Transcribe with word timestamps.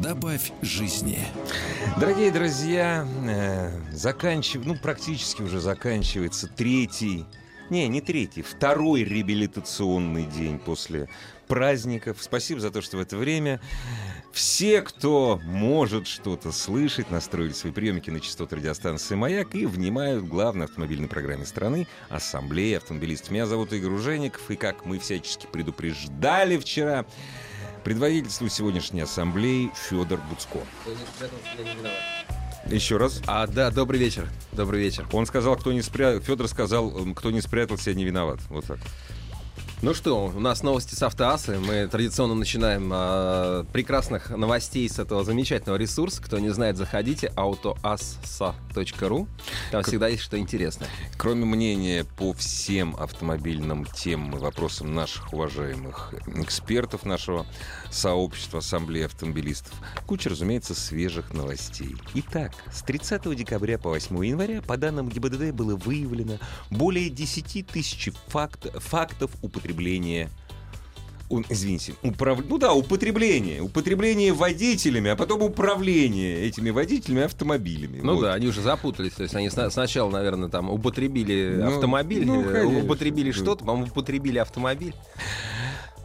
Добавь 0.00 0.52
жизни. 0.62 1.18
Дорогие 1.98 2.30
друзья, 2.30 3.06
э, 3.26 3.70
заканчив... 3.92 4.64
ну, 4.64 4.74
практически 4.76 5.42
уже 5.42 5.60
заканчивается 5.60 6.48
третий, 6.48 7.26
не, 7.68 7.86
не 7.88 8.00
третий, 8.00 8.42
второй 8.42 9.04
реабилитационный 9.04 10.24
день 10.24 10.58
после 10.58 11.08
праздников. 11.46 12.18
Спасибо 12.20 12.60
за 12.60 12.70
то, 12.70 12.80
что 12.80 12.96
в 12.96 13.00
это 13.00 13.18
время 13.18 13.60
все, 14.32 14.80
кто 14.80 15.38
может 15.44 16.06
что-то 16.06 16.52
слышать, 16.52 17.10
настроили 17.10 17.52
свои 17.52 17.72
приемники 17.72 18.08
на 18.08 18.20
частоту 18.20 18.56
радиостанции 18.56 19.14
«Маяк» 19.14 19.54
и 19.54 19.66
внимают 19.66 20.26
главной 20.26 20.64
автомобильной 20.64 21.08
программе 21.08 21.44
страны 21.44 21.86
«Ассамблея 22.08 22.78
автомобилистов». 22.78 23.30
Меня 23.30 23.46
зовут 23.46 23.72
Игорь 23.74 23.92
Ужеников, 23.92 24.50
и 24.50 24.56
как 24.56 24.86
мы 24.86 24.98
всячески 24.98 25.46
предупреждали 25.46 26.56
вчера, 26.56 27.04
предводительствует 27.84 28.52
сегодняшней 28.52 29.00
ассамблеи 29.02 29.70
Федор 29.74 30.20
Буцко. 30.28 30.60
Еще 32.66 32.96
раз. 32.96 33.20
А, 33.26 33.46
да, 33.46 33.70
добрый 33.70 33.98
вечер. 33.98 34.28
Добрый 34.52 34.80
вечер. 34.80 35.06
Он 35.12 35.26
сказал, 35.26 35.56
кто 35.56 35.72
не 35.72 35.82
спрятал... 35.82 36.20
Федор 36.20 36.48
сказал, 36.48 36.90
кто 37.14 37.30
не 37.30 37.40
спрятался, 37.40 37.92
не 37.92 38.04
виноват. 38.04 38.40
Вот 38.48 38.64
так. 38.66 38.78
Ну 39.82 39.94
что, 39.94 40.26
у 40.26 40.38
нас 40.38 40.62
новости 40.62 40.94
с 40.94 41.02
Автоасы. 41.02 41.58
Мы 41.58 41.88
традиционно 41.88 42.34
начинаем 42.34 42.88
а, 42.94 43.64
прекрасных 43.72 44.30
новостей 44.30 44.88
с 44.88 45.00
этого 45.00 45.24
замечательного 45.24 45.76
ресурса. 45.76 46.22
Кто 46.22 46.38
не 46.38 46.50
знает, 46.50 46.76
заходите 46.76 47.32
autoassa.ru. 47.34 49.26
Там 49.72 49.82
всегда 49.82 50.06
есть 50.06 50.22
что 50.22 50.38
интересное. 50.38 50.88
Кроме 51.18 51.46
мнения 51.46 52.04
по 52.16 52.32
всем 52.32 52.94
автомобильным 52.94 53.84
темам 53.84 54.36
и 54.36 54.38
вопросам 54.38 54.94
наших 54.94 55.32
уважаемых 55.32 56.14
экспертов 56.28 57.04
нашего 57.04 57.44
сообщества 57.90 58.60
Ассамблеи 58.60 59.06
автомобилистов, 59.06 59.74
куча, 60.06 60.30
разумеется, 60.30 60.76
свежих 60.76 61.34
новостей. 61.34 61.96
Итак, 62.14 62.52
с 62.72 62.82
30 62.82 63.34
декабря 63.34 63.78
по 63.78 63.88
8 63.88 64.24
января 64.24 64.62
по 64.62 64.76
данным 64.76 65.08
ГИБДД 65.08 65.50
было 65.50 65.74
выявлено 65.74 66.38
более 66.70 67.10
10 67.10 67.66
тысяч 67.66 68.12
факт, 68.28 68.68
фактов 68.80 69.32
употребления 69.42 69.71
у- 71.28 71.40
извините, 71.48 71.94
управ... 72.02 72.40
ну 72.46 72.58
да, 72.58 72.72
употребление. 72.74 73.62
Употребление 73.62 74.32
водителями, 74.32 75.10
а 75.10 75.16
потом 75.16 75.42
управление 75.42 76.42
этими 76.46 76.70
водителями 76.70 77.22
автомобилями. 77.22 78.00
Ну 78.02 78.16
Вот. 78.16 78.22
да, 78.22 78.34
они 78.34 78.46
уже 78.48 78.60
запутались. 78.60 79.12
То 79.12 79.22
есть 79.22 79.34
они 79.34 79.48
сна- 79.48 79.70
сначала, 79.70 80.10
наверное, 80.10 80.48
там 80.50 80.68
употребили 80.70 81.56
Ну, 81.58 81.68
автомобиль, 81.74 82.26
ну, 82.26 82.42
э, 82.42 82.52
конечно. 82.52 82.84
употребили 82.84 83.30
что-то, 83.32 83.64
по-моему, 83.64 83.86
употребили 83.90 84.38
автомобиль. 84.38 84.94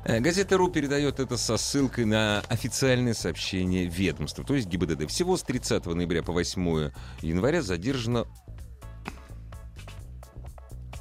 Э, 0.05 0.21
Газета 0.21 0.55
«Ру» 0.55 0.69
передает 0.69 1.19
это 1.19 1.35
со 1.35 1.57
ссылкой 1.57 2.05
на 2.05 2.39
официальное 2.47 3.13
сообщение 3.13 3.85
ведомства, 3.88 4.45
то 4.45 4.55
есть 4.55 4.67
ГИБДД. 4.69 5.09
Всего 5.09 5.35
с 5.35 5.43
30 5.43 5.85
ноября 5.88 6.23
по 6.23 6.31
8 6.31 6.91
января 7.21 7.61
задержано... 7.61 8.25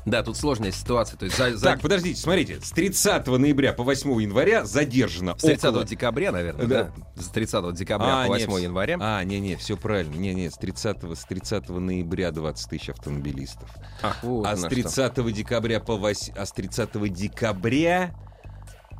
Да, 0.06 0.22
тут 0.22 0.36
сложная 0.36 0.70
ситуация. 0.70 1.18
То 1.18 1.24
есть 1.24 1.36
за, 1.36 1.56
за- 1.56 1.64
Так, 1.64 1.80
подождите, 1.80 2.20
смотрите. 2.20 2.60
С 2.60 2.70
30 2.70 3.26
ноября 3.26 3.72
по 3.72 3.82
8 3.82 4.22
января 4.22 4.64
задержано 4.64 5.36
с 5.36 5.42
30 5.42 5.64
около... 5.64 5.84
декабря, 5.84 6.30
наверное, 6.30 6.66
Да. 6.66 6.92
да? 7.16 7.22
С 7.22 7.28
30 7.28 7.74
декабря 7.74 8.22
А, 8.22 8.26
по 8.28 8.36
нет, 8.36 8.48
8 8.48 8.62
января. 8.64 8.98
А, 9.00 9.24
не-не, 9.24 9.56
все 9.56 9.76
правильно. 9.76 10.14
Не-не, 10.14 10.48
с 10.48 10.54
30, 10.54 11.18
с 11.18 11.24
30 11.24 11.68
ноября 11.70 12.30
20 12.30 12.70
тысяч 12.70 12.90
автомобилистов. 12.90 13.68
Ах, 14.00 14.22
вот 14.22 14.46
а 14.46 14.54
с 14.54 14.60
что. 14.60 14.68
30 14.68 15.32
декабря 15.32 15.80
по 15.80 15.96
8... 15.96 16.34
А 16.36 16.46
с 16.46 16.52
30 16.52 17.12
декабря 17.12 18.14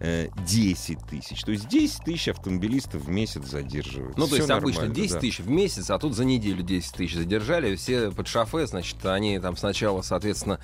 10 0.01 0.99
тысяч. 1.09 1.43
То 1.43 1.53
есть 1.53 1.69
10 1.69 2.05
тысяч 2.05 2.29
автомобилистов 2.29 3.03
в 3.03 3.09
месяц 3.09 3.45
задерживают. 3.45 4.17
Ну, 4.17 4.25
то 4.25 4.34
Всё 4.34 4.37
есть 4.37 4.51
обычно 4.51 4.83
нормально, 4.83 5.03
10 5.03 5.12
да. 5.15 5.21
тысяч 5.21 5.41
в 5.41 5.49
месяц, 5.49 5.91
а 5.91 5.99
тут 5.99 6.15
за 6.15 6.25
неделю 6.25 6.62
10 6.62 6.93
тысяч 6.93 7.15
задержали. 7.15 7.77
Все 7.77 8.11
под 8.11 8.29
шофе, 8.29 8.67
значит, 8.67 9.05
они 9.06 9.39
там 9.39 9.56
сначала, 9.56 10.03
соответственно, 10.03 10.61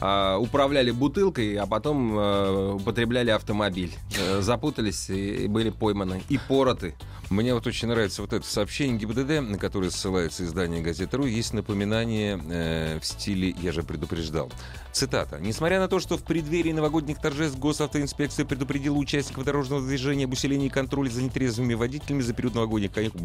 а, 0.00 0.38
управляли 0.38 0.90
бутылкой, 0.90 1.56
а 1.56 1.66
потом 1.66 2.16
э, 2.18 2.72
употребляли 2.74 3.30
автомобиль. 3.30 3.92
Э, 4.18 4.40
Запутались 4.40 5.10
и 5.10 5.48
были 5.48 5.70
пойманы. 5.70 6.22
И 6.28 6.38
пороты. 6.38 6.94
Мне 7.30 7.52
вот 7.52 7.66
очень 7.66 7.88
нравится 7.88 8.22
вот 8.22 8.32
это 8.32 8.46
сообщение 8.46 8.96
ГИБДД, 8.98 9.50
на 9.50 9.58
которое 9.58 9.90
ссылается 9.90 10.44
издание 10.44 10.80
«Газета.ру». 10.80 11.26
Есть 11.26 11.52
напоминание 11.52 12.40
э, 12.48 12.98
в 13.00 13.04
стиле 13.04 13.54
«Я 13.60 13.72
же 13.72 13.82
предупреждал». 13.82 14.50
Цитата. 14.92 15.38
«Несмотря 15.38 15.78
на 15.78 15.88
то, 15.88 16.00
что 16.00 16.16
в 16.16 16.22
преддверии 16.22 16.72
новогодних 16.72 17.20
торжеств 17.20 17.58
госавтоинспекция 17.58 18.46
предупредила 18.46 18.96
участников 18.96 19.44
дорожного 19.44 19.82
движения 19.82 20.24
об 20.24 20.32
усилении 20.32 20.68
контроля 20.68 21.10
за 21.10 21.22
нетрезвыми 21.22 21.74
водителями 21.74 22.22
за 22.22 22.32
период 22.32 22.54
новогодних 22.54 22.92
каникул, 22.92 23.20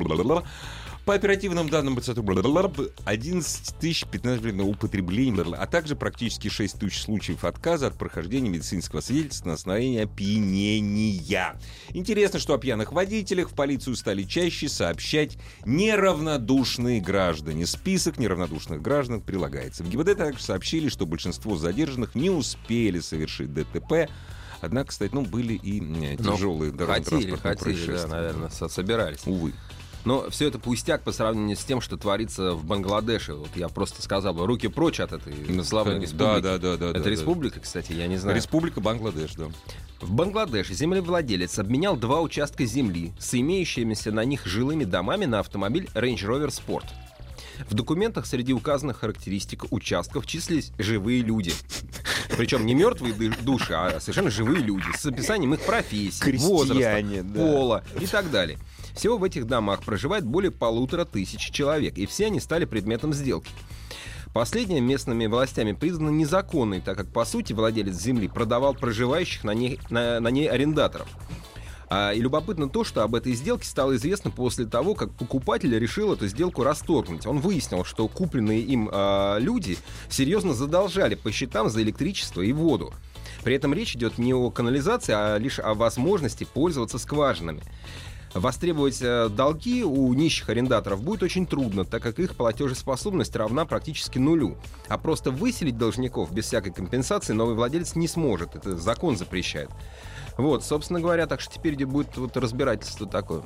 по 1.05 1.13
оперативным 1.13 1.69
данным 1.69 1.95
БЦТ, 1.95 2.19
бла-бла-бла, 2.19 2.71
11 3.05 3.75
тысяч 3.77 4.05
15 4.05 4.41
блин, 4.41 4.61
употреблений, 4.61 5.33
а 5.53 5.67
также 5.67 5.95
практически 5.95 6.47
6 6.47 6.62
тысяч 6.71 7.01
случаев 7.01 7.43
отказа 7.43 7.87
от 7.87 7.97
прохождения 7.97 8.49
медицинского 8.49 9.01
свидетельства 9.01 9.49
на 9.49 9.53
основании 9.55 9.99
опьянения. 10.01 11.59
Интересно, 11.89 12.39
что 12.39 12.53
о 12.53 12.57
пьяных 12.57 12.93
водителях 12.93 13.49
в 13.51 13.53
полицию 13.53 13.97
стали 13.97 14.23
чаще 14.23 14.69
сообщать 14.69 15.37
неравнодушные 15.65 17.01
граждане. 17.01 17.65
Список 17.65 18.17
неравнодушных 18.17 18.81
граждан 18.81 19.21
прилагается. 19.21 19.83
В 19.83 19.89
ГИБДД 19.89 20.17
также 20.17 20.43
сообщили, 20.43 20.87
что 20.89 21.05
большинство 21.05 21.57
задержанных 21.57 22.15
не 22.15 22.29
успели 22.29 22.99
совершить 22.99 23.53
ДТП. 23.53 24.09
Однако, 24.61 24.91
кстати, 24.91 25.13
ну, 25.13 25.23
были 25.23 25.55
и 25.55 25.81
Ну, 25.81 26.15
тяжелые 26.15 26.71
Хотели, 26.71 26.77
дорожно-транспортные 26.77 27.37
хотели, 27.37 27.55
да, 27.55 27.55
происшествия. 27.57 28.07
наверное, 28.07 28.49
со- 28.49 28.69
собирались. 28.69 29.19
Увы. 29.25 29.51
Но 30.05 30.29
все 30.29 30.47
это 30.47 30.59
пустяк 30.59 31.01
по 31.03 31.11
сравнению 31.11 31.55
с 31.55 31.63
тем, 31.63 31.79
что 31.79 31.95
творится 31.97 32.53
в 32.53 32.65
Бангладеше. 32.65 33.33
Вот 33.35 33.49
я 33.55 33.69
просто 33.69 34.01
сказал 34.01 34.33
бы, 34.33 34.45
руки 34.45 34.67
прочь 34.67 34.99
от 34.99 35.13
этой 35.13 35.33
славной 35.63 35.95
Да, 35.95 36.01
республики. 36.01 36.41
да, 36.41 36.57
да, 36.57 36.77
да, 36.77 36.85
Это 36.89 36.93
да, 36.99 37.03
да. 37.05 37.09
республика, 37.09 37.59
кстати, 37.61 37.93
я 37.93 38.07
не 38.07 38.17
знаю. 38.17 38.35
Республика 38.35 38.81
Бангладеш, 38.81 39.33
да. 39.35 39.45
В 40.01 40.11
Бангладеше 40.11 40.73
землевладелец 40.73 41.57
обменял 41.59 41.95
два 41.95 42.19
участка 42.19 42.65
земли 42.65 43.13
с 43.17 43.33
имеющимися 43.33 44.11
на 44.11 44.25
них 44.25 44.45
жилыми 44.45 44.83
домами 44.83 45.23
на 45.25 45.39
автомобиль 45.39 45.87
Range 45.93 46.17
Rover 46.19 46.49
Sport. 46.49 46.85
В 47.69 47.73
документах 47.75 48.25
среди 48.25 48.51
указанных 48.51 48.97
характеристик 48.99 49.71
участков 49.71 50.25
числились 50.25 50.71
живые 50.77 51.21
люди. 51.21 51.53
Причем 52.35 52.65
не 52.65 52.73
мертвые 52.73 53.13
души, 53.13 53.73
а 53.73 53.99
совершенно 54.01 54.31
живые 54.31 54.59
люди 54.61 54.85
с 54.97 55.05
описанием 55.05 55.53
их 55.53 55.61
профессии, 55.61 56.19
Крестьяне, 56.19 56.51
возраста, 56.51 57.23
да. 57.23 57.39
пола 57.39 57.83
и 58.01 58.07
так 58.07 58.31
далее. 58.31 58.57
Всего 58.95 59.17
в 59.17 59.23
этих 59.23 59.47
домах 59.47 59.83
проживает 59.83 60.25
более 60.25 60.51
полутора 60.51 61.05
тысяч 61.05 61.51
человек, 61.51 61.97
и 61.97 62.05
все 62.05 62.27
они 62.27 62.39
стали 62.39 62.65
предметом 62.65 63.13
сделки. 63.13 63.49
Последняя 64.33 64.81
местными 64.81 65.27
властями 65.27 65.73
признана 65.73 66.09
незаконной, 66.09 66.81
так 66.81 66.97
как, 66.97 67.07
по 67.07 67.23
сути, 67.23 67.53
владелец 67.53 67.95
земли 67.95 68.27
продавал 68.27 68.73
проживающих 68.73 69.43
на 69.43 69.53
ней, 69.53 69.79
на, 69.89 70.19
на 70.19 70.29
ней 70.29 70.47
арендаторов. 70.47 71.07
А, 71.89 72.11
и 72.11 72.19
любопытно 72.19 72.67
то, 72.67 72.83
что 72.83 73.03
об 73.03 73.13
этой 73.13 73.33
сделке 73.33 73.67
стало 73.67 73.95
известно 73.95 74.31
после 74.31 74.65
того, 74.65 74.95
как 74.95 75.11
покупатель 75.11 75.77
решил 75.77 76.11
эту 76.11 76.27
сделку 76.27 76.63
расторгнуть. 76.63 77.27
Он 77.27 77.39
выяснил, 77.39 77.85
что 77.85 78.07
купленные 78.07 78.61
им 78.61 78.89
а, 78.91 79.37
люди 79.37 79.77
серьезно 80.09 80.55
задолжали 80.55 81.13
по 81.13 81.31
счетам 81.31 81.69
за 81.69 81.83
электричество 81.83 82.41
и 82.41 82.51
воду. 82.51 82.91
При 83.43 83.55
этом 83.55 83.75
речь 83.75 83.95
идет 83.95 84.17
не 84.17 84.33
о 84.33 84.49
канализации, 84.49 85.13
а 85.15 85.37
лишь 85.37 85.59
о 85.59 85.75
возможности 85.75 86.47
пользоваться 86.51 86.97
скважинами. 86.97 87.61
Востребовать 88.33 88.99
э, 89.01 89.29
долги 89.29 89.83
у 89.83 90.11
нищих 90.13 90.49
арендаторов 90.49 91.03
будет 91.03 91.21
очень 91.21 91.45
трудно, 91.45 91.85
так 91.85 92.01
как 92.01 92.19
их 92.19 92.35
платежеспособность 92.35 93.35
равна 93.35 93.65
практически 93.65 94.17
нулю. 94.17 94.57
А 94.87 94.97
просто 94.97 95.29
выселить 95.29 95.77
должников 95.77 96.33
без 96.33 96.45
всякой 96.45 96.73
компенсации 96.73 97.33
новый 97.33 97.55
владелец 97.55 97.95
не 97.95 98.07
сможет. 98.07 98.55
Это 98.55 98.75
закон 98.75 99.17
запрещает. 99.17 99.69
Вот, 100.37 100.63
собственно 100.63 100.99
говоря, 100.99 101.27
так 101.27 101.41
что 101.41 101.53
теперь 101.53 101.85
будет 101.85 102.17
вот 102.17 102.35
разбирательство 102.35 103.07
такое. 103.07 103.43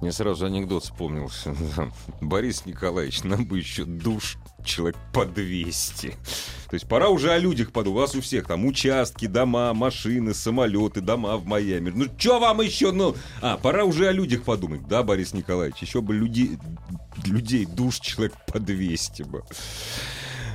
Мне 0.00 0.12
сразу 0.12 0.46
анекдот 0.46 0.82
вспомнился. 0.82 1.54
Борис 2.20 2.66
Николаевич, 2.66 3.22
нам 3.22 3.46
бы 3.46 3.58
еще 3.58 3.84
душ 3.84 4.36
человек 4.66 4.96
по 5.12 5.24
200. 5.24 6.08
То 6.08 6.74
есть 6.74 6.88
пора 6.88 7.08
уже 7.08 7.32
о 7.32 7.38
людях 7.38 7.72
подумать. 7.72 7.96
У 7.96 8.00
вас 8.00 8.14
у 8.14 8.20
всех 8.20 8.46
там 8.46 8.66
участки, 8.66 9.26
дома, 9.26 9.72
машины, 9.72 10.34
самолеты, 10.34 11.00
дома 11.00 11.36
в 11.36 11.46
Майами. 11.46 11.92
Ну 11.94 12.06
что 12.18 12.40
вам 12.40 12.60
еще? 12.60 12.92
Ну, 12.92 13.14
а, 13.40 13.56
пора 13.56 13.84
уже 13.84 14.08
о 14.08 14.12
людях 14.12 14.42
подумать. 14.42 14.86
Да, 14.88 15.02
Борис 15.02 15.32
Николаевич, 15.32 15.78
еще 15.78 16.00
бы 16.00 16.14
людей, 16.14 16.58
людей 17.24 17.66
душ 17.66 18.00
человек 18.00 18.34
по 18.46 18.58
200 18.58 19.22
бы. 19.22 19.42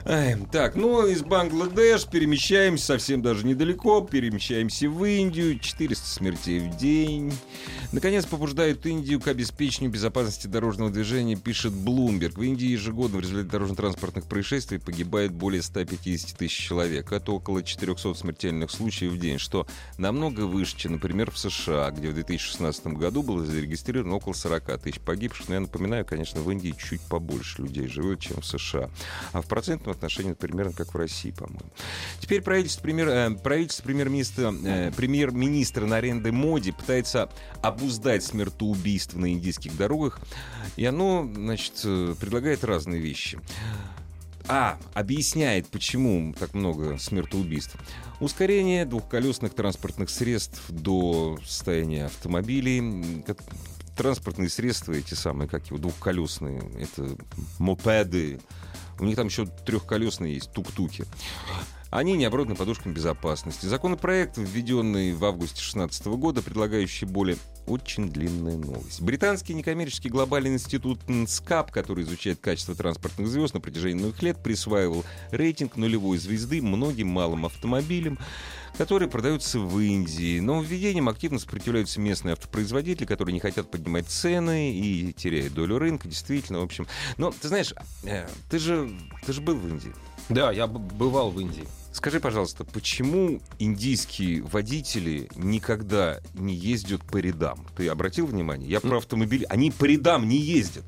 Ай, 0.03 0.35
так, 0.51 0.75
ну, 0.75 1.05
из 1.05 1.21
Бангладеш 1.21 2.05
перемещаемся 2.05 2.85
совсем 2.85 3.21
даже 3.21 3.45
недалеко, 3.45 4.01
перемещаемся 4.01 4.89
в 4.89 5.05
Индию, 5.05 5.59
400 5.59 6.07
смертей 6.07 6.59
в 6.59 6.75
день. 6.75 7.31
Наконец, 7.91 8.25
побуждают 8.25 8.85
Индию 8.85 9.19
к 9.19 9.27
обеспечению 9.27 9.91
безопасности 9.91 10.47
дорожного 10.47 10.89
движения, 10.89 11.35
пишет 11.35 11.73
Bloomberg. 11.73 12.35
В 12.35 12.41
Индии 12.41 12.67
ежегодно 12.67 13.17
в 13.17 13.19
результате 13.19 13.49
дорожно-транспортных 13.49 14.25
происшествий 14.27 14.79
погибает 14.79 15.33
более 15.33 15.61
150 15.61 16.37
тысяч 16.37 16.55
человек. 16.55 17.11
Это 17.11 17.33
около 17.33 17.61
400 17.61 18.13
смертельных 18.13 18.71
случаев 18.71 19.11
в 19.11 19.19
день, 19.19 19.39
что 19.39 19.67
намного 19.97 20.41
выше, 20.41 20.77
чем, 20.77 20.93
например, 20.93 21.31
в 21.31 21.37
США, 21.37 21.91
где 21.91 22.11
в 22.11 22.13
2016 22.13 22.87
году 22.87 23.23
было 23.23 23.45
зарегистрировано 23.45 24.15
около 24.15 24.33
40 24.33 24.81
тысяч 24.81 25.01
погибших. 25.01 25.49
Но 25.49 25.55
я 25.55 25.59
напоминаю, 25.59 26.05
конечно, 26.05 26.39
в 26.39 26.49
Индии 26.49 26.73
чуть 26.81 27.01
побольше 27.01 27.61
людей 27.61 27.87
живет, 27.87 28.21
чем 28.21 28.39
в 28.39 28.45
США. 28.45 28.89
А 29.33 29.41
в 29.41 29.47
процентном 29.47 29.91
отношении 29.91 30.31
примерно 30.31 30.71
как 30.71 30.93
в 30.93 30.97
России, 30.97 31.31
по-моему. 31.31 31.69
Теперь 32.21 32.41
правительство, 32.41 32.83
премьер, 32.83 33.09
э, 33.09 33.31
правительство 33.31 33.83
премьер-министра, 33.83 34.53
э, 34.63 34.91
премьер-министра 34.95 35.85
Наренды 35.85 36.31
Моди 36.31 36.71
пытается 36.71 37.29
обуздать 37.81 38.23
смертоубийство 38.23 39.17
на 39.17 39.31
индийских 39.31 39.75
дорогах. 39.75 40.19
И 40.75 40.85
оно, 40.85 41.27
значит, 41.33 41.81
э, 41.83 42.15
предлагает 42.19 42.63
разные 42.63 43.01
вещи. 43.01 43.39
А, 44.47 44.77
объясняет, 44.93 45.67
почему 45.67 46.33
так 46.37 46.53
много 46.53 46.97
смертоубийств. 46.97 47.75
Ускорение 48.19 48.85
двухколесных 48.85 49.53
транспортных 49.53 50.09
средств 50.09 50.61
до 50.69 51.39
состояния 51.45 52.05
автомобилей. 52.05 53.23
Транспортные 53.97 54.49
средства, 54.49 54.93
эти 54.93 55.15
самые, 55.15 55.49
как 55.49 55.67
его, 55.67 55.77
двухколесные, 55.77 56.61
это 56.79 57.15
мопеды, 57.59 58.39
у 58.99 59.05
них 59.05 59.15
там 59.15 59.27
еще 59.27 59.45
трехколесные 59.45 60.35
есть, 60.35 60.51
тук-туки. 60.53 61.05
Они 61.91 62.13
не 62.15 62.23
оборудованы 62.23 62.57
подушками 62.57 62.93
безопасности. 62.93 63.65
Законопроект, 63.65 64.37
введенный 64.37 65.11
в 65.11 65.25
августе 65.25 65.55
2016 65.55 66.05
года, 66.07 66.41
предлагающий 66.41 67.05
более 67.05 67.35
очень 67.67 68.09
длинная 68.09 68.55
новость. 68.55 69.01
Британский 69.01 69.53
некоммерческий 69.53 70.09
глобальный 70.09 70.53
институт 70.53 71.01
НСКАП, 71.09 71.69
который 71.69 72.05
изучает 72.05 72.39
качество 72.39 72.75
транспортных 72.75 73.27
звезд 73.27 73.53
на 73.53 73.59
протяжении 73.59 73.99
многих 73.99 74.23
лет, 74.23 74.41
присваивал 74.41 75.03
рейтинг 75.31 75.75
нулевой 75.75 76.17
звезды 76.17 76.61
многим 76.61 77.09
малым 77.09 77.45
автомобилям, 77.45 78.17
которые 78.77 79.09
продаются 79.09 79.59
в 79.59 79.77
Индии. 79.77 80.39
Но 80.39 80.61
введением 80.61 81.09
активно 81.09 81.39
сопротивляются 81.39 81.99
местные 81.99 82.33
автопроизводители, 82.33 83.05
которые 83.05 83.33
не 83.33 83.41
хотят 83.41 83.69
поднимать 83.69 84.07
цены 84.07 84.73
и 84.73 85.11
теряют 85.11 85.53
долю 85.53 85.77
рынка, 85.77 86.07
действительно, 86.07 86.59
в 86.59 86.63
общем. 86.63 86.87
Но 87.17 87.31
ты 87.31 87.49
знаешь, 87.49 87.73
э, 88.03 88.29
ты 88.49 88.59
же, 88.59 88.89
ты 89.25 89.33
же 89.33 89.41
был 89.41 89.57
в 89.57 89.67
Индии. 89.67 89.93
Да, 90.29 90.53
я 90.53 90.67
бывал 90.67 91.31
в 91.31 91.39
Индии. 91.41 91.67
Скажи, 91.91 92.19
пожалуйста, 92.19 92.63
почему 92.63 93.41
индийские 93.59 94.43
водители 94.43 95.29
никогда 95.35 96.21
не 96.33 96.55
ездят 96.55 97.03
по 97.03 97.17
рядам? 97.17 97.67
Ты 97.75 97.89
обратил 97.89 98.27
внимание? 98.27 98.69
Я 98.69 98.79
про 98.79 98.97
автомобили. 98.97 99.45
Они 99.49 99.71
по 99.71 99.85
рядам 99.85 100.27
не 100.27 100.37
ездят. 100.37 100.85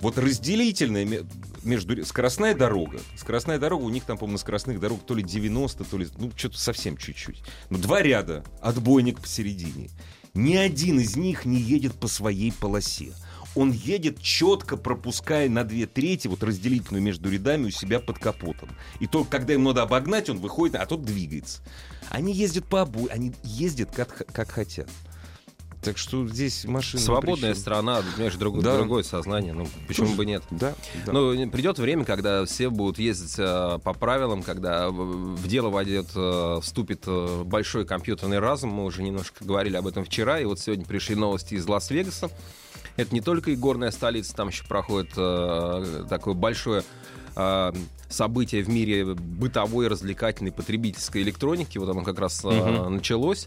Вот 0.00 0.18
разделительная 0.18 1.24
между... 1.62 2.04
Скоростная 2.04 2.56
дорога. 2.56 3.00
Скоростная 3.16 3.60
дорога, 3.60 3.84
у 3.84 3.88
них 3.88 4.02
там, 4.04 4.18
по-моему, 4.18 4.32
на 4.32 4.38
скоростных 4.38 4.80
дорогах 4.80 5.06
то 5.06 5.14
ли 5.14 5.22
90, 5.22 5.84
то 5.84 5.96
ли... 5.96 6.08
Ну, 6.18 6.32
что-то 6.34 6.58
совсем 6.58 6.96
чуть-чуть. 6.96 7.40
Ну, 7.70 7.78
два 7.78 8.02
ряда, 8.02 8.44
отбойник 8.60 9.20
посередине. 9.20 9.90
Ни 10.34 10.56
один 10.56 10.98
из 10.98 11.14
них 11.14 11.44
не 11.44 11.60
едет 11.60 11.94
по 11.94 12.08
своей 12.08 12.52
полосе 12.52 13.12
он 13.54 13.70
едет 13.70 14.20
четко 14.20 14.76
пропуская 14.76 15.48
на 15.48 15.64
две 15.64 15.86
трети 15.86 16.28
вот 16.28 16.42
разделительную 16.42 17.02
между 17.02 17.30
рядами 17.30 17.66
у 17.66 17.70
себя 17.70 18.00
под 18.00 18.18
капотом. 18.18 18.70
И 19.00 19.06
только 19.06 19.30
когда 19.30 19.54
им 19.54 19.64
надо 19.64 19.82
обогнать, 19.82 20.30
он 20.30 20.38
выходит, 20.38 20.76
а 20.76 20.86
тот 20.86 21.04
двигается. 21.04 21.60
Они 22.08 22.32
ездят 22.32 22.66
по 22.66 22.82
обои, 22.82 23.08
они 23.08 23.32
ездят 23.42 23.90
как, 23.94 24.26
как 24.32 24.50
хотят. 24.50 24.88
Так 25.82 25.98
что 25.98 26.28
здесь 26.28 26.64
машина. 26.64 27.02
Свободная 27.02 27.54
страна, 27.54 28.02
понимаешь, 28.14 28.36
друг, 28.36 28.62
да. 28.62 28.76
другое 28.76 29.02
сознание. 29.02 29.52
Ну, 29.52 29.66
почему 29.88 30.06
Слушай, 30.06 30.16
бы 30.16 30.26
нет? 30.26 30.44
Да, 30.52 30.74
да. 31.04 31.12
Ну, 31.12 31.50
придет 31.50 31.80
время, 31.80 32.04
когда 32.04 32.44
все 32.44 32.70
будут 32.70 33.00
ездить 33.00 33.34
э, 33.36 33.80
по 33.82 33.92
правилам, 33.92 34.44
когда 34.44 34.90
в 34.90 35.48
дело 35.48 35.70
войдет, 35.70 36.06
э, 36.14 36.60
вступит 36.62 37.02
э, 37.06 37.42
большой 37.44 37.84
компьютерный 37.84 38.38
разум. 38.38 38.70
Мы 38.70 38.84
уже 38.84 39.02
немножко 39.02 39.44
говорили 39.44 39.76
об 39.76 39.88
этом 39.88 40.04
вчера. 40.04 40.38
И 40.38 40.44
вот 40.44 40.60
сегодня 40.60 40.84
пришли 40.84 41.16
новости 41.16 41.54
из 41.54 41.66
Лас-Вегаса. 41.66 42.30
Это 42.96 43.14
не 43.14 43.20
только 43.20 43.50
и 43.50 43.56
горная 43.56 43.90
столица, 43.90 44.34
там 44.34 44.48
еще 44.48 44.64
проходит 44.64 45.12
э, 45.16 46.04
такое 46.08 46.34
большое 46.34 46.84
э, 47.36 47.72
событие 48.08 48.62
в 48.62 48.68
мире 48.68 49.14
бытовой, 49.14 49.88
развлекательной, 49.88 50.52
потребительской 50.52 51.22
электроники. 51.22 51.78
Вот 51.78 51.88
оно 51.88 52.02
как 52.02 52.18
раз 52.18 52.44
э, 52.44 52.48
угу. 52.48 52.90
началось. 52.90 53.46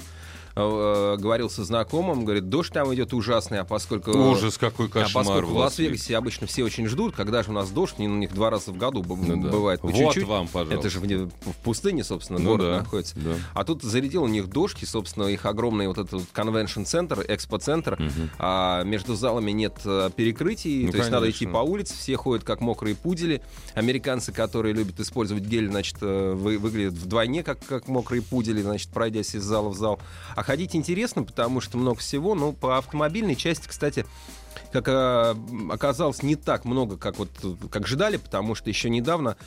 Э, 0.57 1.17
говорил 1.19 1.49
со 1.49 1.65
знакомым, 1.65 2.23
говорит, 2.23 2.47
дождь 2.47 2.71
там 2.71 2.93
идет 2.93 3.13
ужасный, 3.13 3.59
а 3.59 3.65
поскольку... 3.65 4.11
Ужас, 4.11 4.57
какой 4.57 4.87
кошмар. 4.87 5.23
А 5.23 5.25
поскольку 5.25 5.51
в 5.51 5.57
Лас-Вегасе 5.57 6.15
обычно 6.15 6.47
все 6.47 6.63
очень 6.63 6.87
ждут, 6.87 7.13
когда 7.13 7.43
же 7.43 7.49
у 7.49 7.53
нас 7.53 7.69
дождь, 7.71 7.99
не 7.99 8.07
у 8.07 8.15
них 8.15 8.33
два 8.33 8.49
раза 8.49 8.71
в 8.71 8.77
году 8.77 9.03
ну, 9.05 9.49
бывает 9.49 9.81
по 9.81 9.87
вот 9.87 9.97
чуть-чуть. 9.97 10.23
вам, 10.23 10.47
пожалуйста. 10.47 10.79
Это 10.79 10.89
же 10.89 10.99
в, 11.01 11.27
в 11.27 11.55
пустыне, 11.61 12.05
собственно, 12.05 12.39
ну, 12.39 12.51
город 12.51 12.67
да, 12.67 12.77
находится. 12.79 13.15
Да. 13.17 13.35
А 13.53 13.65
тут 13.65 13.83
зарядил 13.83 14.23
у 14.23 14.27
них 14.27 14.47
дождь, 14.47 14.81
и, 14.81 14.85
собственно, 14.85 15.25
их 15.25 15.45
огромный 15.45 15.89
вот 15.89 15.97
этот 15.97 16.23
конвеншн-центр, 16.31 17.25
экспо-центр, 17.27 17.95
угу. 17.95 18.29
а 18.39 18.83
между 18.83 19.15
залами 19.15 19.51
нет 19.51 19.81
э, 19.83 20.09
перекрытий, 20.15 20.85
ну, 20.85 20.91
то 20.93 20.99
есть 20.99 21.11
надо 21.11 21.29
идти 21.29 21.47
по 21.47 21.57
улице, 21.57 21.95
все 21.97 22.15
ходят 22.15 22.45
как 22.45 22.61
мокрые 22.61 22.95
пудели. 22.95 23.41
Американцы, 23.73 24.31
которые 24.31 24.73
любят 24.73 25.01
использовать 25.01 25.43
гель, 25.43 25.69
значит, 25.69 25.97
э, 25.99 26.33
вы, 26.33 26.57
выглядят 26.57 26.93
вдвойне 26.93 27.43
как, 27.43 27.59
как 27.65 27.89
мокрые 27.89 28.21
пудели, 28.21 28.61
значит, 28.61 28.89
пройдясь 28.89 29.35
из 29.35 29.43
зала 29.43 29.67
в 29.67 29.75
зал. 29.75 29.99
А 30.33 30.44
ходить 30.45 30.75
интересно, 30.75 31.23
потому 31.23 31.59
что 31.59 31.77
много 31.77 31.99
всего. 31.99 32.35
Но 32.35 32.53
по 32.53 32.77
автомобильной 32.77 33.35
части, 33.35 33.67
кстати, 33.67 34.05
как 34.71 34.87
э, 34.87 35.35
оказалось, 35.71 36.23
не 36.23 36.35
так 36.35 36.65
много, 36.65 36.97
как 36.97 37.17
вот 37.17 37.29
как 37.71 37.87
ждали, 37.87 38.17
потому 38.17 38.55
что 38.55 38.69
еще 38.69 38.89
недавно 38.89 39.37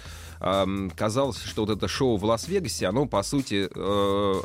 э, 0.41 0.89
казалось, 0.97 1.41
что 1.43 1.65
вот 1.65 1.77
это 1.77 1.89
шоу 1.89 2.17
в 2.17 2.25
Лас-Вегасе, 2.25 2.87
оно 2.87 3.07
по 3.07 3.23
сути 3.23 3.69
э, 3.73 4.41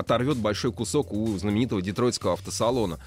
оторвет 0.00 0.36
большой 0.36 0.72
кусок 0.72 1.12
у 1.12 1.36
знаменитого 1.38 1.80
детройтского 1.82 2.34
автосалона. 2.34 2.98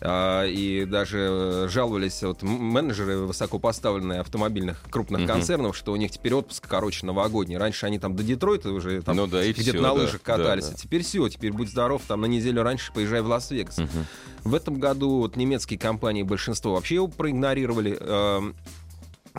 А, 0.00 0.44
и 0.44 0.84
даже 0.84 1.68
жаловались 1.70 2.22
вот 2.22 2.42
менеджеры 2.42 3.18
высокопоставленные 3.18 4.20
автомобильных 4.20 4.82
крупных 4.90 5.22
угу. 5.22 5.28
концернов, 5.28 5.76
что 5.76 5.92
у 5.92 5.96
них 5.96 6.10
теперь 6.10 6.34
отпуск 6.34 6.66
короче 6.68 7.06
новогодний. 7.06 7.56
Раньше 7.56 7.86
они 7.86 7.98
там 7.98 8.14
до 8.16 8.22
Детройта 8.22 8.70
уже 8.70 9.02
там 9.02 9.16
ну, 9.16 9.26
да, 9.26 9.46
где-то 9.46 9.80
на 9.80 9.92
лыжах 9.92 10.20
да, 10.24 10.36
катались. 10.36 10.64
Да, 10.64 10.70
да. 10.70 10.76
А 10.76 10.80
теперь 10.80 11.02
все, 11.02 11.28
теперь 11.28 11.52
будь 11.52 11.70
здоров, 11.70 12.02
там 12.06 12.20
на 12.20 12.26
неделю 12.26 12.62
раньше 12.62 12.92
поезжай 12.92 13.22
в 13.22 13.26
Лас-Вегас. 13.26 13.78
Угу. 13.78 13.88
В 14.44 14.54
этом 14.54 14.78
году 14.78 15.18
вот 15.18 15.36
немецкие 15.36 15.78
компании 15.78 16.22
большинство 16.22 16.74
вообще 16.74 16.96
его 16.96 17.08
проигнорировали. 17.08 17.98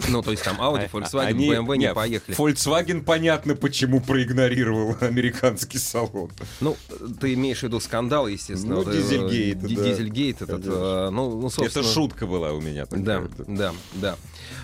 Ну, 0.10 0.22
то 0.22 0.32
есть 0.32 0.44
там 0.44 0.60
Audi, 0.60 0.90
а, 0.92 0.98
Volkswagen, 0.98 1.26
Они... 1.26 1.50
BMW 1.50 1.78
не 1.78 1.86
Нет, 1.86 1.96
поехали. 1.96 2.38
Volkswagen 2.38 3.02
понятно, 3.02 3.56
почему 3.56 4.02
проигнорировал 4.02 4.98
американский 5.02 5.78
салон. 5.78 6.32
Ну, 6.60 6.76
ты 7.22 7.34
имеешь 7.34 7.60
в 7.60 7.64
виду 7.64 7.80
скандал, 7.80 8.28
естественно. 8.28 8.76
Ну, 8.76 8.82
это, 8.82 8.92
Дизельгейт. 8.92 9.60
Да. 9.62 9.68
Дизельгейт 9.68 10.42
этот. 10.42 10.66
Э, 10.66 10.70
Конечно. 10.70 11.12
Ну, 11.12 11.42
ну, 11.42 11.50
собственно... 11.50 11.82
Это 11.82 11.94
шутка 11.94 12.28
была 12.28 12.52
у 12.52 12.60
меня. 12.60 12.86
Да, 12.92 13.24
да, 13.48 13.74
да. 13.94 14.18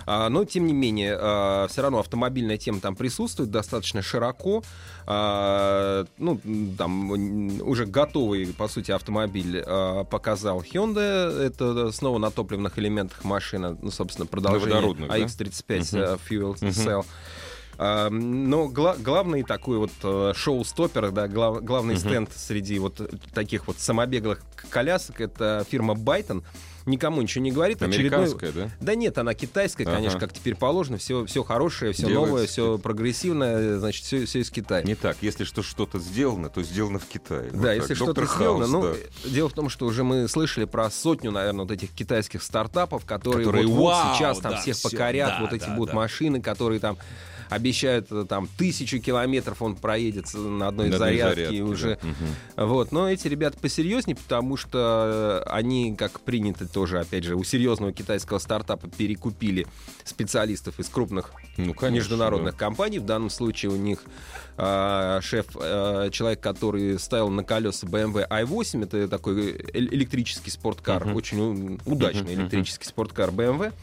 А, 0.06 0.28
но, 0.28 0.44
тем 0.44 0.68
не 0.68 0.74
менее, 0.74 1.18
а, 1.18 1.68
все 1.70 1.82
равно 1.82 2.00
автомобильная 2.00 2.58
тема 2.58 2.82
там 2.82 2.98
присутствует 2.98 3.52
достаточно 3.52 4.02
широко. 4.02 4.64
А, 5.08 6.06
ну, 6.18 6.40
там 6.78 7.62
уже 7.62 7.86
готовый, 7.86 8.48
по 8.48 8.68
сути, 8.68 8.92
автомобиль 8.92 9.64
а, 9.66 10.04
показал 10.04 10.62
Hyundai. 10.62 11.42
Это 11.42 11.88
э, 11.88 11.92
снова 11.92 12.18
на 12.18 12.32
топливных 12.32 12.78
элементах 12.78 13.24
машина. 13.24 13.78
Ну, 13.82 13.92
собственно, 13.92 14.26
продолжение. 14.26 14.70
На 14.70 14.76
водородных, 14.76 15.12
X-35. 15.24 15.98
Э, 15.98 16.18
Fuel. 16.30 16.56
Cell. 16.56 17.06
Но 18.12 18.68
гла- 18.68 18.96
главный 18.98 19.42
такой 19.42 19.78
вот 19.78 19.92
э, 20.04 20.34
шоу-стоппер, 20.36 21.10
да, 21.12 21.28
глав- 21.28 21.64
главный 21.64 21.96
uh-huh. 21.96 22.00
стенд 22.00 22.32
среди 22.32 22.78
вот 22.78 23.02
э, 23.02 23.08
таких 23.34 23.66
вот 23.66 23.80
самобеглых 23.80 24.42
колясок 24.70 25.20
это 25.20 25.66
фирма 25.68 25.96
Байтон 25.96 26.44
никому 26.86 27.22
ничего 27.22 27.44
не 27.44 27.52
говорит. 27.52 27.82
Очередной... 27.82 28.20
Американская, 28.20 28.52
да? 28.52 28.70
Да 28.80 28.96
нет, 28.96 29.18
она 29.18 29.34
китайская, 29.34 29.84
Ага. 29.84 29.96
конечно, 29.96 30.20
как 30.20 30.34
теперь 30.34 30.56
положено. 30.56 30.98
Все, 30.98 31.26
все 31.26 31.44
хорошее, 31.44 31.94
все 31.94 32.08
Делается 32.08 32.30
новое, 32.30 32.48
все 32.48 32.78
прогрессивное, 32.78 33.78
значит, 33.80 34.06
все, 34.06 34.26
все 34.26 34.40
из 34.40 34.50
Китая. 34.50 34.84
Не 34.84 34.96
так. 34.96 35.18
Если 35.22 35.44
что, 35.44 35.64
что-то 35.64 36.00
сделано, 36.00 36.50
то 36.50 36.64
сделано 36.64 37.00
в 37.00 37.06
Китае. 37.06 37.50
Вот 37.52 37.62
Да, 37.62 37.68
так. 37.70 37.78
если 37.78 37.94
Доктор 37.94 38.26
что-то 38.26 38.36
сделано, 38.36 38.68
Хаус, 38.68 38.72
ну, 38.72 38.94
да. 39.24 39.30
дело 39.30 39.50
в 39.50 39.54
том, 39.54 39.70
что 39.70 39.86
уже 39.86 40.04
мы 40.04 40.28
слышали 40.28 40.66
про 40.66 40.90
сотню, 40.90 41.32
наверное, 41.32 41.62
вот 41.64 41.72
этих 41.72 41.92
китайских 41.92 42.44
стартапов, 42.44 43.06
которые, 43.06 43.46
Которые, 43.46 43.68
вот, 43.68 43.76
вот 43.76 43.94
вау, 43.94 44.16
сейчас 44.16 44.40
там 44.40 44.54
да, 44.54 44.58
всех 44.62 44.76
всё, 44.76 44.90
покорят, 44.90 45.30
да, 45.30 45.42
вот 45.42 45.54
эти 45.54 45.66
да, 45.66 45.76
будут 45.76 45.92
да. 45.92 45.96
машины, 45.96 46.42
которые 46.42 46.80
там 46.80 46.98
обещают 47.52 48.08
э, 48.12 48.26
там 48.28 48.48
тысячу 48.58 49.00
километров 49.00 49.62
он 49.62 49.76
проедет 49.76 50.34
на 50.34 50.70
одной 50.70 50.88
На 50.90 50.96
одной 50.96 51.00
зарядке 51.18 51.36
зарядке, 51.36 51.56
и 51.58 51.60
да. 51.60 51.66
уже 51.66 52.00
Мгм. 52.02 52.68
вот, 52.68 52.92
но 52.92 53.10
эти 53.12 53.28
ребята 53.28 53.58
посерьезнее, 53.60 54.16
потому 54.16 54.56
что 54.58 55.44
э, 55.46 55.50
они, 55.50 55.96
как 55.96 56.22
принято 56.22 56.68
тоже, 56.68 57.00
опять 57.00 57.26
же, 57.26 57.36
у 57.36 57.44
серьезного 57.44 57.92
китайского 57.92 58.40
стартапа 58.40 58.88
перекупили 58.90 59.68
специалистов 60.06 60.80
из 60.80 60.88
крупных 60.90 61.32
Ну, 61.58 61.74
конечно, 61.74 61.96
международных 61.96 62.56
компаний. 62.56 63.00
В 63.00 63.06
данном 63.06 63.30
случае 63.30 63.72
у 63.72 63.76
них 63.76 64.00
э, 64.58 65.20
шеф, 65.22 65.48
э, 65.60 66.10
человек, 66.12 66.40
который 66.40 66.98
ставил 67.00 67.30
на 67.30 67.44
колеса 67.44 67.86
BMW 67.86 68.28
i8, 68.28 68.84
это 68.86 69.08
такой 69.08 69.52
э- 69.52 69.62
электрический 69.74 70.52
спорткар, 70.52 71.06
Мгм. 71.06 71.16
очень 71.16 71.80
удачный 71.86 72.34
мгм. 72.36 72.42
электрический 72.44 72.88
спорткар 72.88 73.30
BMW. 73.30 73.74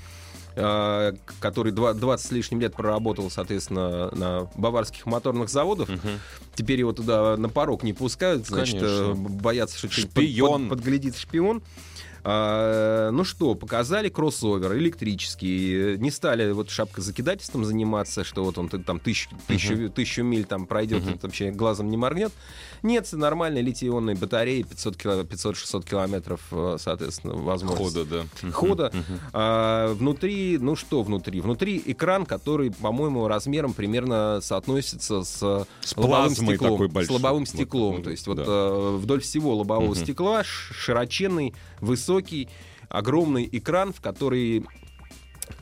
Э, 0.59 1.13
который 1.41 1.73
два- 1.73 1.95
20 1.95 2.27
с 2.27 2.31
лишним 2.33 2.61
лет 2.61 2.75
проработал, 2.75 3.31
соответственно, 3.31 4.11
на 4.15 4.51
баварских 4.57 5.07
моторных 5.07 5.49
заводах. 5.49 5.89
Мгм. 5.89 6.19
Теперь 6.55 6.81
его 6.81 6.93
туда 6.93 7.37
на 7.37 7.49
порог 7.49 7.83
не 7.83 7.93
пускают, 7.93 8.47
значит, 8.47 8.81
Конечно. 8.81 9.13
э, 9.13 9.15
боятся, 9.15 9.79
что 9.79 9.89
Шпион. 9.89 10.69
под- 10.69 10.79
подглядит 10.79 11.17
шпион. 11.17 11.63
А, 12.31 13.11
ну 13.11 13.25
что, 13.25 13.55
показали 13.55 14.11
кроссовер 14.11 14.77
электрический, 14.77 15.97
не 15.97 16.11
стали 16.11 16.53
вот 16.53 16.69
шапкозакидательством 16.69 17.65
заниматься, 17.65 18.23
что 18.23 18.45
вот 18.45 18.59
он 18.59 18.69
там 18.69 19.01
тысячу, 19.01 19.31
тысячу, 19.47 19.89
тысячу 19.89 20.23
миль 20.25 20.45
там 20.45 20.67
пройдет, 20.67 21.07
это 21.09 21.27
вообще 21.27 21.51
глазом 21.51 21.89
не 21.89 21.97
моргнет. 21.97 22.31
Нет, 22.83 23.09
нормальные 23.13 23.63
литий-ионные 23.63 24.15
батареи, 24.15 24.63
500 24.63 24.97
кило- 24.97 25.25
500-600 25.25 25.89
километров, 25.89 26.41
э, 26.53 26.77
соответственно, 26.79 27.35
возможность 27.35 27.95
Хода, 27.97 28.27
да. 28.43 28.53
Хода. 28.53 28.91
Мгм. 28.93 29.21
А, 29.33 29.95
внутри, 29.95 30.59
ну 30.59 30.77
что 30.77 31.03
внутри? 31.03 31.41
Внутри 31.41 31.83
экран, 31.87 32.27
который, 32.27 32.71
по-моему, 32.73 33.27
размером 33.27 33.73
примерно 33.73 34.41
соотносится 34.43 35.25
с, 35.25 35.67
С 35.81 35.97
лобовым 35.97 36.31
стеклом. 36.35 36.73
такой 36.73 36.89
большой. 36.89 37.09
С 37.09 37.11
лобовым 37.19 37.41
Вот, 37.45 37.49
стеклом. 37.49 37.97
ну, 37.97 38.03
То 38.03 38.11
есть 38.11 38.27
вот 38.27 38.37
да. 38.37 38.45
э, 38.47 38.97
вдоль 39.01 39.23
всего 39.23 39.55
лобового 39.57 39.97
стекла 39.97 40.45
широченный, 40.45 41.55
высокий, 41.81 42.49
огромный 42.89 43.49
экран, 43.51 43.93
в 43.93 44.01
который 44.01 44.65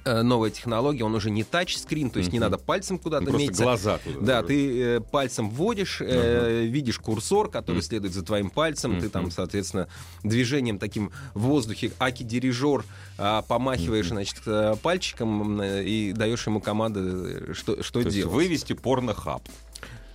э, 0.04 0.22
новая 0.22 0.50
технология, 0.50 1.04
он 1.04 1.14
уже 1.14 1.30
не 1.30 1.44
тачскрин, 1.44 2.10
то 2.10 2.18
есть 2.18 2.32
не 2.32 2.38
надо 2.38 2.58
пальцем 2.58 2.96
Ну, 2.96 3.02
куда-то 3.02 3.24
Просто 3.26 3.42
метиться. 3.42 3.62
глаза 3.62 3.98
туда. 3.98 4.20
Да, 4.20 4.42
ты 4.42 4.82
э, 4.82 5.00
пальцем 5.00 5.50
вводишь, 5.50 6.00
э, 6.00 6.64
видишь 6.66 6.98
курсор, 6.98 7.50
который 7.50 7.82
следует 7.82 8.14
за 8.14 8.22
твоим 8.22 8.50
пальцем, 8.50 9.00
ты 9.00 9.08
там, 9.08 9.30
соответственно, 9.30 9.88
движением 10.22 10.78
таким 10.78 11.10
в 11.34 11.40
воздухе, 11.42 11.92
аки-дирижер, 11.98 12.84
а, 13.18 13.42
помахиваешь, 13.42 14.08
значит, 14.08 14.38
э, 14.46 14.76
пальчиком 14.82 15.60
э, 15.60 15.84
и 15.84 16.12
даешь 16.12 16.46
ему 16.46 16.60
команды, 16.60 17.54
что, 17.54 17.82
что 17.82 18.00
То 18.00 18.06
есть 18.06 18.16
делать. 18.16 18.32
вывести 18.34 18.72
порнохаб. 18.74 19.42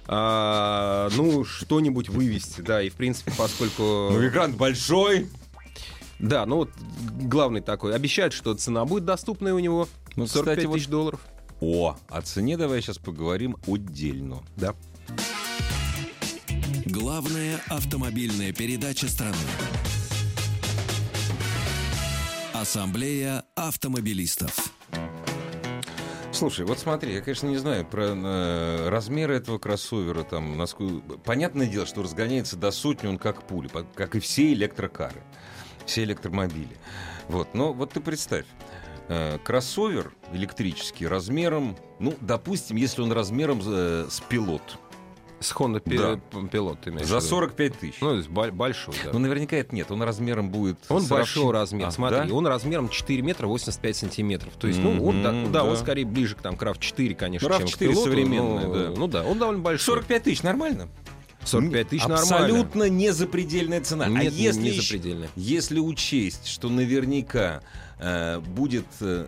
А, 0.07 1.09
ну, 1.15 1.45
что-нибудь 1.45 2.09
вывести, 2.09 2.61
да, 2.61 2.81
и, 2.81 2.89
в 2.89 2.95
принципе, 2.95 3.31
поскольку... 3.37 4.09
Ну, 4.11 4.27
экран 4.27 4.53
большой. 4.53 5.29
Да, 6.21 6.45
ну 6.45 6.57
вот 6.57 6.69
главный 7.21 7.61
такой. 7.61 7.95
Обещают, 7.95 8.33
что 8.33 8.53
цена 8.53 8.85
будет 8.85 9.05
доступная 9.05 9.53
у 9.53 9.59
него. 9.59 9.87
Ну, 10.15 10.27
45 10.27 10.55
кстати, 10.55 10.65
вот- 10.67 10.75
тысяч 10.77 10.87
долларов. 10.87 11.19
О, 11.59 11.95
о 12.09 12.21
цене 12.21 12.57
давай 12.57 12.81
сейчас 12.81 12.97
поговорим 12.97 13.55
отдельно. 13.67 14.41
Да. 14.55 14.73
Главная 16.85 17.59
автомобильная 17.69 18.51
передача 18.51 19.07
страны. 19.07 19.35
Ассамблея 22.53 23.43
автомобилистов. 23.55 24.71
Слушай, 26.31 26.65
вот 26.65 26.79
смотри, 26.79 27.13
я, 27.13 27.21
конечно, 27.21 27.47
не 27.47 27.57
знаю 27.57 27.85
про 27.85 28.05
э, 28.15 28.89
размеры 28.89 29.35
этого 29.35 29.59
кроссовера. 29.59 30.23
Там, 30.23 30.57
насколько... 30.57 31.17
Понятное 31.19 31.67
дело, 31.67 31.85
что 31.85 32.01
разгоняется 32.03 32.55
до 32.57 32.71
сотни 32.71 33.07
он 33.07 33.17
как 33.17 33.43
пуля, 33.43 33.69
по- 33.69 33.83
как 33.83 34.15
и 34.15 34.19
все 34.19 34.51
электрокары, 34.53 35.21
все 35.91 36.03
электромобили. 36.03 36.69
Вот, 37.27 37.49
но 37.53 37.73
вот 37.73 37.91
ты 37.91 37.99
представь, 37.99 38.45
э, 39.09 39.37
кроссовер 39.43 40.11
электрический 40.33 41.05
размером, 41.05 41.75
ну, 41.99 42.13
допустим, 42.21 42.77
если 42.77 43.01
он 43.01 43.11
размером 43.11 43.61
э, 43.65 44.07
с 44.09 44.21
пилот, 44.21 44.61
С 45.41 45.51
Honda 45.53 45.81
Да. 45.85 46.19
Пилот, 46.51 46.81
ты 46.81 46.91
имеешь 46.91 47.07
за 47.07 47.15
виду? 47.17 47.25
45 47.27 47.79
тысяч. 47.79 47.95
Ну, 47.99 48.09
то 48.11 48.15
есть 48.17 48.29
большой, 48.29 48.93
да. 49.03 49.09
Ну, 49.11 49.17
наверняка 49.19 49.55
это 49.57 49.73
нет, 49.75 49.89
он 49.91 50.01
размером 50.03 50.49
будет... 50.51 50.77
Он 50.87 51.03
большого 51.07 51.51
равщин- 51.51 51.59
размера, 51.59 51.87
А, 51.87 51.91
смотри, 51.91 52.29
да? 52.29 52.33
он 52.35 52.45
размером 52.47 52.89
4 52.89 53.21
метра 53.23 53.47
85 53.47 53.95
сантиметров. 53.97 54.53
То 54.59 54.67
есть, 54.67 54.79
ну, 54.79 55.03
он, 55.03 55.23
да, 55.23 55.31
Мгм, 55.31 55.51
да, 55.51 55.63
он 55.63 55.71
да. 55.73 55.77
скорее 55.77 56.05
ближе 56.05 56.35
к, 56.35 56.41
там, 56.43 56.55
к 56.55 56.61
RAV4, 56.63 57.15
конечно, 57.15 57.49
Ну, 57.49 57.57
чем 57.57 57.67
к 57.67 57.71
RAV4 57.71 57.77
пилоту. 57.79 58.03
современный, 58.03 58.67
но, 58.67 58.73
да. 58.75 58.89
Ну 58.95 59.07
да, 59.07 59.23
он 59.23 59.39
довольно 59.39 59.61
большой. 59.63 59.83
45 59.95 60.23
тысяч, 60.23 60.43
нормально? 60.43 60.89
45 61.45 61.87
тысяч 61.89 62.01
нормально. 62.07 62.35
Абсолютно 62.35 62.89
не 62.89 63.11
запредельная 63.11 63.81
цена. 63.81 64.07
Нет, 64.07 64.19
а 64.19 64.23
если, 64.23 64.61
не 64.61 64.71
запредельная. 64.71 65.29
если 65.35 65.79
учесть, 65.79 66.47
что 66.47 66.69
наверняка 66.69 67.61
э, 67.99 68.39
будет... 68.39 68.85
э, 69.01 69.25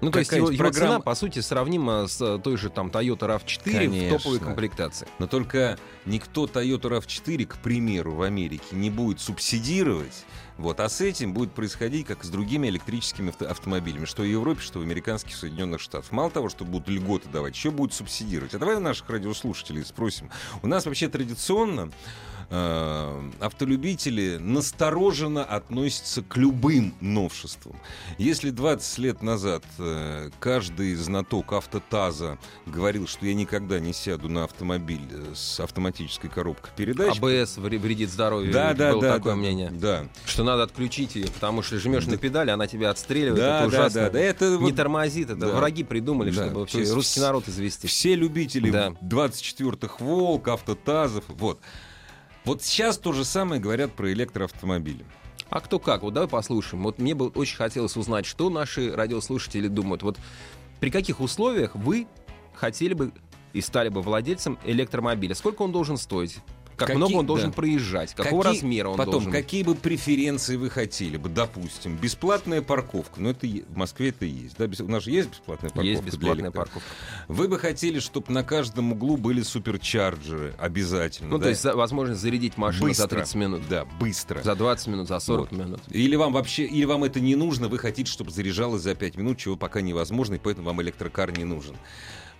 Ну, 0.00 0.10
то 0.10 0.18
есть 0.20 0.30
его, 0.32 0.46
какая-нибудь 0.46 0.54
его 0.58 0.72
цена, 0.72 0.86
программа- 0.86 1.02
по 1.02 1.14
сути, 1.14 1.40
сравнима 1.40 2.06
с 2.06 2.20
э, 2.20 2.38
той 2.42 2.56
же 2.56 2.70
там 2.70 2.88
Toyota 2.88 3.20
RAV4 3.40 3.72
Конечно. 3.72 4.16
в 4.16 4.18
топовой 4.22 4.38
комплектации. 4.40 5.08
Но 5.18 5.26
только 5.26 5.78
никто 6.06 6.46
Toyota 6.46 6.82
RAV4, 6.98 7.46
к 7.46 7.56
примеру, 7.58 8.14
в 8.14 8.22
Америке 8.22 8.64
не 8.72 8.90
будет 8.90 9.20
субсидировать. 9.20 10.24
Вот, 10.58 10.80
а 10.80 10.88
с 10.88 11.00
этим 11.00 11.32
будет 11.32 11.52
происходить, 11.52 12.06
как 12.06 12.24
с 12.24 12.28
другими 12.28 12.68
электрическими 12.68 13.30
авто- 13.30 13.46
автомобилями, 13.46 14.04
что 14.04 14.22
в 14.22 14.26
Европе, 14.26 14.60
что 14.60 14.80
в 14.80 14.82
американских 14.82 15.36
Соединенных 15.36 15.80
Штатах. 15.80 16.10
Мало 16.12 16.30
того, 16.30 16.48
что 16.48 16.64
будут 16.64 16.88
льготы 16.88 17.28
давать, 17.28 17.54
еще 17.54 17.70
будут 17.70 17.94
субсидировать. 17.94 18.54
А 18.54 18.58
давай 18.58 18.76
у 18.76 18.80
наших 18.80 19.08
радиослушателей 19.08 19.84
спросим. 19.84 20.30
У 20.62 20.66
нас 20.66 20.84
вообще 20.86 21.08
традиционно 21.08 21.90
э, 22.50 23.30
автолюбители 23.40 24.38
настороженно 24.38 25.44
относятся 25.44 26.22
к 26.22 26.36
любым 26.36 26.94
новшествам. 27.00 27.76
Если 28.16 28.50
20 28.50 28.98
лет 28.98 29.22
назад 29.22 29.64
э, 29.78 30.30
каждый 30.40 30.94
знаток 30.94 31.52
автотаза 31.52 32.38
говорил, 32.66 33.06
что 33.06 33.26
я 33.26 33.34
никогда 33.34 33.78
не 33.80 33.92
сяду 33.92 34.28
на 34.28 34.44
автомобиль 34.44 35.06
э, 35.10 35.32
с 35.34 35.60
автоматической 35.60 36.30
коробкой 36.30 36.70
передач, 36.76 37.18
АБС 37.18 37.58
вре- 37.58 37.78
вредит 37.78 38.10
здоровью. 38.10 38.52
да, 38.52 38.72
да, 38.74 38.92
было 38.92 39.02
да, 39.02 39.14
такое 39.16 39.32
да, 39.34 39.38
мнение. 39.38 39.70
Да, 39.70 40.06
Что 40.24 40.42
надо 40.48 40.64
отключить 40.64 41.14
ее, 41.14 41.26
потому 41.28 41.62
что 41.62 41.78
жмешь 41.78 42.06
на 42.06 42.16
педаль, 42.16 42.50
она 42.50 42.66
тебя 42.66 42.90
отстреливает. 42.90 43.36
да, 43.40 43.60
это 43.60 43.70
да, 43.70 43.78
ужасно. 43.78 44.00
да, 44.02 44.10
да, 44.10 44.18
это 44.20 44.58
Не 44.58 44.72
тормозит, 44.72 45.30
это 45.30 45.40
Да. 45.40 45.48
враги 45.56 45.84
придумали, 45.84 46.30
Да, 46.30 46.34
чтобы 46.34 46.52
то 46.52 46.58
вообще 46.60 46.92
русский 46.92 47.20
народ 47.20 47.48
извести. 47.48 47.86
все 47.86 48.14
любители 48.14 48.70
Да. 48.70 48.94
24-х 49.00 49.96
волк, 50.04 50.48
автотазов, 50.48 51.24
вот. 51.28 51.60
Вот 52.44 52.62
сейчас 52.62 52.98
то 52.98 53.12
же 53.12 53.24
самое 53.24 53.60
говорят 53.60 53.92
про 53.92 54.12
электроавтомобили. 54.12 55.04
А 55.50 55.60
кто 55.60 55.78
как? 55.78 56.02
Вот 56.02 56.14
давай 56.14 56.28
послушаем. 56.28 56.82
Вот 56.82 56.98
мне 56.98 57.14
бы 57.14 57.28
очень 57.28 57.56
хотелось 57.56 57.96
узнать, 57.96 58.26
что 58.26 58.50
наши 58.50 58.94
радиослушатели 58.94 59.68
думают. 59.68 60.02
Вот 60.02 60.18
при 60.80 60.90
каких 60.90 61.20
условиях 61.20 61.74
вы 61.74 62.06
хотели 62.54 62.94
бы 62.94 63.12
и 63.52 63.60
стали 63.60 63.88
бы 63.88 64.02
владельцем 64.02 64.58
электромобиля? 64.64 65.34
Сколько 65.34 65.62
он 65.62 65.72
должен 65.72 65.96
стоить? 65.96 66.38
Как 66.78 66.86
Какие- 66.88 66.96
много 66.96 67.12
он 67.16 67.26
должен 67.26 67.50
да. 67.50 67.56
проезжать? 67.56 68.14
Какого 68.14 68.42
Какие- 68.42 68.60
размера 68.60 68.88
он 68.90 68.96
Потом, 68.96 69.12
должен 69.14 69.32
какие 69.32 69.64
бы 69.64 69.74
преференции 69.74 70.54
вы 70.56 70.70
хотели 70.70 71.16
бы, 71.16 71.28
допустим, 71.28 71.96
бесплатная 71.96 72.62
парковка, 72.62 73.20
ну 73.20 73.30
это 73.30 73.48
в 73.48 73.76
Москве 73.76 74.10
это 74.10 74.24
есть, 74.26 74.56
да, 74.56 74.66
у 74.84 74.88
нас 74.88 75.02
же 75.02 75.10
есть 75.10 75.28
бесплатная 75.30 75.70
парковка 75.70 75.88
Есть 75.88 76.02
бесплатная 76.04 76.50
парковка. 76.52 76.88
Вы 77.26 77.48
бы 77.48 77.58
хотели, 77.58 77.98
чтобы 77.98 78.32
на 78.32 78.44
каждом 78.44 78.92
углу 78.92 79.16
были 79.16 79.42
суперчарджеры 79.42 80.54
обязательно, 80.56 81.30
Ну, 81.30 81.38
да? 81.38 81.44
то 81.44 81.48
есть 81.50 81.62
за- 81.62 81.74
возможность 81.74 82.20
зарядить 82.20 82.56
машину 82.56 82.94
за 82.94 83.02
Быстро. 83.02 83.16
30 83.18 83.34
минут. 83.34 83.62
да, 83.68 83.84
быстро. 83.98 84.40
За 84.42 84.54
20 84.54 84.86
минут, 84.86 85.08
за 85.08 85.18
40 85.18 85.50
Вот. 85.50 85.58
минут. 85.58 85.80
Или 85.90 86.14
вам 86.14 86.32
вообще, 86.32 86.64
или 86.64 86.84
вам 86.84 87.02
это 87.02 87.18
не 87.18 87.34
нужно, 87.34 87.66
вы 87.66 87.78
хотите, 87.78 88.10
чтобы 88.10 88.30
заряжалось 88.30 88.82
за 88.82 88.94
5 88.94 89.16
минут, 89.16 89.38
чего 89.38 89.56
пока 89.56 89.80
невозможно, 89.80 90.34
и 90.34 90.38
поэтому 90.38 90.66
вам 90.68 90.80
электрокар 90.80 91.36
не 91.36 91.42
нужен. 91.44 91.74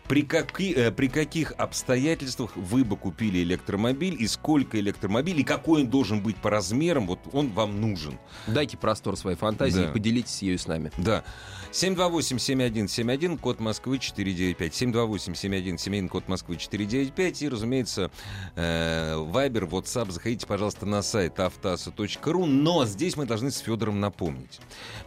При, 0.09 0.23
каки, 0.23 0.73
э, 0.73 0.91
при 0.91 1.09
каких 1.09 1.53
обстоятельствах 1.59 2.57
вы 2.57 2.83
бы 2.85 2.97
купили 2.97 3.43
электромобиль 3.43 4.17
и 4.19 4.27
сколько 4.27 4.81
электромобилей, 4.81 5.41
и 5.43 5.45
какой 5.45 5.83
он 5.83 5.89
должен 5.89 6.23
быть 6.23 6.37
по 6.37 6.49
размерам, 6.51 7.07
вот 7.07 7.21
он 7.33 7.51
вам 7.51 7.81
нужен. 7.81 8.19
Дайте 8.47 8.77
простор 8.79 9.17
своей 9.17 9.37
фантазии 9.37 9.81
Да. 9.83 9.91
и 9.91 9.93
поделитесь 9.93 10.43
ею 10.43 10.59
с 10.59 10.67
нами. 10.67 10.91
Да. 10.97 11.25
728-7171, 11.73 13.39
код 13.39 13.61
Москвы 13.61 13.99
495. 13.99 14.73
728-7171, 14.73 16.09
код 16.09 16.29
Москвы 16.29 16.57
495. 16.57 17.43
И, 17.43 17.49
разумеется, 17.49 18.11
э, 18.57 19.17
Вайбер, 19.17 19.65
WhatsApp. 19.65 20.11
Заходите, 20.11 20.47
пожалуйста, 20.47 20.87
на 20.87 21.03
сайт 21.03 21.39
автаса.ру. 21.39 22.47
Но 22.47 22.87
здесь 22.87 23.17
мы 23.17 23.27
должны 23.27 23.51
с 23.51 23.59
Федором 23.59 24.01
напомнить. 24.01 24.61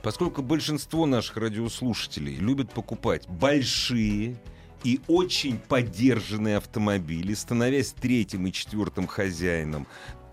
Поскольку 0.03 0.41
большинство 0.41 1.05
наших 1.05 1.37
радиослушателей 1.37 2.35
любят 2.35 2.71
покупать 2.71 3.27
большие 3.27 4.37
и 4.83 4.99
очень 5.07 5.57
поддержанные 5.59 6.57
автомобили, 6.57 7.33
становясь 7.33 7.91
третьим 7.91 8.47
и 8.47 8.51
четвертым 8.51 9.07
хозяином 9.07 9.87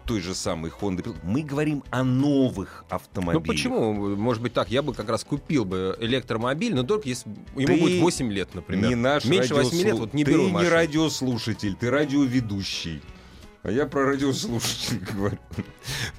той 0.07 0.23
же 0.23 0.35
самой 0.35 0.71
Honda. 0.81 1.15
Мы 1.23 1.43
говорим 1.43 1.85
о 1.91 2.03
новых 2.03 2.85
Ну 2.89 2.97
автомобилях. 2.97 3.47
почему? 3.47 3.93
Может 4.17 4.43
быть 4.43 4.55
так, 4.55 4.71
я 4.71 4.81
бы 4.81 4.95
как 4.95 5.07
раз 5.11 5.23
купил 5.23 5.67
бы 5.67 5.97
электромобиль, 6.01 6.75
но 6.75 6.83
только 6.83 7.11
если 7.11 7.29
ему 7.57 7.67
Ты 7.75 7.77
будет 7.79 8.01
8 8.01 8.33
лет, 8.33 8.55
например. 8.55 8.89
Не 8.89 8.95
наш 8.95 9.27
Меньше 9.27 9.55
8 9.55 9.77
лет 9.77 9.87
радиослу- 9.95 9.99
вот 9.99 10.15
не 10.15 10.25
ты 10.25 10.31
беру 10.33 10.45
не 10.47 10.53
машину. 10.53 10.73
радиослушатель, 10.73 11.75
ты 11.75 11.91
радиоведущий. 11.91 13.03
А 13.65 13.71
я 13.71 13.85
про 13.85 14.07
радиослушателей 14.07 15.01
говорю. 15.15 15.39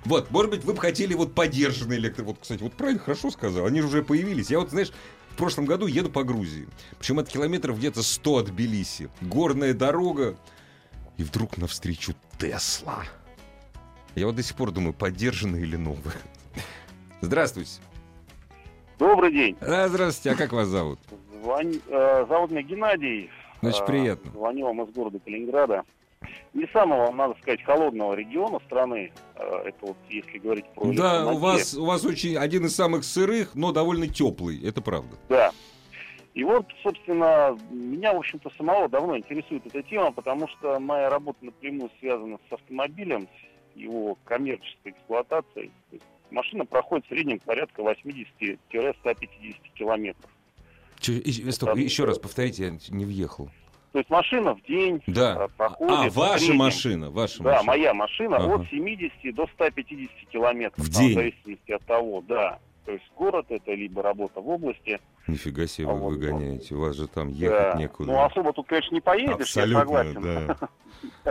Вот, 0.05 0.29
может 0.29 0.51
быть, 0.51 0.63
вы 0.65 0.73
бы 0.73 0.79
хотели 0.79 1.15
вот 1.15 1.33
поддержанный 1.33 1.95
электро... 1.97 2.23
Вот, 2.25 2.37
кстати, 2.41 2.61
вот 2.61 2.73
правильно, 2.73 2.99
хорошо 3.01 3.31
сказал. 3.31 3.65
Они 3.65 3.81
же 3.81 3.87
уже 3.87 4.03
появились. 4.03 4.51
Я 4.51 4.59
вот, 4.59 4.69
знаешь, 4.69 4.91
прошлом 5.39 5.65
году 5.65 5.87
еду 5.87 6.09
по 6.11 6.23
Грузии. 6.23 6.67
Причем 6.99 7.17
от 7.19 7.29
километров 7.29 7.77
где-то 7.77 8.03
100 8.03 8.37
от 8.37 8.45
Тбилиси. 8.47 9.09
Горная 9.21 9.73
дорога. 9.73 10.35
И 11.17 11.23
вдруг 11.23 11.57
навстречу 11.57 12.13
Тесла. 12.37 13.03
Я 14.15 14.25
вот 14.27 14.35
до 14.35 14.43
сих 14.43 14.55
пор 14.55 14.71
думаю, 14.71 14.93
поддержанный 14.93 15.61
или 15.61 15.75
новый. 15.75 16.13
Здравствуйте. 17.21 17.81
Добрый 18.97 19.31
день. 19.31 19.57
А, 19.61 19.87
здравствуйте, 19.87 20.31
а 20.35 20.35
как 20.37 20.51
вас 20.51 20.67
зовут? 20.67 20.99
Звон- 21.41 21.81
э, 21.87 22.25
Зовут 22.27 22.51
меня 22.51 22.61
Геннадий. 22.63 23.29
Значит, 23.61 23.81
Э, 23.81 23.85
приятно. 23.85 24.31
Звоню 24.31 24.65
вам 24.65 24.81
из 24.83 24.93
города 24.93 25.19
Калининграда. 25.19 25.83
Не 26.53 26.65
самого, 26.73 27.11
надо 27.11 27.35
сказать, 27.41 27.63
холодного 27.63 28.13
региона 28.15 28.59
страны. 28.65 29.11
Э, 29.35 29.63
Это 29.67 29.77
вот 29.85 29.97
если 30.09 30.37
говорить 30.39 30.65
про 30.73 30.91
Да, 30.93 31.27
у 31.31 31.37
вас, 31.37 31.75
у 31.75 31.85
вас 31.85 32.03
очень 32.05 32.35
один 32.37 32.65
из 32.65 32.75
самых 32.75 33.03
сырых, 33.03 33.53
но 33.55 33.71
довольно 33.71 34.07
теплый, 34.07 34.61
это 34.67 34.81
правда. 34.81 35.15
Да. 35.29 35.51
И 36.33 36.43
вот, 36.43 36.65
собственно, 36.83 37.57
меня, 37.69 38.13
в 38.13 38.17
общем-то, 38.17 38.49
самого 38.57 38.87
давно 38.87 39.17
интересует 39.17 39.65
эта 39.65 39.83
тема, 39.83 40.11
потому 40.11 40.47
что 40.47 40.79
моя 40.79 41.09
работа 41.09 41.43
напрямую 41.45 41.91
связана 41.99 42.37
с 42.49 42.53
автомобилем, 42.53 43.27
с 43.73 43.77
его 43.77 44.17
коммерческой 44.25 44.91
эксплуатацией. 44.93 45.71
То 45.89 45.95
есть 45.95 46.05
машина 46.31 46.65
проходит 46.65 47.05
в 47.05 47.09
среднем 47.09 47.39
порядка 47.39 47.81
80-150 47.81 49.55
километров. 49.75 50.29
Че- 50.99 51.13
и- 51.19 51.51
стоп, 51.51 51.77
еще 51.77 52.05
раз 52.05 52.19
повторите, 52.19 52.63
я 52.65 52.77
не 52.95 53.05
въехал. 53.05 53.49
То 53.91 53.97
есть 53.99 54.09
машина 54.09 54.53
в 54.55 54.61
день 54.63 55.01
Да. 55.07 55.45
э, 55.45 55.47
проходит... 55.57 55.93
А, 55.93 56.09
ваша 56.19 56.37
среднем- 56.45 56.57
машина, 56.57 57.09
ваша 57.11 57.41
Да, 57.43 57.51
машина. 57.51 57.63
моя 57.67 57.93
машина 57.93 58.37
Ага. 58.37 58.55
от 58.61 58.67
70 58.69 59.31
до 59.33 59.47
150 59.47 60.29
километров. 60.31 60.85
В 60.85 60.93
там, 60.93 61.01
день? 61.01 61.11
В 61.11 61.15
зависимости 61.15 61.71
от 61.71 61.83
того, 61.85 62.23
да. 62.27 62.59
То 62.85 62.91
есть 62.93 63.05
город 63.17 63.45
это 63.49 63.73
либо 63.73 64.01
работа 64.03 64.41
в 64.41 64.49
области. 64.49 64.99
Нифига 65.27 65.67
себе 65.67 65.87
А 65.89 65.93
вы 65.93 65.99
вот- 65.99 66.09
выгоняете, 66.13 66.75
у 66.75 66.81
вас 66.81 66.95
же 66.95 67.07
там 67.07 67.29
ехать 67.29 67.73
да. 67.73 67.79
некуда. 67.79 68.11
Ну, 68.11 68.23
особо 68.23 68.53
тут, 68.53 68.67
конечно, 68.67 68.93
не 68.95 69.01
поедешь, 69.01 69.55
я 69.55 69.67
согласен. 69.67 70.21
да. 70.21 70.57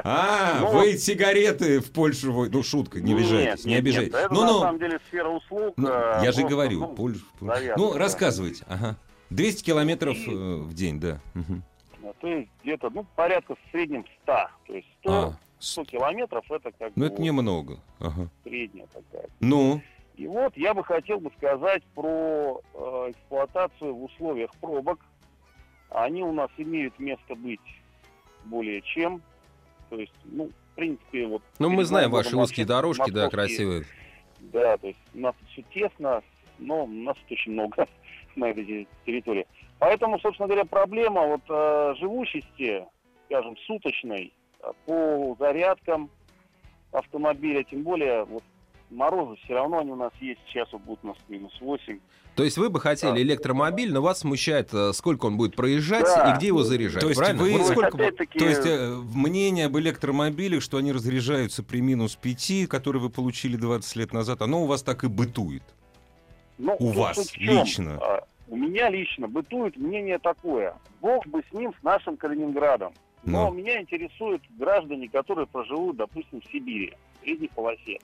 А, 0.02 0.60
Ну, 0.60 0.78
вы 0.78 0.96
сигареты 0.96 1.80
в 1.80 1.92
Польшу... 1.92 2.48
Ну, 2.50 2.62
шутка, 2.62 3.00
не 3.00 3.12
Нет, 3.12 3.20
обижайтесь, 3.20 3.64
не 3.66 3.70
нет, 3.72 3.80
обижайтесь. 3.80 4.12
нет, 4.14 4.24
Это 4.24 4.34
Ну, 4.34 4.40
на 4.40 4.46
ну, 4.52 4.60
самом 4.60 4.78
деле 4.78 5.00
сфера 5.08 5.28
услуг. 5.28 5.74
ну, 5.76 5.88
э, 5.90 6.20
я 6.24 6.32
же 6.32 6.42
говорю, 6.46 6.80
ну, 6.80 6.88
Польша... 6.88 7.20
Ну, 7.40 7.92
да. 7.92 7.98
рассказывайте, 7.98 8.64
ага. 8.68 8.96
200 9.30 9.64
километров 9.64 10.16
И- 10.16 10.30
э, 10.30 10.56
в 10.62 10.72
день, 10.74 11.00
да. 11.00 11.20
Мгм. 11.34 11.62
То 12.20 12.26
есть 12.26 12.50
где-то, 12.62 12.90
ну, 12.90 13.04
порядка 13.16 13.54
в 13.54 13.58
среднем 13.70 14.04
100. 14.22 14.32
То 14.66 14.75
есть 14.75 14.88
100, 15.00 15.12
А, 15.12 15.32
100 15.60 15.84
километров 15.84 16.50
это 16.50 16.72
как 16.72 16.92
ну 16.96 17.02
бы 17.02 17.06
это 17.06 17.16
вот 17.16 17.22
немного. 17.25 17.78
Ага. 18.00 18.28
средняя 18.44 18.87
такая. 18.87 19.28
Ну, 19.40 19.80
И 20.16 20.26
вот 20.26 20.56
я 20.56 20.75
бы 20.75 20.82
хотел 20.82 21.20
бы 21.20 21.30
сказать 21.37 21.82
про 21.94 22.60
э, 22.75 23.10
эксплуатацию 23.10 23.94
в 23.94 24.04
условиях 24.04 24.50
пробок. 24.60 24.98
Они 25.90 26.22
у 26.22 26.32
нас 26.32 26.50
имеют 26.58 26.98
место 26.98 27.34
быть 27.34 27.60
более 28.44 28.82
чем. 28.82 29.22
То 29.90 29.96
есть, 29.96 30.12
ну, 30.25 30.50
в 30.72 30.75
принципе, 30.75 31.26
вот... 31.26 31.42
Ну, 31.58 31.70
мы 31.70 31.84
знаем 31.84 32.10
ваши 32.10 32.37
узкие 32.37 32.66
дорожки, 32.66 33.10
да, 33.10 33.30
красивые. 33.30 33.84
Да, 34.40 34.76
то 34.76 34.88
есть 34.88 34.98
у 35.14 35.18
нас 35.18 35.34
все 35.52 35.62
тесно, 35.72 36.22
но 36.58 36.84
у 36.84 36.87
нас 36.87 37.16
тут 37.22 37.32
очень 37.32 37.52
много 37.52 37.88
на 38.37 38.46
этой 38.46 38.87
территории. 39.06 39.46
Поэтому, 39.78 40.18
собственно 40.20 40.49
говоря, 40.49 40.64
проблема 40.64 41.26
вот 41.26 41.42
э, 41.49 41.94
живучести, 42.00 42.85
скажем, 43.26 43.56
суточной 43.66 44.32
э, 44.61 44.73
по 44.87 45.37
зарядкам 45.38 46.11
автомобиля, 46.92 47.62
тем 47.64 47.82
более 47.82 48.25
вот 48.25 48.42
морозы 48.90 49.37
все 49.44 49.54
равно 49.54 49.78
они 49.78 49.92
у 49.92 49.97
нас 49.97 50.12
есть, 50.20 50.40
сейчас 50.49 50.73
вот 50.73 50.82
будут 50.82 51.04
у 51.04 51.08
нас 51.08 51.16
минус 51.28 51.52
8. 51.61 52.00
То 52.35 52.44
есть 52.44 52.56
вы 52.56 52.70
бы 52.70 52.80
хотели 52.80 53.11
Да. 53.12 53.20
электромобиль, 53.23 53.92
но 53.92 54.00
вас 54.00 54.20
смущает, 54.20 54.73
э, 54.73 54.92
сколько 54.94 55.26
он 55.26 55.37
будет 55.37 55.55
проезжать 55.55 56.05
Да. 56.07 56.33
и 56.33 56.38
где 56.38 56.48
его 56.48 56.62
заряжать, 56.62 57.02
То 57.02 57.09
есть 57.09 57.18
правильно? 57.20 57.42
вы- 57.42 57.52
Вот 57.52 57.59
Ну, 57.61 57.64
сколько 57.66 57.98
То 57.98 58.44
есть 58.46 58.66
э, 58.66 58.96
мнение 59.14 59.66
об 59.66 59.76
электромобилях, 59.79 60.62
что 60.62 60.79
они 60.79 60.92
разряжаются 60.92 61.62
при 61.62 61.81
минус 61.81 62.16
5, 62.16 62.66
который 62.66 63.00
вы 63.00 63.11
получили 63.11 63.57
20 63.57 63.94
лет 63.96 64.12
назад, 64.12 64.40
оно 64.42 64.62
у 64.62 64.66
вас 64.66 64.83
так 64.83 65.05
и 65.05 65.09
бытует. 65.09 65.62
ну, 66.57 66.74
у 66.81 66.88
вас 66.90 67.37
лично? 67.37 68.00
У 68.48 68.56
меня 68.56 68.88
лично 68.88 69.28
бытует 69.28 69.76
мнение 69.76 70.18
такое. 70.18 70.74
Бог 71.00 71.26
бы 71.26 71.42
с 71.50 71.52
ним, 71.52 71.72
с 71.78 71.82
нашим 71.82 72.16
Калининградом. 72.16 72.92
Но 73.24 73.50
Ну. 73.50 73.56
меня 73.56 73.80
интересуют 73.80 74.42
граждане, 74.58 75.08
которые 75.08 75.46
проживут, 75.46 75.96
допустим, 75.96 76.40
в 76.40 76.50
Сибири, 76.50 76.94
в 77.20 77.24
средней 77.24 77.48
полосе. 77.54 77.98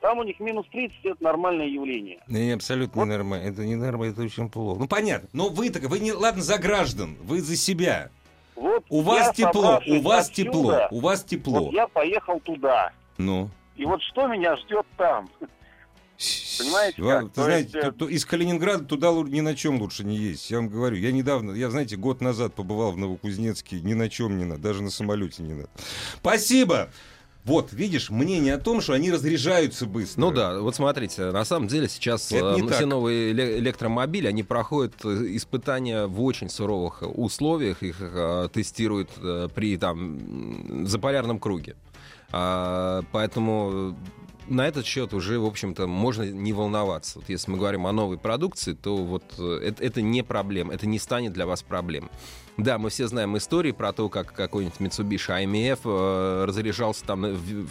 Там 0.00 0.18
у 0.18 0.22
них 0.22 0.38
минус 0.38 0.66
30 0.70 0.96
это 1.04 1.24
нормальное 1.24 1.66
явление. 1.66 2.20
Не, 2.28 2.52
абсолютно 2.52 3.00
Вот. 3.00 3.08
ненормально. 3.08 3.44
Это 3.48 3.64
не 3.64 3.74
нормально, 3.74 4.12
это 4.12 4.22
очень 4.22 4.50
плохо. 4.50 4.78
Ну 4.78 4.86
понятно. 4.86 5.28
Но 5.32 5.48
вы 5.48 5.70
так, 5.70 5.82
вы 5.84 5.98
не, 5.98 6.12
ладно, 6.12 6.42
за 6.42 6.58
граждан, 6.58 7.16
вы 7.22 7.40
за 7.40 7.56
себя. 7.56 8.10
Вот 8.54 8.84
У 8.90 9.00
вас 9.00 9.34
тепло, 9.34 9.80
у 9.88 10.00
вас 10.02 10.28
отсюда, 10.28 10.50
тепло, 10.50 10.88
у 10.90 11.00
вас 11.00 11.24
тепло. 11.24 11.64
Вот 11.64 11.72
я 11.72 11.88
поехал 11.88 12.38
туда. 12.40 12.92
Ну. 13.18 13.48
И 13.76 13.84
вот 13.86 14.00
что 14.02 14.28
меня 14.28 14.54
ждет 14.56 14.86
там? 14.96 15.28
Понимаете 16.58 17.02
Ва- 17.02 17.12
как? 17.12 17.24
Ты 17.28 17.34
То 17.34 17.44
знаете, 17.44 17.64
есть, 17.64 17.74
э, 17.74 17.82
то- 17.82 17.92
то 17.92 18.08
из 18.08 18.24
Калининграда 18.24 18.84
туда 18.84 19.10
ни 19.12 19.40
на 19.40 19.54
чем 19.54 19.80
лучше 19.80 20.04
не 20.04 20.16
есть. 20.16 20.50
Я 20.50 20.58
вам 20.58 20.68
говорю, 20.68 20.96
я 20.96 21.12
недавно, 21.12 21.52
я, 21.52 21.70
знаете, 21.70 21.96
год 21.96 22.20
назад 22.20 22.54
побывал 22.54 22.92
в 22.92 22.98
Новокузнецке, 22.98 23.80
ни 23.80 23.94
на 23.94 24.08
чем 24.08 24.38
не 24.38 24.44
надо, 24.44 24.60
даже 24.60 24.82
на 24.82 24.90
самолете 24.90 25.42
не 25.42 25.54
надо. 25.54 25.68
Спасибо! 26.20 26.90
Вот, 27.44 27.74
видишь, 27.74 28.08
мнение 28.08 28.54
о 28.54 28.58
том, 28.58 28.80
что 28.80 28.94
они 28.94 29.12
разряжаются 29.12 29.84
быстро. 29.84 30.18
Ну 30.22 30.30
да, 30.30 30.60
вот 30.60 30.74
смотрите, 30.76 31.30
на 31.30 31.44
самом 31.44 31.68
деле 31.68 31.90
сейчас 31.90 32.32
э, 32.32 32.40
так. 32.40 32.74
все 32.76 32.86
новые 32.86 33.32
эле- 33.32 33.58
электромобили, 33.58 34.26
они 34.28 34.42
проходят 34.42 34.94
э, 35.04 35.08
испытания 35.36 36.06
в 36.06 36.22
очень 36.22 36.48
суровых 36.48 37.02
условиях, 37.02 37.82
их 37.82 37.96
э, 38.00 38.48
тестируют 38.50 39.10
э, 39.18 39.48
при 39.54 39.76
там 39.76 40.86
заполярном 40.86 41.38
круге. 41.38 41.76
А, 42.36 43.02
поэтому 43.12 43.96
на 44.48 44.66
этот 44.66 44.84
счет 44.86 45.14
уже, 45.14 45.38
в 45.38 45.46
общем-то, 45.46 45.86
можно 45.86 46.22
не 46.28 46.52
волноваться. 46.52 47.20
Вот 47.20 47.28
если 47.28 47.50
мы 47.52 47.58
говорим 47.58 47.86
о 47.86 47.92
новой 47.92 48.18
продукции, 48.18 48.72
то 48.74 48.96
вот 48.96 49.22
э, 49.38 49.60
это, 49.64 49.82
это 49.84 50.02
не 50.02 50.22
проблема, 50.22 50.74
это 50.74 50.86
не 50.86 50.98
станет 50.98 51.32
для 51.32 51.46
вас 51.46 51.62
проблемой. 51.62 52.10
Да, 52.56 52.78
мы 52.78 52.90
все 52.90 53.06
знаем 53.06 53.36
истории 53.36 53.70
про 53.72 53.92
то, 53.92 54.08
как 54.08 54.32
какой-нибудь 54.32 54.78
Mitsubishi 54.80 55.44
IMF 55.44 55.78
э, 55.84 56.44
разряжался 56.44 57.04
там 57.04 57.20
на- 57.22 57.28
в, 57.30 57.36
в- 57.38 57.68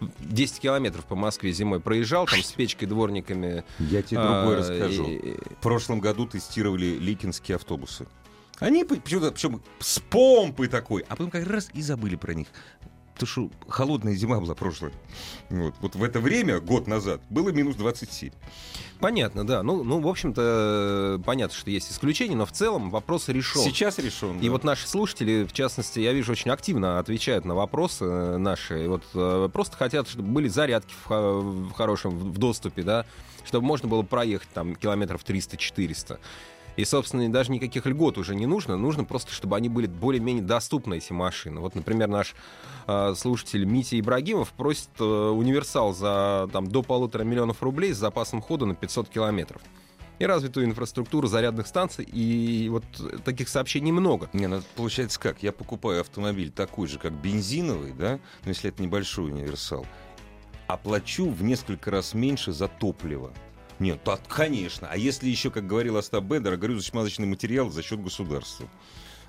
в 0.00 0.32
10 0.32 0.58
километров 0.60 1.04
по 1.04 1.14
Москве 1.14 1.52
зимой 1.52 1.78
проезжал, 1.80 2.24
там 2.26 2.42
с 2.42 2.52
печкой, 2.52 2.88
дворниками. 2.88 3.62
Я 3.78 4.00
тебе 4.02 4.20
другое 4.20 4.56
а, 4.56 4.58
расскажу. 4.60 5.04
и- 5.06 5.32
В 5.54 5.62
прошлом 5.62 6.00
году 6.00 6.26
тестировали 6.26 6.86
ликинские 6.98 7.56
автобусы. 7.56 8.06
Они 8.58 8.84
по- 8.84 8.96
почему-то 8.96 9.30
причем 9.32 9.62
с 9.80 9.98
помпой 10.00 10.66
такой, 10.68 11.02
а 11.08 11.10
потом 11.10 11.30
как 11.30 11.46
раз 11.46 11.68
и 11.74 11.82
забыли 11.82 12.16
про 12.16 12.32
них. 12.34 12.48
Потому 13.18 13.48
что 13.48 13.70
холодная 13.70 14.14
зима 14.14 14.40
была 14.40 14.54
прошлая. 14.54 14.92
Вот, 15.50 15.74
вот 15.80 15.96
в 15.96 16.02
это 16.02 16.20
время, 16.20 16.60
год 16.60 16.86
назад, 16.86 17.20
было 17.30 17.50
минус 17.50 17.76
27. 17.76 18.30
Понятно, 19.00 19.46
да. 19.46 19.62
Ну, 19.62 19.84
ну, 19.84 20.00
в 20.00 20.08
общем-то, 20.08 21.18
э, 21.20 21.24
понятно, 21.24 21.56
что 21.56 21.70
есть 21.70 21.90
исключения, 21.90 22.34
но 22.34 22.46
в 22.46 22.52
целом 22.52 22.90
вопрос 22.90 23.28
решен. 23.28 23.62
Сейчас 23.62 23.98
решен. 23.98 24.38
И 24.38 24.46
да. 24.46 24.52
вот 24.52 24.64
наши 24.64 24.88
слушатели, 24.88 25.44
в 25.44 25.52
частности, 25.52 26.00
я 26.00 26.12
вижу, 26.12 26.32
очень 26.32 26.50
активно 26.50 26.98
отвечают 26.98 27.44
на 27.44 27.54
вопросы 27.54 28.04
э, 28.04 28.36
наши. 28.38 28.84
И 28.84 28.88
вот 28.88 29.04
э, 29.14 29.48
просто 29.52 29.76
хотят, 29.76 30.08
чтобы 30.08 30.28
были 30.28 30.48
зарядки 30.48 30.94
в, 31.06 31.10
в 31.10 31.72
хорошем 31.72 32.18
в 32.18 32.38
доступе, 32.38 32.82
да, 32.82 33.06
чтобы 33.44 33.66
можно 33.66 33.88
было 33.88 34.02
проехать 34.02 34.48
там 34.52 34.74
километров 34.74 35.22
300-400. 35.24 36.18
И, 36.78 36.84
собственно, 36.84 37.28
даже 37.28 37.50
никаких 37.50 37.86
льгот 37.86 38.18
уже 38.18 38.36
не 38.36 38.46
нужно. 38.46 38.76
Нужно 38.76 39.02
просто, 39.02 39.32
чтобы 39.32 39.56
они 39.56 39.68
были 39.68 39.88
более-менее 39.88 40.44
доступны, 40.44 40.98
эти 40.98 41.12
машины. 41.12 41.58
Вот, 41.60 41.74
например, 41.74 42.06
наш 42.06 42.36
э, 42.86 43.14
слушатель 43.16 43.64
Митя 43.64 43.98
Ибрагимов 43.98 44.52
просит 44.52 44.88
э, 45.00 45.04
универсал 45.04 45.92
за 45.92 46.48
там, 46.52 46.68
до 46.68 46.84
полутора 46.84 47.24
миллионов 47.24 47.64
рублей 47.64 47.92
с 47.92 47.96
запасом 47.96 48.40
хода 48.40 48.64
на 48.64 48.76
500 48.76 49.08
километров 49.08 49.60
и 50.20 50.24
развитую 50.24 50.66
инфраструктуру 50.66 51.26
зарядных 51.26 51.66
станций. 51.66 52.04
И 52.04 52.68
вот 52.68 52.84
таких 53.24 53.48
сообщений 53.48 53.90
много. 53.90 54.30
Не, 54.32 54.46
ну 54.46 54.62
получается 54.76 55.18
как? 55.18 55.42
Я 55.42 55.50
покупаю 55.50 56.02
автомобиль 56.02 56.52
такой 56.52 56.86
же, 56.86 57.00
как 57.00 57.12
бензиновый, 57.12 57.92
да, 57.92 58.20
но 58.44 58.50
если 58.50 58.70
это 58.70 58.80
небольшой 58.84 59.32
универсал, 59.32 59.84
оплачу 60.68 61.28
в 61.28 61.42
несколько 61.42 61.90
раз 61.90 62.14
меньше 62.14 62.52
за 62.52 62.68
топливо. 62.68 63.32
Нет, 63.78 64.02
так, 64.02 64.20
конечно. 64.26 64.88
А 64.90 64.96
если 64.96 65.28
еще, 65.28 65.50
как 65.50 65.66
говорил 65.66 65.96
Остап 65.96 66.24
Бендер, 66.24 66.56
горюче-смазочный 66.56 67.26
материал 67.26 67.70
за 67.70 67.82
счет 67.82 68.02
государства? 68.02 68.68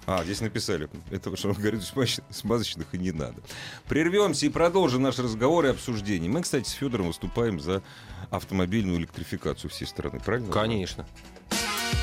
А, 0.05 0.23
здесь 0.23 0.41
написали, 0.41 0.89
этого 1.11 1.37
что 1.37 1.53
говорит, 1.53 1.83
смазочных 2.31 2.87
и 2.93 2.97
не 2.97 3.11
надо. 3.11 3.41
Прервемся 3.87 4.47
и 4.47 4.49
продолжим 4.49 5.03
наш 5.03 5.19
разговор 5.19 5.65
и 5.65 5.69
обсуждение. 5.69 6.31
Мы, 6.31 6.41
кстати, 6.41 6.67
с 6.67 6.71
Федором 6.71 7.07
выступаем 7.07 7.59
за 7.59 7.83
автомобильную 8.31 8.97
электрификацию 8.97 9.69
всей 9.69 9.85
страны, 9.85 10.19
правильно? 10.19 10.51
Конечно. 10.51 11.07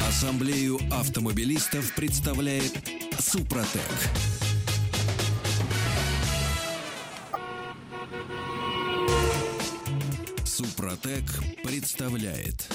Ассамблею 0.07 0.79
автомобилистов 0.93 1.95
представляет 1.95 2.73
Супротек. 3.19 3.81
Супротек 10.57 11.23
представляет 11.63 12.67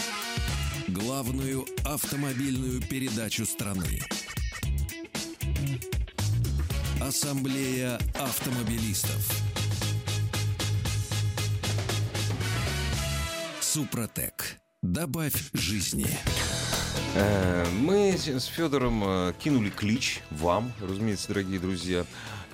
главную 0.87 1.65
автомобильную 1.83 2.79
передачу 2.79 3.43
страны. 3.43 3.99
Ассамблея 7.01 7.95
автомобилистов. 8.13 9.27
Супротек. 13.61 14.59
Добавь 14.83 15.49
жизни. 15.53 16.05
Э, 17.15 17.65
Мы 17.79 18.15
с 18.15 18.45
Федором 18.45 19.03
э, 19.03 19.33
кинули 19.39 19.71
клич 19.71 20.21
вам, 20.29 20.71
разумеется, 20.79 21.29
дорогие 21.29 21.59
друзья. 21.59 22.05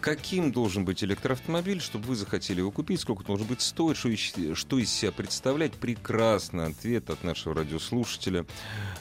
Каким 0.01 0.51
должен 0.51 0.85
быть 0.85 1.03
электроавтомобиль, 1.03 1.81
чтобы 1.81 2.07
вы 2.07 2.15
захотели 2.15 2.59
его 2.59 2.71
купить? 2.71 3.01
Сколько 3.01 3.21
он 3.21 3.25
должен 3.25 3.47
быть 3.47 3.61
стоить? 3.61 3.97
Что 3.97 4.09
что 4.55 4.77
из 4.77 4.91
себя 4.91 5.11
представлять? 5.11 5.73
Прекрасный 5.73 6.67
ответ 6.67 7.09
от 7.09 7.23
нашего 7.23 7.55
радиослушателя. 7.55 8.45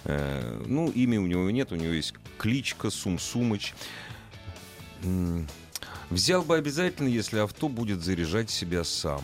Э, 0.04 0.62
ну, 0.66 0.90
имя 0.90 1.20
у 1.20 1.26
него 1.26 1.50
нет, 1.50 1.72
у 1.72 1.76
него 1.76 1.92
есть 1.92 2.14
кличка 2.38 2.90
Сум-Сумыч. 2.90 3.74
Взял 6.10 6.42
бы 6.42 6.56
обязательно, 6.56 7.08
если 7.08 7.38
авто 7.38 7.68
будет 7.68 8.02
заряжать 8.02 8.50
себя 8.50 8.84
сам. 8.84 9.22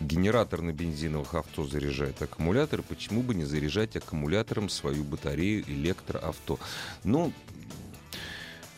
Генератор 0.00 0.62
на 0.62 0.72
бензиновых 0.72 1.34
авто 1.34 1.66
заряжает 1.66 2.22
аккумулятор. 2.22 2.82
Почему 2.82 3.22
бы 3.22 3.34
не 3.34 3.44
заряжать 3.44 3.96
аккумулятором 3.96 4.68
свою 4.68 5.02
батарею 5.02 5.64
электроавто? 5.66 6.58
Ну, 7.02 7.32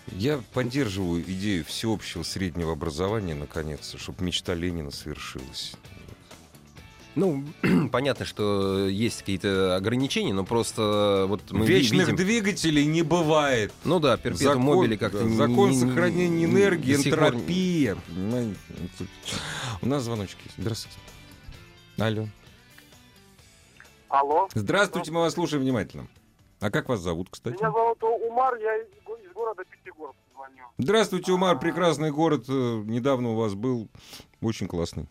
я 0.09 0.41
поддерживаю 0.53 1.23
идею 1.23 1.65
всеобщего 1.65 2.23
среднего 2.23 2.73
образования, 2.73 3.35
наконец, 3.35 3.95
чтобы 3.99 4.25
мечта 4.25 4.55
Ленина 4.55 4.91
свершилась. 4.91 5.75
Ну, 7.17 7.45
понятно, 7.93 8.25
что 8.25 8.87
есть 8.89 9.21
какие-то 9.21 9.77
ограничения, 9.77 10.33
но 10.33 10.45
просто 10.45 11.25
вот 11.29 11.51
мы 11.51 11.67
Вечных 11.67 12.09
видим... 12.09 12.17
двигателей 12.17 12.87
не 12.87 13.03
бывает. 13.03 13.73
Ну 13.85 13.99
да, 13.99 14.17
перпетум 14.17 14.63
мобили 14.63 14.97
как-то... 14.97 15.19
да, 15.19 15.25
не- 15.25 15.37
закон 15.37 15.71
не- 15.71 15.77
не- 15.77 15.81
сохранения 15.81 16.45
энергии, 16.45 16.97
пор- 16.97 17.07
энтропия. 17.35 17.97
У 19.83 19.87
нас 19.87 20.03
звоночки 20.05 20.39
есть. 20.45 20.55
Здравствуйте. 20.59 20.99
Алло. 21.99 22.29
Алло. 24.09 24.49
Здравствуйте, 24.55 25.11
мы 25.13 25.21
вас 25.21 25.35
слушаем 25.35 25.63
внимательно. 25.63 26.09
А 26.61 26.71
как 26.71 26.89
вас 26.89 27.01
зовут, 27.01 27.29
кстати? 27.31 27.55
Меня 27.57 27.71
зовут 27.73 28.03
Умар, 28.03 28.55
я 28.57 28.79
города 29.41 29.65
Пятигорск 29.65 30.19
звоню. 30.35 30.65
Здравствуйте, 30.79 31.33
Умар. 31.33 31.59
Прекрасный 31.59 32.11
город. 32.11 32.45
э, 32.49 32.53
Недавно 32.53 33.31
у 33.31 33.37
вас 33.37 33.55
был. 33.55 33.89
Очень 34.43 34.69
классный. 34.69 35.07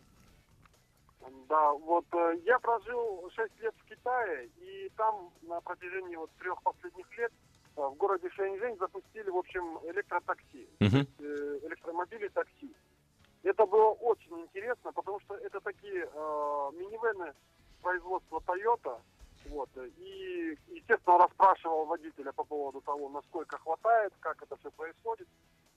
Да, 1.49 1.73
вот 1.73 2.05
э, 2.13 2.35
я 2.45 2.59
прожил 2.59 3.27
6 3.35 3.59
лет 3.61 3.73
в 3.79 3.89
Китае, 3.89 4.49
и 4.61 4.91
там 4.95 5.31
на 5.41 5.59
протяжении 5.61 6.15
вот 6.15 6.29
трех 6.37 6.61
последних 6.61 7.17
лет 7.17 7.31
э, 7.75 7.81
в 7.81 7.95
городе 7.95 8.29
Шэньчжэнь 8.29 8.77
запустили, 8.77 9.29
в 9.31 9.37
общем, 9.37 9.79
электротакси, 9.89 10.67
э, 10.79 10.85
электромобили 11.67 12.27
такси. 12.27 12.71
Это 13.41 13.65
было 13.65 13.89
очень 13.93 14.41
интересно, 14.41 14.91
потому 14.91 15.19
что 15.21 15.33
это 15.37 15.59
такие 15.61 16.03
э, 16.05 16.69
минивены 16.77 17.33
производства 17.81 18.39
Toyota. 18.45 18.99
Вот, 19.45 19.69
и, 19.97 20.57
естественно, 20.67 21.17
расспрашивал 21.17 21.85
водителя 21.85 22.31
по 22.31 22.43
поводу 22.43 22.81
того, 22.81 23.09
насколько 23.09 23.57
хватает, 23.57 24.13
как 24.19 24.41
это 24.43 24.55
все 24.57 24.71
происходит. 24.71 25.27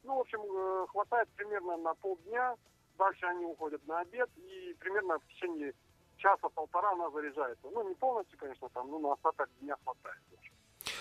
Ну, 0.05 0.17
в 0.17 0.21
общем, 0.21 0.41
э, 0.41 0.87
хватает 0.89 1.29
примерно 1.37 1.77
на 1.77 1.95
полдня, 1.95 2.57
дальше 2.99 3.27
они 3.27 3.45
уходят 3.45 3.87
на 3.87 4.01
обед, 4.01 4.29
и 4.37 4.75
примерно 4.79 5.19
в 5.19 5.27
течение 5.35 5.73
часа-полтора 6.19 6.93
она 6.93 7.11
заряжается. 7.11 7.67
Ну, 7.73 7.89
не 7.89 7.95
полностью, 7.95 8.39
конечно, 8.39 8.69
там, 8.71 8.91
ну, 8.91 8.99
на 8.99 9.13
остаток 9.13 9.49
дня 9.61 9.77
хватает. 9.85 10.19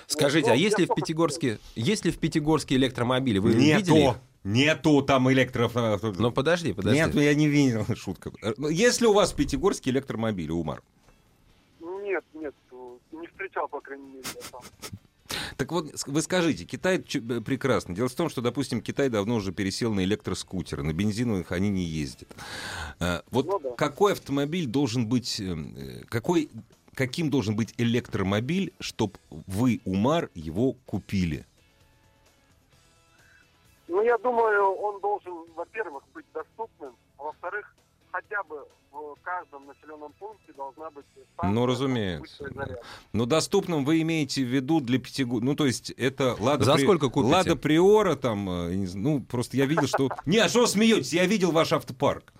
Скажите, 0.07 0.47
Вот, 0.49 0.53
а 0.53 0.55
ну, 0.55 0.61
есть 0.61 0.77
я 0.77 0.85
ли 0.85 0.91
в 0.91 0.93
Пятигорске, 0.93 1.59
есть 1.75 2.05
ли 2.05 2.11
в 2.11 2.19
Пятигорске 2.19 2.75
электромобили? 2.75 3.39
Вы 3.39 3.53
видели? 3.53 4.15
Нету 4.43 5.03
там 5.03 5.31
электроавто. 5.31 6.13
Ну 6.17 6.31
подожди, 6.31 6.73
подожди. 6.73 6.99
Нет, 6.99 7.13
я 7.13 7.33
не 7.35 7.47
видел. 7.47 7.85
Шутка. 7.95 8.31
Э, 8.41 8.53
Есть 8.69 8.99
ли 8.99 9.07
у 9.07 9.13
вас 9.13 9.33
в 9.33 9.35
Пятигорске 9.35 9.91
электромобили, 9.91 10.51
Умар? 10.51 10.81
Не 13.21 13.27
встречал, 13.27 13.67
по 13.67 13.79
крайней 13.79 14.07
мере, 14.07 14.23
я 14.35 14.41
там. 14.51 14.61
Так 15.57 15.71
вот, 15.71 15.91
вы 16.07 16.21
скажите, 16.21 16.65
Китай 16.65 16.97
э, 16.97 17.41
прекрасно. 17.41 17.95
Дело 17.95 18.09
в 18.09 18.15
том, 18.15 18.29
что, 18.29 18.41
допустим, 18.41 18.81
Китай 18.81 19.09
давно 19.09 19.35
уже 19.35 19.51
пересел 19.53 19.93
на 19.93 20.03
электроскутеры, 20.03 20.83
на 20.83 20.91
бензиновых 20.91 21.51
они 21.51 21.69
не 21.69 21.83
ездят. 21.83 22.29
Э, 22.99 23.21
Вот 23.31 23.45
Ну 23.45 23.59
да. 23.59 23.69
какой 23.75 24.13
автомобиль 24.13 24.65
должен 24.65 25.07
быть, 25.07 25.39
э, 25.39 26.03
какой, 26.09 26.49
каким 26.95 27.29
должен 27.29 27.55
быть 27.55 27.73
электромобиль, 27.77 28.73
чтобы 28.79 29.13
вы, 29.29 29.81
Умар, 29.85 30.29
его 30.33 30.73
купили? 30.85 31.45
Ну, 33.87 34.01
я 34.01 34.17
думаю, 34.17 34.73
он 34.73 34.99
должен, 35.01 35.33
во-первых, 35.55 36.03
быть 36.13 36.25
доступным, 36.33 36.95
а 37.17 37.23
во-вторых, 37.23 37.75
хотя 38.21 38.43
бы 38.43 38.65
в 38.91 39.15
каждом 39.23 39.67
населенном 39.67 40.11
пункте 40.13 40.53
должна 40.53 40.89
быть 40.91 41.05
станция 41.33 41.53
Ну, 41.53 41.65
разумеется. 41.65 42.49
Но 43.13 43.25
доступным 43.25 43.85
вы 43.85 44.01
имеете 44.01 44.43
в 44.43 44.47
виду 44.47 44.81
для 44.81 44.99
Пятигорска. 44.99 45.45
Ну, 45.45 45.55
то 45.55 45.65
есть 45.65 45.91
это 45.91 46.35
Лада, 46.39 46.65
За 46.65 46.77
сколько 46.77 47.09
купите? 47.09 47.33
Лада 47.33 47.55
Приора 47.55 48.15
там, 48.15 48.49
э, 48.49 48.87
ну, 48.93 49.21
просто 49.21 49.57
я 49.57 49.65
видел, 49.65 49.87
что... 49.87 50.09
Не, 50.25 50.39
а 50.39 50.49
что 50.49 50.61
вы 50.61 50.67
смеетесь? 50.67 51.13
Я 51.13 51.25
видел 51.25 51.51
ваш 51.51 51.71
автопарк. 51.71 52.33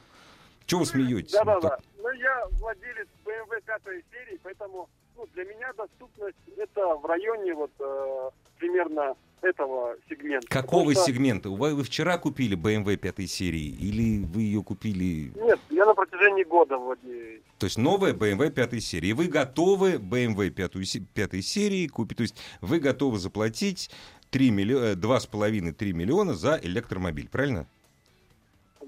Чего 0.65 0.81
вы 0.81 0.85
смеетесь? 0.85 1.33
Ну, 1.33 1.45
Да-да-да. 1.45 1.69
так- 1.69 1.79
Ну, 1.97 2.11
я 2.11 2.45
владелец 2.59 3.07
BMW 3.25 3.61
пятой 3.65 4.03
серии, 4.11 4.39
поэтому 4.43 4.89
ну, 5.15 5.27
для 5.33 5.45
меня 5.45 5.71
доступность 5.73 6.37
это 6.57 6.95
в 6.95 7.05
районе 7.05 7.53
вот 7.53 7.71
э, 7.79 8.29
примерно 8.61 9.15
этого 9.41 9.95
сегмента. 10.07 10.47
Какого 10.47 10.93
что- 10.93 11.03
сегмента? 11.05 11.49
Вы, 11.49 11.73
вы 11.73 11.83
вчера 11.83 12.17
купили 12.19 12.55
BMW 12.55 12.95
пятой 12.95 13.25
серии 13.27 13.69
или 13.69 14.23
вы 14.23 14.43
ее 14.43 14.61
купили... 14.61 15.31
Нет, 15.35 15.59
я 15.71 15.85
на 15.85 15.95
протяжении 15.95 16.43
года 16.43 16.77
владею. 16.77 17.41
То 17.57 17.65
есть 17.65 17.77
новая 17.77 18.13
BMW 18.13 18.51
пятой 18.51 18.81
серии. 18.81 19.13
Вы 19.13 19.27
готовы 19.27 19.93
BMW 19.93 20.49
пятой 20.51 21.41
серии 21.41 21.87
купить? 21.87 22.17
То 22.17 22.21
есть 22.23 22.35
вы 22.61 22.79
готовы 22.79 23.17
заплатить 23.17 23.89
3 24.29 24.51
миллиона, 24.51 24.93
2,5-3 24.93 25.91
миллиона 25.93 26.35
за 26.35 26.59
электромобиль, 26.61 27.27
правильно? 27.27 27.65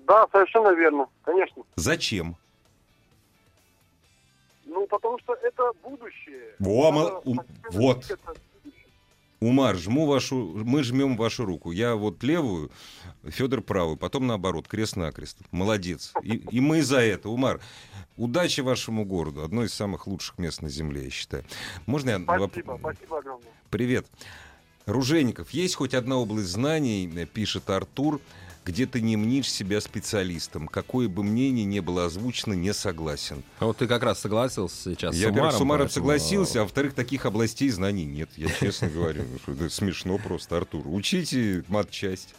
Да, 0.07 0.27
совершенно 0.31 0.71
верно, 0.75 1.07
конечно. 1.23 1.63
Зачем? 1.75 2.35
Ну, 4.65 4.85
потому 4.87 5.17
что 5.19 5.33
это 5.33 5.71
будущее. 5.83 6.55
Во, 6.59 7.21
ум- 7.25 7.37
постепенно 7.37 7.81
вот. 7.81 8.17
Умар, 9.43 9.75
жму 9.77 10.05
вашу, 10.05 10.35
мы 10.63 10.83
жмем 10.83 11.17
вашу 11.17 11.43
руку. 11.45 11.71
Я 11.71 11.95
вот 11.95 12.23
левую, 12.23 12.71
Федор 13.23 13.61
правую, 13.61 13.97
потом 13.97 14.25
наоборот, 14.25 14.67
крест-накрест. 14.69 15.37
Молодец. 15.51 16.13
И, 16.23 16.35
и 16.49 16.59
мы 16.61 16.81
за 16.81 16.99
это, 16.99 17.29
Умар. 17.29 17.59
Удачи 18.15 18.61
вашему 18.61 19.05
городу. 19.05 19.43
Одно 19.43 19.63
из 19.65 19.73
самых 19.73 20.07
лучших 20.07 20.37
мест 20.37 20.61
на 20.61 20.69
Земле, 20.69 21.03
я 21.05 21.09
считаю. 21.09 21.43
Можно 21.85 22.11
я... 22.11 22.15
воп- 22.17 22.51
Спасибо, 22.51 22.77
спасибо 22.79 23.17
огромное. 23.17 23.49
Привет. 23.69 24.07
Ружейников, 24.85 25.49
есть 25.51 25.75
хоть 25.75 25.93
одна 25.93 26.17
область 26.17 26.49
знаний, 26.49 27.07
пишет 27.33 27.69
Артур, 27.69 28.21
где 28.65 28.85
ты 28.85 29.01
не 29.01 29.17
мнишь 29.17 29.49
себя 29.51 29.81
специалистом. 29.81 30.67
Какое 30.67 31.07
бы 31.09 31.23
мнение 31.23 31.65
не 31.65 31.81
было 31.81 32.05
озвучено, 32.05 32.53
не 32.53 32.73
согласен. 32.73 33.43
А 33.59 33.65
вот 33.65 33.77
ты 33.77 33.87
как 33.87 34.03
раз 34.03 34.19
согласился 34.19 34.91
сейчас 34.91 35.15
Я, 35.15 35.27
с 35.27 35.29
во-первых, 35.29 35.53
с 35.53 35.61
Умаром 35.61 35.87
поэтому- 35.87 35.93
согласился, 35.93 36.59
а 36.61 36.63
во-вторых, 36.63 36.93
таких 36.93 37.25
областей 37.25 37.69
знаний 37.69 38.05
нет. 38.05 38.29
Я 38.37 38.47
честно 38.49 38.89
говорю. 38.89 39.23
Ну, 39.47 39.53
это 39.53 39.69
Смешно 39.69 40.17
просто, 40.17 40.57
Артур. 40.57 40.87
Учите 40.87 41.63
матчасть. 41.67 42.33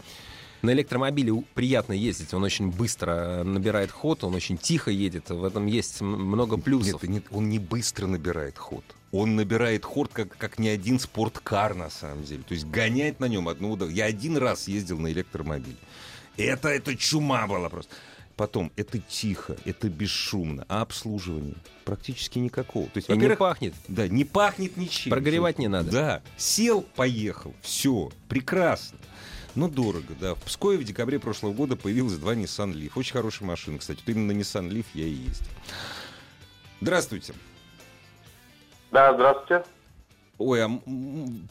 На 0.63 0.73
электромобиле 0.73 1.45
приятно 1.53 1.93
ездить, 1.93 2.33
он 2.33 2.43
очень 2.43 2.71
быстро 2.71 3.11
э, 3.11 3.43
набирает 3.43 3.91
ход, 3.91 4.25
он 4.25 4.35
очень 4.35 4.57
тихо 4.57 4.91
едет, 4.91 5.29
в 5.29 5.45
этом 5.45 5.67
есть 5.67 6.01
много 6.01 6.57
плюсов. 6.57 7.03
Нет, 7.03 7.11
нет, 7.11 7.25
он 7.33 7.51
не 7.51 7.59
быстро 7.59 8.07
набирает 8.07 8.57
ход. 8.57 8.83
Он 9.13 9.37
набирает 9.37 9.85
ход, 9.85 10.09
как, 10.11 10.35
как 10.39 10.59
ни 10.59 10.69
один 10.69 10.99
спорткар, 10.99 11.75
на 11.75 11.91
самом 11.91 12.25
деле. 12.25 12.43
То 12.49 12.55
есть 12.55 12.67
гонять 12.67 13.21
на 13.21 13.27
нем 13.27 13.49
одно 13.49 13.73
удовольствие. 13.73 14.07
Я 14.07 14.11
один 14.11 14.39
раз 14.39 14.67
ездил 14.67 14.99
на 14.99 15.13
электромобиле. 15.13 15.77
Это, 16.37 16.69
это 16.69 16.97
чума 16.97 17.47
была 17.47 17.69
просто. 17.69 17.93
Потом, 18.37 18.73
это 18.75 18.99
тихо, 18.99 19.57
это 19.65 19.89
бесшумно. 19.89 20.65
А 20.69 20.81
обслуживание? 20.83 21.55
Практически 21.85 22.41
никакого. 22.41 22.87
То 22.89 22.97
есть, 22.99 23.09
И 23.09 23.17
не 23.17 23.37
пахнет. 23.37 23.75
да, 23.87 24.09
не 24.09 24.25
пахнет 24.25 24.77
ничем. 24.77 25.11
Прогревать 25.11 25.59
не 25.61 25.69
надо. 25.69 25.91
Да. 25.93 26.23
Сел, 26.37 26.83
поехал. 26.83 27.55
Все. 27.63 28.11
Прекрасно. 28.29 28.99
Но 29.55 29.69
дорого, 29.69 30.15
да. 30.21 30.35
В 30.35 30.41
Пскове 30.43 30.79
в 30.79 30.85
декабре 30.85 31.21
прошлого 31.21 31.53
года 31.53 31.77
появилось 31.77 32.15
два 32.15 32.35
Nissan 32.35 32.73
Leaf. 32.73 32.93
Очень 32.97 33.13
хорошая 33.13 33.47
машина, 33.49 33.79
кстати. 33.79 34.01
Вот 34.05 34.09
именно 34.09 34.33
на 34.33 34.37
Nissan 34.37 34.69
Leaf 34.69 34.87
я 34.95 35.05
и 35.05 35.11
ездил. 35.11 35.47
Здравствуйте. 36.81 37.35
Да, 38.91 39.15
здравствуйте. 39.15 39.65
Ой, 40.39 40.65
а 40.65 40.69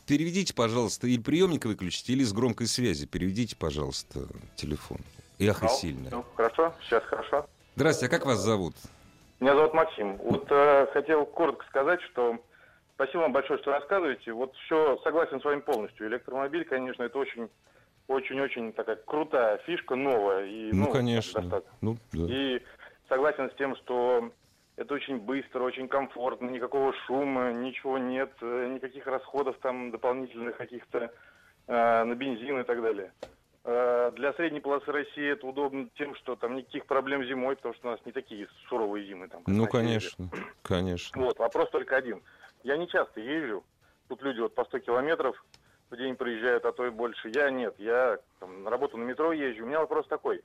переведите, 0.07 0.53
пожалуйста, 0.53 1.07
или 1.07 1.21
приемник 1.21 1.65
выключите, 1.65 2.13
или 2.13 2.23
с 2.23 2.33
громкой 2.33 2.67
связи. 2.67 3.05
Переведите, 3.05 3.55
пожалуйста, 3.55 4.27
телефон. 4.55 4.97
Эхо 5.39 5.67
сильное. 5.69 6.11
Ну, 6.11 6.25
хорошо, 6.35 6.73
сейчас 6.81 7.03
хорошо. 7.05 7.45
Здравствуйте, 7.75 8.13
а 8.13 8.17
как 8.17 8.25
вас 8.27 8.39
зовут? 8.39 8.75
Меня 9.39 9.55
зовут 9.55 9.73
Максим. 9.73 10.17
Вот 10.17 10.45
э, 10.49 10.87
хотел 10.93 11.25
коротко 11.25 11.65
сказать, 11.67 12.01
что 12.11 12.37
спасибо 12.95 13.21
вам 13.21 13.33
большое, 13.33 13.59
что 13.59 13.71
рассказываете. 13.71 14.31
Вот 14.33 14.53
все 14.65 14.97
согласен 15.03 15.41
с 15.41 15.43
вами 15.43 15.61
полностью. 15.61 16.07
Электромобиль, 16.07 16.65
конечно, 16.65 17.03
это 17.03 17.17
очень, 17.17 17.49
очень-очень 18.07 18.73
такая 18.73 18.95
крутая 18.97 19.57
фишка, 19.65 19.95
новая. 19.95 20.45
И, 20.45 20.71
Ну, 20.71 20.91
конечно. 20.91 21.41
достаточно. 21.41 21.75
Ну, 21.81 21.97
да. 22.13 22.25
И 22.29 22.61
согласен 23.09 23.49
с 23.49 23.55
тем, 23.55 23.75
что 23.77 24.31
это 24.75 24.93
очень 24.93 25.17
быстро, 25.19 25.63
очень 25.63 25.87
комфортно, 25.87 26.49
никакого 26.49 26.93
шума, 27.05 27.51
ничего 27.51 27.97
нет, 27.97 28.31
э, 28.41 28.67
никаких 28.73 29.05
расходов 29.07 29.57
там 29.61 29.91
дополнительных 29.91 30.57
каких-то 30.57 31.13
э, 31.67 32.03
на 32.03 32.15
бензин 32.15 32.59
и 32.59 32.63
так 32.63 32.81
далее. 32.81 33.11
Э, 33.65 34.11
Для 34.15 34.33
средней 34.33 34.59
полосы 34.59 34.91
России 34.91 35.31
это 35.31 35.45
удобно 35.47 35.89
тем, 35.95 36.15
что 36.15 36.35
там 36.35 36.55
никаких 36.55 36.85
проблем 36.85 37.23
зимой, 37.23 37.55
потому 37.55 37.75
что 37.75 37.87
у 37.89 37.91
нас 37.91 37.99
не 38.05 38.11
такие 38.11 38.47
суровые 38.67 39.05
зимы. 39.05 39.27
Там, 39.27 39.43
Ну, 39.45 39.63
на 39.63 39.69
севере. 39.69 39.87
конечно, 39.87 40.29
конечно. 40.63 41.21
Вот, 41.21 41.37
вопрос 41.39 41.69
только 41.69 41.95
один. 41.95 42.21
Я 42.63 42.77
не 42.77 42.87
часто 42.87 43.19
езжу. 43.21 43.63
Тут 44.09 44.21
люди 44.21 44.39
вот 44.41 44.53
по 44.55 44.65
100 44.65 44.79
километров 44.79 45.43
в 45.89 45.95
день 45.95 46.15
проезжают, 46.15 46.65
а 46.65 46.71
то 46.73 46.85
и 46.85 46.89
больше. 46.89 47.29
Я 47.33 47.51
нет, 47.51 47.75
я 47.77 48.17
там, 48.39 48.63
на 48.63 48.69
работу 48.69 48.97
на 48.97 49.03
метро 49.03 49.31
езжу. 49.31 49.63
У 49.63 49.67
меня 49.67 49.79
вопрос 49.79 50.07
такой. 50.07 50.41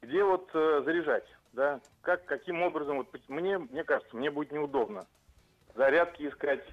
Где 0.00 0.24
вот 0.24 0.48
э, 0.54 0.82
заряжать? 0.84 1.26
Да? 1.52 1.80
Как, 2.02 2.24
каким 2.24 2.62
образом? 2.62 2.98
Вот, 2.98 3.08
мне, 3.28 3.58
мне 3.58 3.84
кажется, 3.84 4.16
мне 4.16 4.30
будет 4.30 4.52
неудобно. 4.52 5.06
Зарядки 5.74 6.28
искать, 6.28 6.64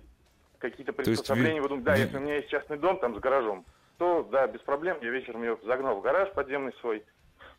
какие-то 0.60 0.94
приспособления. 0.94 1.62
вы- 1.62 1.82
да, 1.82 1.96
если 1.96 2.18
у 2.18 2.20
меня 2.22 2.36
есть 2.38 2.50
частный 2.50 2.78
дом 2.78 3.00
там 3.00 3.16
с 3.16 3.20
гаражом, 3.20 3.66
то 3.98 4.24
да, 4.24 4.48
без 4.48 4.62
проблем. 4.62 4.98
Я 5.02 5.10
вечером 5.10 5.42
ее 5.44 5.58
загнал 5.64 5.98
в 5.98 6.02
гараж 6.02 6.32
подземный 6.34 6.74
свой, 6.80 7.04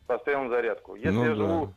поставил 0.07 0.45
на 0.45 0.51
зарядку. 0.51 0.95
Если 0.95 1.11
Ну 1.11 1.25
я 1.25 1.31
да. 1.31 1.35
живу 1.37 1.75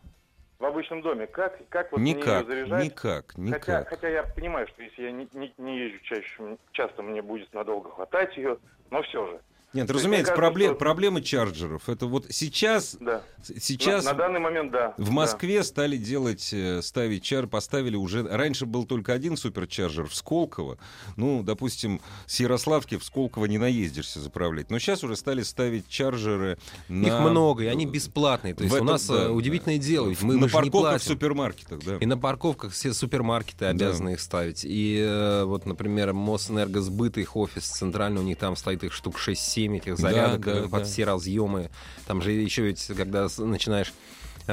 в 0.60 0.66
обычном 0.66 1.02
доме, 1.02 1.26
как, 1.28 1.60
как 1.70 1.92
вот 1.92 2.00
мне 2.00 2.14
Никак, 2.14 2.42
ее 2.42 2.46
заряжать? 2.46 2.84
никак, 2.86 3.26
Хотя, 3.34 3.40
никак. 3.42 3.90
хотя 3.90 4.10
я 4.10 4.24
понимаю, 4.24 4.68
что 4.68 4.84
если 4.84 5.04
я 5.04 5.12
не, 5.12 5.28
не- 5.34 5.54
не 5.58 5.80
езжу 5.80 6.00
чаще, 6.04 6.58
часто 6.72 7.02
мне 7.02 7.22
будет 7.24 7.52
надолго 7.54 7.90
хватать 7.90 8.38
ее, 8.38 8.60
но 8.92 9.02
все 9.02 9.26
же. 9.28 9.42
Нет, 9.74 9.88
То 9.88 9.94
разумеется, 9.94 10.32
кажется, 10.32 10.42
проблем, 10.42 10.70
что- 10.72 10.80
проблемы 10.80 11.22
чарджеров. 11.22 11.88
Это 11.88 12.06
вот 12.06 12.26
сейчас, 12.30 12.98
Да. 13.00 13.22
сейчас 13.42 14.04
на, 14.04 14.12
на 14.12 14.18
данный 14.18 14.40
момент, 14.42 14.72
да. 14.72 14.94
в 14.98 15.12
Москве 15.12 15.64
стали 15.64 15.96
делать, 15.96 16.50
э, 16.52 16.82
ставить 16.82 17.24
чар, 17.24 17.48
поставили 17.48 17.96
уже... 17.96 18.28
Раньше 18.28 18.66
был 18.66 18.84
только 18.86 19.14
один 19.14 19.38
суперчарджер 19.38 20.08
в 20.08 20.14
Сколково. 20.16 20.78
Ну, 21.16 21.42
допустим, 21.42 22.02
с 22.26 22.40
Ярославки 22.42 22.98
в 22.98 23.04
Сколково 23.06 23.46
не 23.46 23.58
наездишься 23.58 24.20
заправлять. 24.20 24.70
Но 24.70 24.78
сейчас 24.80 25.06
уже 25.06 25.16
стали 25.16 25.42
ставить 25.42 25.88
чарджеры 25.88 26.58
на... 26.90 27.08
Их 27.08 27.20
много, 27.22 27.64
и 27.64 27.68
они 27.68 27.86
бесплатные. 27.86 28.54
То 28.54 28.60
В 28.60 28.64
есть 28.64 28.74
у 28.74 28.78
этом, 28.78 28.88
нас 28.88 29.06
да, 29.08 29.24
э, 29.24 29.30
удивительное 29.30 29.78
да. 29.78 29.84
дело, 29.86 30.10
ведь 30.10 30.22
мы, 30.22 30.34
на 30.34 30.40
мы 30.42 30.50
же 30.50 30.56
не 30.58 30.70
парковках 30.70 31.02
в 31.02 31.06
супермаркетах, 31.06 31.80
да. 31.86 31.96
И 31.96 32.06
на 32.06 32.18
парковках 32.18 32.74
все 32.74 32.94
супермаркеты 32.94 33.60
Да. 33.60 33.70
обязаны 33.70 34.10
их 34.14 34.20
ставить. 34.20 34.66
И 34.66 34.98
э, 35.00 35.46
вот, 35.46 35.66
например, 35.66 36.12
Мосэнергосбыт, 36.12 37.18
их 37.18 37.38
офис 37.38 37.64
центральный, 37.68 38.20
у 38.20 38.26
них 38.26 38.38
там 38.38 38.58
стоит 38.58 38.84
их 38.84 38.92
штук 38.92 39.16
6-7 39.18 39.61
этих 39.68 39.96
Да, 39.96 40.02
зарядок 40.02 40.42
да, 40.42 40.52
э, 40.52 40.62
под 40.64 40.72
да. 40.72 40.84
все 40.84 41.04
разъемы. 41.06 41.70
Там 42.08 42.22
же 42.22 42.32
еще 42.32 42.64
ведь, 42.64 42.86
когда 42.96 43.28
начинаешь 43.38 43.94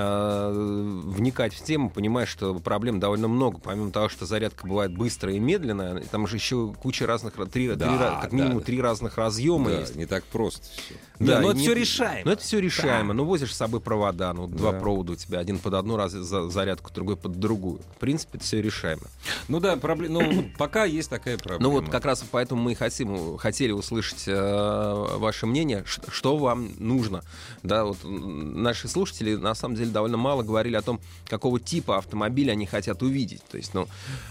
вникать 0.00 1.54
в 1.54 1.62
тему, 1.64 1.90
понимаешь, 1.90 2.28
что 2.28 2.54
проблем 2.54 3.00
довольно 3.00 3.28
много. 3.28 3.58
Помимо 3.58 3.90
того, 3.90 4.08
что 4.08 4.26
зарядка 4.26 4.66
бывает 4.66 4.92
быстрая 4.96 5.36
и 5.36 5.38
медленная, 5.38 6.00
там 6.10 6.26
же 6.26 6.36
еще 6.36 6.72
куча 6.80 7.06
разных, 7.06 7.34
ра- 7.36 7.48
три, 7.48 7.68
Да, 7.74 7.88
три 7.88 7.98
как 7.98 8.30
да, 8.30 8.36
минимум 8.36 8.58
да. 8.58 8.64
три 8.64 8.80
разных 8.80 9.16
разъема 9.18 9.70
Да, 9.70 9.80
есть. 9.80 9.96
не 9.96 10.06
так 10.06 10.24
просто 10.24 10.62
все. 10.72 10.94
Да, 11.18 11.40
но 11.40 11.48
и 11.48 11.50
это 11.50 11.58
не- 11.58 11.62
все 11.64 11.74
решаемо. 11.74 12.22
Ну, 12.26 12.30
это 12.30 12.42
все 12.42 12.60
решаемо. 12.60 13.12
Ну, 13.12 13.24
возишь 13.24 13.52
с 13.52 13.56
собой 13.56 13.80
провода, 13.80 14.32
ну, 14.32 14.46
два 14.46 14.72
Да. 14.72 14.78
провода 14.78 15.12
у 15.12 15.16
тебя. 15.16 15.40
Один 15.40 15.58
под 15.58 15.74
одну 15.74 15.96
раз 15.96 16.12
за- 16.12 16.48
зарядку, 16.48 16.92
другой 16.94 17.16
под 17.16 17.38
другую. 17.40 17.80
В 17.96 17.98
принципе, 17.98 18.38
это 18.38 18.44
все 18.44 18.62
решаемо. 18.62 19.02
Ну 19.48 19.58
да, 19.60 19.76
проблем, 19.76 20.12
ну, 20.12 20.32
вот 20.32 20.44
пока 20.56 20.84
есть 20.84 21.10
такая 21.10 21.36
проблема. 21.38 21.62
Ну 21.62 21.70
вот 21.70 21.88
как 21.88 22.04
раз 22.04 22.24
поэтому 22.30 22.62
мы 22.62 22.72
и 22.72 22.74
хотим, 22.74 23.36
хотели 23.36 23.72
услышать 23.72 24.24
э, 24.28 25.16
ваше 25.18 25.46
мнение, 25.46 25.84
что 25.86 26.36
вам 26.36 26.70
нужно. 26.78 27.22
Да, 27.64 27.84
вот 27.84 27.98
наши 28.04 28.86
слушатели 28.88 29.34
на 29.34 29.54
самом 29.54 29.74
деле 29.74 29.87
довольно 29.90 30.16
мало 30.16 30.42
говорили 30.42 30.76
о 30.76 30.82
том, 30.82 31.00
какого 31.26 31.58
типа 31.60 31.98
автомобиля 31.98 32.52
они 32.52 32.66
хотят 32.66 33.02
увидеть. 33.02 33.42
То 33.44 33.56
есть, 33.56 33.74
ну, 33.74 33.86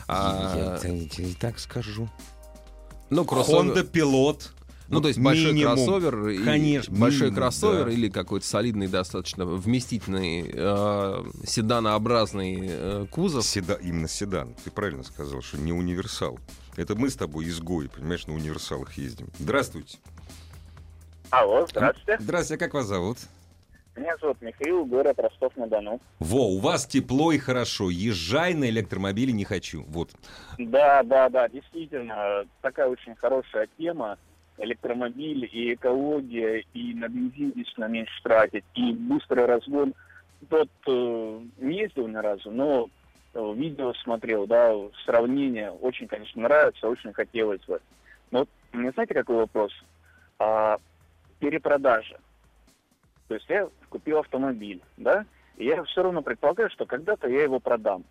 а, 0.08 0.78
Я, 0.84 0.89
я 0.91 1.08
тебе 1.10 1.34
так 1.39 1.60
скажу. 1.60 2.10
ну 3.10 3.24
кроссовер- 3.24 3.74
Honda 3.76 3.89
Pilot. 3.91 4.50
Ну, 4.89 4.96
Вот 4.96 5.02
то 5.02 5.08
есть 5.10 5.20
большой 5.20 5.52
минимум. 5.52 5.76
кроссовер, 5.76 6.28
и- 6.30 6.43
Конечно, 6.46 6.98
большой 6.98 7.24
минимум, 7.24 7.36
кроссовер 7.36 7.86
да. 7.88 7.91
или 7.91 8.08
какой-то 8.08 8.48
солидный, 8.48 8.88
достаточно 8.88 9.46
вместительный 9.46 10.50
э, 10.54 11.24
седанообразный 11.46 12.58
э, 12.62 13.06
кузов. 13.12 13.43
Седа- 13.46 13.80
именно 13.82 14.08
седан. 14.08 14.56
Ты 14.63 14.72
правильно 14.72 15.04
сказал, 15.04 15.41
что 15.41 15.58
не 15.58 15.74
универсал. 15.74 16.39
Это 16.78 16.96
мы 16.96 17.10
с 17.10 17.15
тобой 17.17 17.50
изгои, 17.50 17.88
понимаешь, 17.88 18.28
на 18.28 18.34
универсалах 18.34 18.93
ездим. 18.98 19.28
Здравствуйте. 19.39 19.98
Алло, 21.32 21.67
здравствуйте. 21.70 22.17
Здравствуйте, 22.22 22.63
а 22.63 22.65
как 22.65 22.74
вас 22.74 22.86
зовут? 22.86 23.17
Меня 23.97 24.15
зовут 24.21 24.39
Михаил, 24.43 24.86
город 24.86 25.17
Ростов-на-Дону. 25.17 25.99
Во, 26.19 26.49
у 26.49 26.60
вас 26.60 26.86
тепло 26.86 27.31
и 27.31 27.39
хорошо. 27.39 27.89
Езжай 27.89 28.53
на 28.53 28.69
электромобиле 28.69 29.33
не 29.33 29.43
хочу. 29.43 29.83
Вот. 29.88 30.12
Да, 30.60 31.01
да, 31.01 31.29
да, 31.29 31.49
действительно, 31.49 32.45
такая 32.62 32.89
очень 32.89 33.15
хорошая 33.15 33.67
тема. 33.75 34.19
Электромобиль 34.60 35.49
и 35.51 35.73
экология, 35.73 36.63
и 36.75 36.93
на 36.93 37.07
бензин 37.07 37.51
действительно 37.53 37.86
меньше 37.86 38.23
тратить, 38.23 38.65
и 38.75 38.93
быстрый 38.93 39.45
разгон. 39.45 39.95
Тот 40.47 40.69
э, 40.88 41.39
не 41.57 41.79
ездил 41.79 42.07
ни 42.07 42.15
разу, 42.15 42.51
но 42.51 42.89
э, 43.33 43.53
видео 43.55 43.93
смотрел, 44.03 44.45
да, 44.45 44.75
сравнение. 45.05 45.71
Очень, 45.71 46.07
конечно, 46.07 46.39
нравится, 46.43 46.88
очень 46.88 47.13
хотелось 47.13 47.62
бы. 47.65 47.79
Но 48.29 48.39
вот, 48.39 48.49
мне 48.73 48.91
знаете, 48.91 49.15
какой 49.15 49.38
вопрос? 49.38 49.71
А, 50.38 50.77
перепродажа. 51.39 52.19
То 53.28 53.36
есть 53.36 53.50
я 53.50 53.70
купил 53.90 54.20
автомобиль, 54.20 54.82
да, 54.98 55.26
и 55.58 55.66
я 55.66 55.84
все 55.84 56.04
равно 56.04 56.22
предполагаю, 56.22 56.70
что 56.70 56.86
когда-то 56.86 57.28
я 57.28 57.44
его 57.44 57.60
продам. 57.60 58.04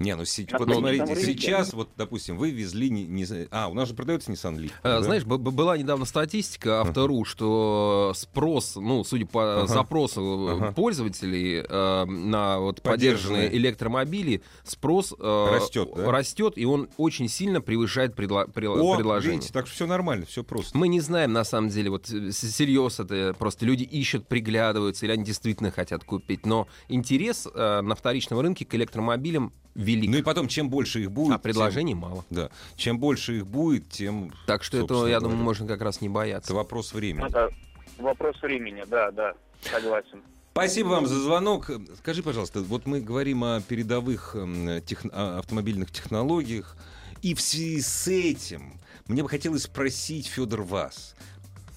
Не, 0.00 0.16
ну 0.16 0.24
На 0.24 0.58
вот 0.58 0.74
смотрите, 0.74 1.16
сейчас, 1.24 1.72
вот, 1.72 1.88
допустим, 1.96 2.36
вы 2.36 2.50
везли... 2.50 2.90
Не, 2.90 3.04
не- 3.04 3.46
А, 3.52 3.68
у 3.68 3.74
нас 3.74 3.88
же 3.88 3.94
продается 3.94 4.32
Nissan 4.32 4.56
Leaf. 4.56 4.72
Э, 4.82 4.98
да? 4.98 5.02
Знаешь, 5.02 5.24
б- 5.24 5.38
б- 5.38 5.52
была 5.52 5.78
недавно 5.78 6.04
статистика 6.04 6.80
Автору, 6.80 7.24
что 7.24 8.12
спрос, 8.16 8.74
ну, 8.74 9.04
судя 9.04 9.24
по 9.26 9.58
Ага. 9.60 9.66
запросу 9.68 10.48
Ага. 10.50 10.72
пользователей 10.72 11.64
э, 11.66 12.04
на 12.06 12.58
вот 12.58 12.82
Поддержанные. 12.82 13.42
поддержанные 13.44 13.56
электромобили, 13.56 14.42
спрос 14.64 15.14
э, 15.18 15.46
Растет, 15.52 15.88
да? 15.96 16.10
растет, 16.10 16.54
и 16.56 16.64
он 16.66 16.88
очень 16.96 17.28
сильно 17.28 17.60
превышает 17.60 18.14
предло- 18.18 18.50
предла- 18.52 18.80
О, 18.80 18.96
предложение. 18.96 19.36
видите, 19.36 19.52
так 19.52 19.66
что 19.68 19.76
все 19.76 19.86
нормально, 19.86 20.26
все 20.26 20.42
просто. 20.42 20.76
Мы 20.76 20.88
не 20.88 21.00
знаем, 21.00 21.32
на 21.32 21.44
самом 21.44 21.68
деле, 21.70 21.90
вот 21.90 22.10
э, 22.10 22.32
с- 22.32 22.38
серьез 22.52 22.98
это 22.98 23.34
просто 23.38 23.64
люди 23.64 23.84
ищут, 23.84 24.26
приглядываются, 24.26 25.06
или 25.06 25.12
они 25.12 25.22
действительно 25.24 25.70
хотят 25.70 26.02
купить. 26.02 26.44
Но 26.46 26.66
интерес 26.88 27.46
э, 27.54 27.80
на 27.80 27.94
вторичном 27.94 28.40
рынке 28.40 28.64
к 28.64 28.74
электромобилям 28.74 29.52
велик. 29.74 30.10
Ну 30.10 30.16
и 30.18 30.22
потом, 30.22 30.48
чем 30.48 30.68
больше 30.70 31.02
их 31.02 31.10
будет... 31.10 31.34
а 31.34 31.38
предложений 31.38 31.94
мало. 31.94 32.24
тем- 32.28 32.36
да. 32.36 32.50
Чем 32.76 32.98
больше 32.98 33.38
их 33.38 33.46
будет, 33.46 33.88
тем... 33.90 34.32
Так 34.46 34.62
что 34.62 34.78
это, 34.84 35.06
я 35.06 35.20
думаю, 35.20 35.38
можно 35.38 35.66
как 35.66 35.80
раз 35.82 36.00
не 36.00 36.08
бояться. 36.08 36.48
Это 36.52 36.54
вопрос 36.56 36.92
времени. 36.92 37.26
Это 37.26 37.50
вопрос 37.98 38.40
времени, 38.42 38.84
да, 38.88 39.10
да, 39.10 39.34
согласен. 39.62 40.22
Спасибо 40.52 40.88
вам 40.88 41.06
за 41.08 41.20
звонок. 41.20 41.68
Скажи, 41.98 42.22
пожалуйста, 42.22 42.60
вот 42.60 42.86
мы 42.86 43.00
говорим 43.00 43.42
о 43.42 43.60
передовых 43.60 44.36
м, 44.36 44.80
тех- 44.82 45.04
о 45.12 45.38
автомобильных 45.38 45.90
технологиях, 45.90 46.76
и 47.22 47.34
в 47.34 47.40
связи 47.40 47.80
с 47.80 48.06
этим 48.06 48.78
мне 49.08 49.22
бы 49.24 49.28
хотелось 49.28 49.64
спросить, 49.64 50.26
Федор, 50.28 50.62
вас, 50.62 51.16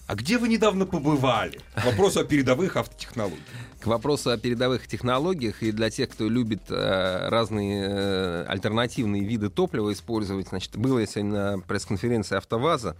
а 0.07 0.15
где 0.15 0.37
вы 0.37 0.47
недавно 0.47 0.85
побывали? 0.85 1.59
К 1.75 1.85
вопросу 1.85 2.19
о 2.21 2.23
передовых 2.23 2.77
автотехнологиях. 2.77 3.43
К 3.81 3.87
вопросу 3.87 4.31
о 4.31 4.37
передовых 4.37 4.87
технологиях 4.87 5.61
и 5.61 5.71
для 5.71 5.89
тех, 5.89 6.09
кто 6.09 6.27
любит 6.27 6.63
э, 6.69 7.29
разные 7.29 7.85
э, 7.89 8.45
альтернативные 8.47 9.23
виды 9.23 9.49
топлива 9.49 9.93
использовать, 9.93 10.47
значит, 10.47 10.75
было 10.77 10.99
я 10.99 11.05
сегодня 11.05 11.31
на 11.55 11.59
пресс-конференции 11.59 12.37
АвтоВАЗа. 12.37 12.95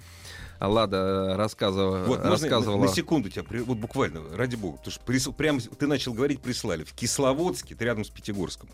Лада 0.60 1.36
рассказывала, 1.38 2.00
Вот, 2.06 2.18
можно 2.18 2.30
рассказывала... 2.32 2.80
на, 2.82 2.86
на 2.88 2.92
секунду 2.94 3.30
тебя, 3.30 3.44
при- 3.44 3.60
вот 3.60 3.78
буквально, 3.78 4.22
ради 4.36 4.56
бога, 4.56 4.78
потому 4.78 4.92
что 4.92 5.04
прис- 5.06 5.32
прямо 5.34 5.60
с- 5.60 5.68
ты 5.78 5.86
начал 5.88 6.14
говорить, 6.14 6.42
прислали. 6.42 6.84
В 6.84 6.94
Кисловодске, 6.94 7.76
это 7.76 7.86
рядом 7.86 8.04
с 8.04 8.10
Пятигорском, 8.10 8.68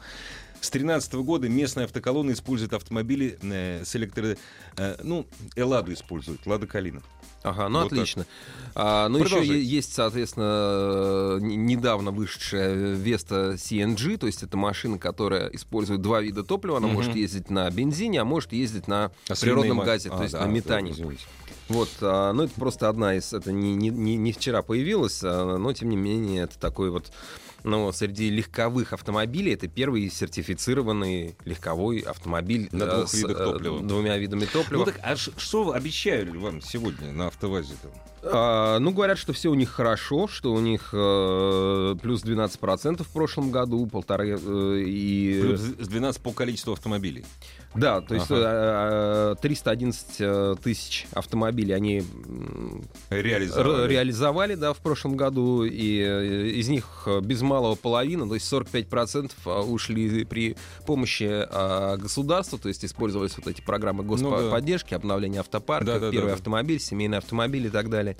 с 0.61 0.69
2013 0.71 1.13
года 1.15 1.49
местная 1.49 1.83
автоколонна 1.83 2.31
использует 2.31 2.71
автомобили 2.73 3.37
э, 3.41 3.83
с 3.83 3.93
электро... 3.97 4.37
э, 4.77 4.95
ну, 5.03 5.25
Эладу 5.57 5.91
используют, 5.91 6.45
Лада 6.45 6.67
Калина. 6.67 7.01
Ага, 7.43 7.67
ну 7.69 7.79
Вот 7.79 7.89
так. 7.89 7.99
отлично. 7.99 8.25
А, 8.75 9.07
ну 9.09 9.19
еще 9.19 9.29
Продолжай. 9.29 9.57
есть, 9.59 9.93
соответственно, 9.93 10.45
э, 10.47 11.39
недавно 11.41 12.11
вышедшая 12.11 12.95
Vesta 12.95 13.53
CNG, 13.55 14.17
то 14.17 14.25
есть 14.27 14.41
это 14.43 14.57
машина, 14.57 14.97
которая 14.97 15.47
использует 15.49 16.01
два 16.01 16.21
вида 16.21 16.43
топлива. 16.43 16.77
Она 16.77 16.87
Мгм. 16.87 16.95
может 16.95 17.15
ездить 17.15 17.49
на 17.49 17.69
бензине, 17.69 18.21
а 18.21 18.25
может 18.25 18.53
ездить 18.53 18.87
на 18.87 19.11
А 19.29 19.35
природном 19.35 19.77
свиные 19.79 19.85
газе, 19.85 20.09
ма- 20.09 20.15
то 20.15 20.21
а, 20.21 20.23
есть 20.23 20.33
да, 20.33 20.45
на 20.45 20.49
метане. 20.49 20.93
да. 20.97 21.05
Вот, 21.69 21.89
а, 22.01 22.33
ну 22.33 22.43
это 22.43 22.53
просто 22.59 22.89
одна 22.89 23.15
из, 23.15 23.31
это 23.33 23.51
не, 23.51 23.75
не, 23.75 23.89
не, 23.89 24.15
не 24.15 24.31
вчера 24.31 24.61
появилась, 24.63 25.19
а, 25.23 25.57
но 25.57 25.71
тем 25.73 25.89
не 25.89 25.97
менее 25.97 26.43
это 26.43 26.57
такой 26.57 26.89
вот, 26.89 27.11
ну, 27.63 27.91
среди 27.91 28.29
легковых 28.29 28.93
автомобилей 28.93 29.53
это 29.53 29.67
первый 29.67 30.09
сертифицированный 30.09 31.35
легковой 31.45 31.99
автомобиль 31.99 32.69
На 32.71 32.83
э, 32.83 32.95
двух 32.95 33.09
с, 33.09 33.13
видах 33.13 33.39
э, 33.39 33.43
топлива. 33.43 33.81
двумя 33.81 34.17
видами 34.17 34.45
топлива. 34.45 34.79
Ну 34.79 34.85
так, 34.85 34.99
а 35.03 35.15
что 35.15 35.73
обещали 35.73 36.35
вам 36.37 36.61
сегодня 36.61 37.11
на 37.11 37.27
автовазе? 37.27 37.75
А, 38.25 38.79
ну, 38.79 38.91
говорят, 38.91 39.17
что 39.17 39.33
все 39.33 39.49
у 39.49 39.55
них 39.55 39.69
хорошо, 39.69 40.27
что 40.27 40.53
у 40.53 40.59
них 40.59 40.89
э, 40.93 41.95
плюс 42.01 42.23
12% 42.23 43.03
в 43.03 43.07
прошлом 43.09 43.51
году, 43.51 43.85
полторы 43.85 44.39
э, 44.41 44.83
и... 44.85 45.39
Плюс 45.41 45.59
с 45.59 45.87
12 45.87 46.21
по 46.21 46.31
количеству 46.31 46.73
автомобилей. 46.73 47.25
Да, 47.75 48.01
то 48.01 48.13
есть 48.13 48.29
Ага. 48.29 48.39
э, 48.39 49.31
э, 49.33 49.35
311 49.41 50.05
э, 50.19 50.55
тысяч 50.63 51.07
автомобилей 51.13 51.73
они 51.73 52.03
Реализовали. 53.09 53.87
реализовали, 53.91 54.55
да, 54.55 54.73
в 54.73 54.77
прошлом 54.77 55.17
году, 55.17 55.63
и 55.63 56.51
из 56.59 56.69
них 56.69 57.07
без 57.23 57.41
малого 57.41 57.75
половина, 57.75 58.27
то 58.27 58.35
есть 58.35 58.51
45% 58.51 59.31
а, 59.45 59.61
ушли 59.61 60.23
при 60.25 60.55
помощи 60.85 61.45
государства, 61.97 62.57
то 62.59 62.67
есть 62.67 62.85
использовались 62.85 63.35
вот 63.37 63.47
эти 63.47 63.61
программы 63.61 64.03
Ну 64.03 64.17
да. 64.17 64.37
господдержки, 64.37 64.93
обновление 64.93 65.39
автопарка, 65.39 65.85
Да-да-да-да. 65.85 66.11
первый 66.11 66.33
автомобиль, 66.33 66.79
семейный 66.79 67.17
автомобиль 67.17 67.65
и 67.67 67.69
так 67.69 67.89
далее. 67.89 68.15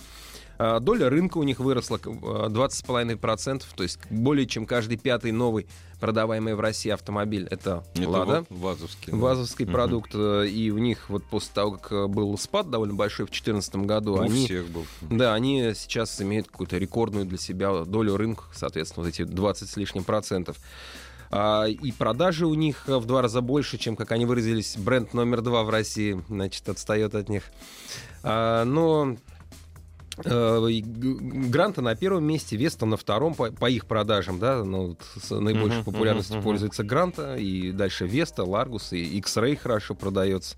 А, 0.59 0.79
Доля 0.79 1.09
рынка 1.09 1.37
у 1.39 1.43
них 1.43 1.59
выросла 1.59 1.97
к, 1.97 2.07
а, 2.07 2.49
20,5%, 2.49 3.63
то 3.75 3.83
есть 3.83 3.99
более 4.09 4.45
чем 4.45 4.65
каждый 4.65 4.97
пятый 4.97 5.31
новый 5.31 5.67
продаваемый 5.99 6.53
в 6.55 6.59
России 6.59 6.89
автомобиль 6.91 7.47
это, 7.49 7.83
Это 7.95 8.09
Лада. 8.09 8.31
ва- 8.41 8.45
Вазовский. 8.49 9.11
да. 9.11 9.17
Вазовский 9.17 9.65
Мгм. 9.65 9.73
продукт, 9.73 10.11
э, 10.13 10.47
и 10.47 10.69
у 10.69 10.77
них 10.77 11.09
вот 11.09 11.23
после 11.25 11.51
того, 11.53 11.71
как 11.71 11.91
э, 11.93 12.07
был 12.07 12.37
спад 12.37 12.69
довольно 12.69 12.93
большой 12.93 13.25
в 13.25 13.29
2014 13.29 13.85
году, 13.85 14.15
У 14.15 14.19
они, 14.19 14.45
всех 14.45 14.67
был. 14.69 14.85
да, 15.01 15.33
они 15.33 15.71
сейчас 15.75 16.21
имеют 16.21 16.47
какую-то 16.49 16.77
рекордную 16.77 17.25
для 17.25 17.37
себя 17.37 17.85
долю 17.85 18.17
рынка, 18.17 18.43
соответственно, 18.53 19.05
вот 19.05 19.09
эти 19.13 19.23
20 19.23 19.69
с 19.69 19.77
лишним 19.77 20.03
процентов. 20.03 20.57
А, 21.35 21.65
и 21.65 21.91
продажи 21.93 22.45
у 22.45 22.53
них 22.53 22.83
э, 22.87 22.97
в 22.97 23.05
два 23.05 23.21
раза 23.21 23.39
больше, 23.41 23.77
чем, 23.77 23.95
как 23.95 24.11
они 24.11 24.25
выразились, 24.25 24.75
бренд 24.77 25.13
номер 25.13 25.41
два 25.41 25.63
в 25.63 25.69
России, 25.69 26.21
значит, 26.27 26.67
отстает 26.69 27.15
от 27.15 27.27
них. 27.29 27.43
Но 28.23 29.17
Гранта 30.17 31.81
на 31.81 31.95
первом 31.95 32.23
месте, 32.25 32.55
Веста 32.55 32.85
на 32.85 32.97
втором 32.97 33.33
по, 33.33 33.51
по 33.51 33.69
их 33.69 33.85
продажам, 33.85 34.39
да, 34.39 34.63
ну, 34.63 34.87
вот 34.89 35.01
с 35.21 35.31
наибольшей 35.31 35.79
Мгм, 35.79 35.85
популярностью 35.85 36.37
мгм. 36.37 36.43
пользуется 36.43 36.83
Гранта, 36.83 37.35
и 37.35 37.71
дальше 37.71 38.05
Веста, 38.05 38.43
Ларгус, 38.43 38.93
и 38.93 39.17
X-Ray 39.19 39.55
хорошо 39.55 39.95
продается. 39.95 40.55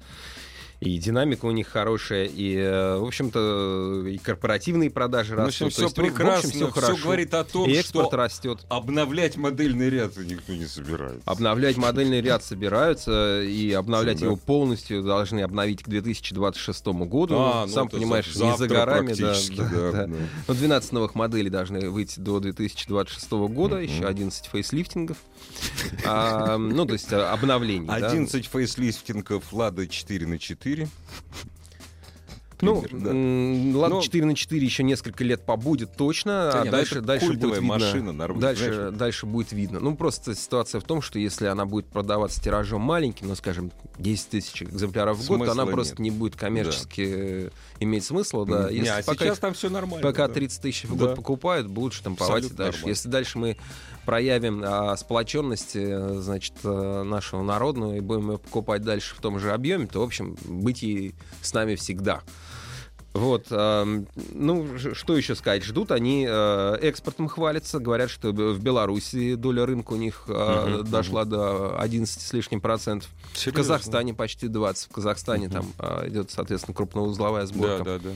И 0.81 0.97
динамика 0.97 1.45
у 1.45 1.51
них 1.51 1.67
хорошая, 1.67 2.25
и, 2.25 2.55
э, 2.55 2.97
в 2.97 3.05
общем-то, 3.05 4.05
и 4.07 4.17
корпоративные 4.17 4.89
продажи 4.89 5.33
В 5.35 5.39
растут. 5.39 5.47
общем, 5.47 5.65
То 5.67 5.71
все 5.71 5.83
есть, 5.83 5.95
в 5.97 5.99
общем, 5.99 6.13
прекрасно, 6.13 6.49
всё 6.49 6.71
все 6.71 6.81
хорошо. 6.81 7.03
говорит 7.03 7.33
о 7.33 7.43
том, 7.45 7.69
и 7.69 7.73
экспорт 7.73 8.07
что 8.07 8.17
растет. 8.17 8.65
обновлять 8.69 9.37
модельный 9.37 9.89
ряд 9.89 10.17
никто 10.17 10.53
не 10.53 10.65
собирается. 10.65 11.21
Обновлять 11.25 11.77
модельный 11.77 12.21
ряд 12.21 12.43
собираются, 12.43 13.41
и 13.41 13.71
обновлять 13.71 14.21
его 14.21 14.35
полностью 14.35 15.01
должны 15.03 15.41
обновить 15.41 15.81
к 15.83 15.87
2026 15.87 16.87
году. 17.05 17.35
А, 17.37 17.65
ну 17.65 17.71
Сам 17.71 17.87
понимаешь, 17.89 18.35
не 18.35 18.57
за 18.57 18.67
горами. 18.67 19.13
Да, 19.13 19.25
практически, 19.27 19.55
да, 19.55 19.69
да, 19.69 19.91
да. 19.91 20.07
да. 20.07 20.15
Но 20.47 20.53
12 20.53 20.91
новых 20.91 21.15
моделей 21.15 21.49
должны 21.49 21.89
выйти 21.89 22.19
до 22.19 22.39
2026 22.39 23.31
года, 23.31 23.77
еще 23.77 24.05
11 24.05 24.45
фейслифтингов. 24.47 25.17
А, 26.05 26.57
ну, 26.57 26.85
то 26.85 26.93
есть 26.93 27.11
а, 27.13 27.31
обновлений. 27.31 27.87
да. 27.87 27.95
11 27.95 28.45
фейслифтингов 28.47 29.51
Лада 29.53 29.87
4 29.87 30.27
на 30.27 30.37
4. 30.37 30.74
Ну, 32.61 32.81
Пример, 32.81 33.03
да. 33.03 33.11
м, 33.11 33.75
ладно, 33.75 33.95
Но- 33.97 34.01
4 34.01 34.25
на 34.25 34.33
4 34.33 34.65
еще 34.65 34.83
несколько 34.83 35.25
лет 35.25 35.45
побудет 35.45 35.97
точно, 35.97 36.49
Да 36.53 36.61
а 36.61 36.63
не, 36.63 36.65
ну 36.69 36.71
дальше, 36.71 37.01
дальше 37.01 37.27
будет 37.33 37.43
видно. 37.43 37.61
машина, 37.61 38.11
нормально, 38.13 38.41
дальше, 38.41 38.73
знаешь. 38.73 38.93
дальше 38.95 39.25
будет 39.25 39.51
видно. 39.51 39.81
Ну, 39.81 39.93
просто 39.97 40.33
ситуация 40.35 40.79
в 40.79 40.85
том, 40.85 41.01
что 41.01 41.19
если 41.19 41.47
она 41.47 41.65
будет 41.65 41.85
продаваться 41.87 42.41
тиражом 42.41 42.79
маленьким, 42.81 43.27
ну, 43.27 43.35
скажем, 43.35 43.71
10 43.99 44.29
тысяч 44.29 44.63
экземпляров 44.63 45.17
в 45.17 45.27
год, 45.27 45.39
то 45.39 45.51
она 45.51 45.63
Смысла 45.63 45.71
просто 45.71 45.91
нет. 45.95 45.99
не 45.99 46.11
будет 46.11 46.37
коммерчески 46.37 47.01
э, 47.05 47.49
иметь 47.81 48.05
смысла. 48.05 48.45
Да. 48.45 48.71
Не, 48.71 48.77
Если 48.77 48.89
а 48.89 49.03
пока 49.03 49.25
сейчас 49.25 49.39
там 49.39 49.53
все 49.53 49.69
нормально. 49.69 50.01
Пока 50.01 50.29
да. 50.29 50.33
30 50.33 50.61
тысяч 50.61 50.85
в 50.85 50.95
Да. 50.97 51.07
год 51.07 51.15
покупают, 51.17 51.67
будут 51.67 51.93
штамповать 51.93 52.29
и 52.29 52.45
Абсолютно 52.45 52.57
дальше. 52.57 52.77
нормально. 52.79 52.89
Если 52.91 53.09
дальше 53.09 53.37
мы 53.37 53.57
проявим 54.05 54.61
а, 54.63 54.95
сплоченность, 54.97 55.75
э, 55.75 56.19
значит, 56.19 56.53
э, 56.63 57.03
нашего 57.03 57.43
народную 57.43 57.97
и 57.97 57.99
будем 57.99 58.31
ее 58.31 58.37
покупать 58.37 58.83
дальше 58.83 59.15
в 59.15 59.19
том 59.21 59.39
же 59.39 59.51
объеме, 59.51 59.87
то, 59.87 59.99
в 59.99 60.03
общем, 60.03 60.37
быть 60.45 60.83
и 60.83 61.13
с 61.41 61.53
нами 61.53 61.75
всегда. 61.75 62.21
Вот, 63.13 63.47
ам, 63.49 64.07
ну, 64.33 64.67
что 64.93 65.15
еще 65.15 65.35
сказать? 65.35 65.63
Ждут 65.63 65.91
они 65.91 66.27
э, 66.29 66.75
экспортом 66.81 67.29
хвалятся, 67.29 67.79
говорят, 67.79 68.09
что 68.09 68.31
в 68.31 68.59
Беларуси 68.59 69.35
доля 69.35 69.65
рынка 69.65 69.93
у 69.93 69.95
них 69.95 70.25
э, 70.27 70.79
Мгм, 70.81 70.91
дошла 70.91 71.23
до 71.23 71.79
11 71.79 72.21
с 72.21 72.33
лишним 72.33 72.59
процентов. 72.59 73.09
В 73.31 73.37
Серьезно? 73.37 73.61
Казахстане 73.61 74.13
почти 74.13 74.49
20. 74.49 74.89
В 74.89 74.93
Казахстане 74.93 75.45
Мгм. 75.47 75.53
там 75.53 75.73
а, 75.79 76.07
идет, 76.09 76.29
соответственно, 76.29 76.75
крупноузловая 76.75 77.45
сборка. 77.45 77.85
Да, 77.85 77.99
да, 77.99 77.99
да. 77.99 78.09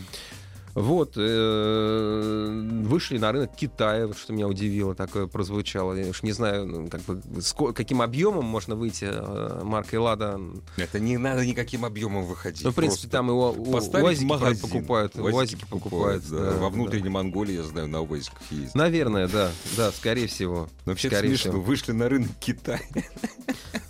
Вот, 0.80 1.16
э, 1.18 2.84
вышли 2.86 3.18
на 3.18 3.34
рынок 3.34 3.54
Китая, 3.54 4.08
вот 4.08 4.18
что 4.18 4.32
меня 4.32 4.48
удивило, 4.48 4.96
такое 4.96 5.28
прозвучало. 5.28 5.94
Я 5.94 6.08
уж 6.08 6.24
не 6.24 6.32
знаю, 6.32 6.66
ну, 6.66 6.88
как 6.88 7.02
бы, 7.02 7.74
каким 7.74 8.02
объемом 8.02 8.46
можно 8.46 8.76
выйти 8.76 9.10
э, 9.12 9.62
маркой 9.66 10.00
Лада. 10.00 10.40
Это 10.78 11.02
не 11.02 11.18
надо 11.18 11.46
никаким 11.46 11.84
объемом 11.84 12.24
выходить. 12.24 12.64
Ну, 12.64 12.72
в 12.72 12.76
принципе, 12.76 13.10
Просто 13.10 13.18
там 13.18 13.28
его 13.28 13.52
УАЗики 13.52 14.24
магазин. 14.24 14.62
покупают. 14.62 15.18
УАЗики 15.18 15.66
покупают. 15.70 16.24
да. 16.30 16.38
да, 16.38 16.52
Во 16.52 16.60
да. 16.60 16.70
внутренней 16.70 17.10
Монголии, 17.10 17.56
я 17.56 17.64
знаю, 17.64 17.90
на 17.90 18.00
УАЗиках 18.02 18.42
ездят. 18.50 18.76
Наверное, 18.76 19.28
да, 19.28 19.52
да, 19.76 19.92
скорее 19.92 20.28
всего. 20.28 20.70
Но 20.86 20.94
вообще 20.94 21.10
скорее 21.10 21.30
смешно. 21.30 21.52
всего. 21.52 21.62
Вышли 21.62 21.92
на 21.92 22.08
рынок 22.08 22.32
Китая. 22.40 22.80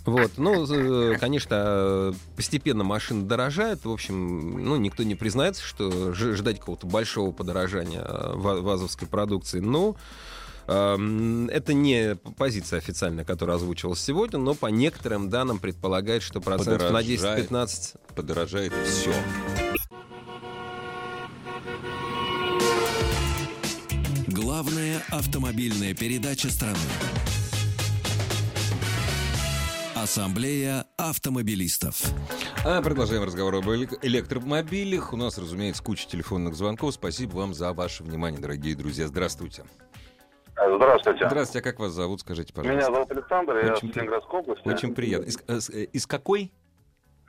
Вот, 0.06 0.32
ну, 0.38 0.66
конечно, 1.20 1.56
э, 1.56 2.14
постепенно 2.36 2.84
машины 2.84 3.26
дорожают. 3.28 3.86
В 3.86 3.92
общем, 3.92 4.64
ну, 4.64 4.76
никто 4.78 5.04
не 5.04 5.14
признается, 5.14 5.62
что 5.62 6.14
ждать 6.14 6.60
какого-то 6.80 6.88
большого 6.88 7.32
подорожания 7.32 8.02
э, 8.02 8.34
ва- 8.36 8.62
вазовской 8.62 9.08
продукции. 9.08 9.60
Но 9.60 9.96
эм, 10.68 11.48
это 11.50 11.74
не 11.74 12.16
позиция 12.38 12.80
официальная, 12.80 13.26
которая 13.26 13.58
озвучивалась 13.58 14.00
сегодня, 14.02 14.40
но 14.40 14.54
по 14.56 14.68
некоторым 14.68 15.30
данным 15.30 15.60
предполагает, 15.60 16.24
что 16.24 16.42
процентов 16.42 16.92
на 16.92 17.00
Подорожает. 17.02 17.50
10-15 17.52 17.96
Подорожает 18.16 18.74
все. 18.86 19.14
Главная 24.28 25.02
автомобильная 25.10 25.94
передача 25.94 26.50
страны. 26.50 26.78
Ассамблея 30.04 30.86
автомобилистов. 30.98 32.02
А 32.66 32.82
продолжаем 32.82 33.24
разговор 33.24 33.56
об 33.56 33.66
элек- 33.68 34.00
электромобилях. 34.02 35.12
У 35.12 35.18
нас, 35.18 35.38
разумеется, 35.38 35.84
куча 35.84 36.08
телефонных 36.08 36.56
звонков. 36.56 36.94
Спасибо 36.94 37.36
вам 37.36 37.54
за 37.54 37.74
ваше 37.74 38.04
внимание, 38.04 38.40
дорогие 38.40 38.76
друзья. 38.76 39.08
Здравствуйте. 39.08 39.66
Здравствуйте. 40.56 41.28
Здравствуйте, 41.28 41.60
а 41.60 41.72
как 41.72 41.80
вас 41.82 41.92
зовут, 41.92 42.22
скажите, 42.22 42.54
Меня 42.56 42.64
пожалуйста. 42.64 42.94
зовут 42.94 43.12
Александр, 43.12 43.58
я 43.58 43.74
Очень 43.74 43.90
из 43.90 43.96
Ленинградской 43.98 44.40
области. 44.40 44.68
Очень 44.70 44.96
приятно. 44.96 45.26
Из, 45.26 45.38
э, 45.48 45.60
э, 45.74 45.84
из 45.84 46.08
какой? 46.08 46.54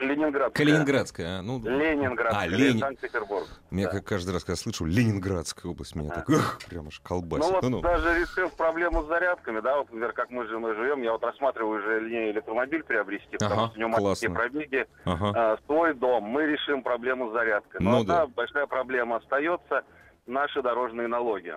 Ленинград. 0.01 0.53
Калининградская. 0.55 1.39
а? 1.39 1.43
Ну, 1.43 1.61
Ленинград. 1.61 2.33
А, 2.37 2.47
Ленин- 2.47 2.79
Санкт-Петербург. 2.81 3.47
меня 3.71 3.87
да. 3.87 3.93
как 3.99 4.05
каждый 4.07 4.33
раз, 4.33 4.45
когда 4.45 4.57
слышу 4.57 4.85
Ленинградская 4.87 5.71
область, 5.71 5.95
меня 5.95 6.11
так, 6.11 6.29
эх, 6.31 6.59
прям 6.69 6.89
аж 6.89 7.01
Ну 7.03 7.09
колбасит. 7.09 7.51
вот 7.53 7.63
Ну-ну. 7.63 7.81
даже 7.81 8.19
решив 8.19 8.53
проблему 8.55 9.03
с 9.05 9.07
зарядками, 9.07 9.61
да, 9.61 9.77
вот, 9.79 9.85
например, 9.87 10.13
как 10.13 10.31
мы 10.31 10.47
же 10.47 10.59
мы 10.59 10.75
живем, 10.75 11.03
я 11.03 11.13
вот 11.13 11.23
рассматриваю 11.23 11.81
уже 11.81 12.01
линейный 12.01 12.31
электромобиль 12.33 12.83
приобрести, 12.83 13.37
потому 13.39 13.53
Ага, 13.63 13.67
что 13.71 13.77
у 13.77 13.81
него 13.81 13.89
маленькие 13.91 14.29
классно. 14.31 14.35
пробеги, 14.35 14.87
Ага. 15.05 15.33
а, 15.37 15.59
свой 15.67 15.95
дом, 15.95 16.25
мы 16.25 16.47
решим 16.47 16.83
проблему 16.83 17.31
с 17.31 17.33
зарядкой. 17.33 17.81
Но 17.83 17.91
Ну 17.93 18.01
одна 18.01 18.21
да. 18.21 18.27
большая 18.27 18.67
проблема 18.67 19.17
остается 19.17 19.83
наши 20.27 20.63
дорожные 20.63 21.09
налоги. 21.09 21.55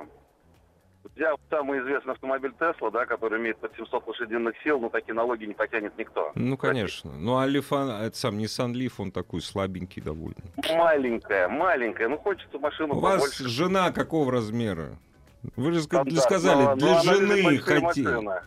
Взяв 1.16 1.39
самый 1.50 1.80
известный 1.82 2.13
автомобиль 2.13 2.54
Тесла, 2.60 2.89
да, 2.89 3.06
который 3.06 3.39
имеет 3.39 3.58
под 3.58 3.76
700 3.76 4.08
лошадиных 4.08 4.56
сил, 4.64 4.80
ну 4.80 4.89
такие 4.89 5.14
налоги 5.14 5.45
не 5.45 5.54
потянет 5.54 5.97
никто. 5.97 6.32
Ну, 6.36 6.58
конечно. 6.58 7.12
Ну, 7.12 7.38
а 7.38 7.45
Leaf, 7.45 7.89
это 7.89 8.18
сам 8.18 8.38
Nissan 8.38 8.74
Leaf, 8.74 8.93
он 8.97 9.12
такой 9.12 9.41
слабенький 9.41 10.01
довольно. 10.01 10.36
Маленькая, 10.72 11.47
маленькая, 11.49 12.08
ну 12.08 12.18
хочется 12.18 12.58
машину 12.58 12.95
У 12.95 12.99
вас 12.99 13.38
жена 13.38 13.91
какого 13.91 14.32
размера? 14.32 14.97
Вы 15.56 15.74
же 15.74 15.82
Стандарт, 15.82 16.20
сказали, 16.20 16.64
но- 16.64 16.76
для 16.76 16.93
но 16.93 17.01
жены 17.01 17.58
хотели. 17.60 18.43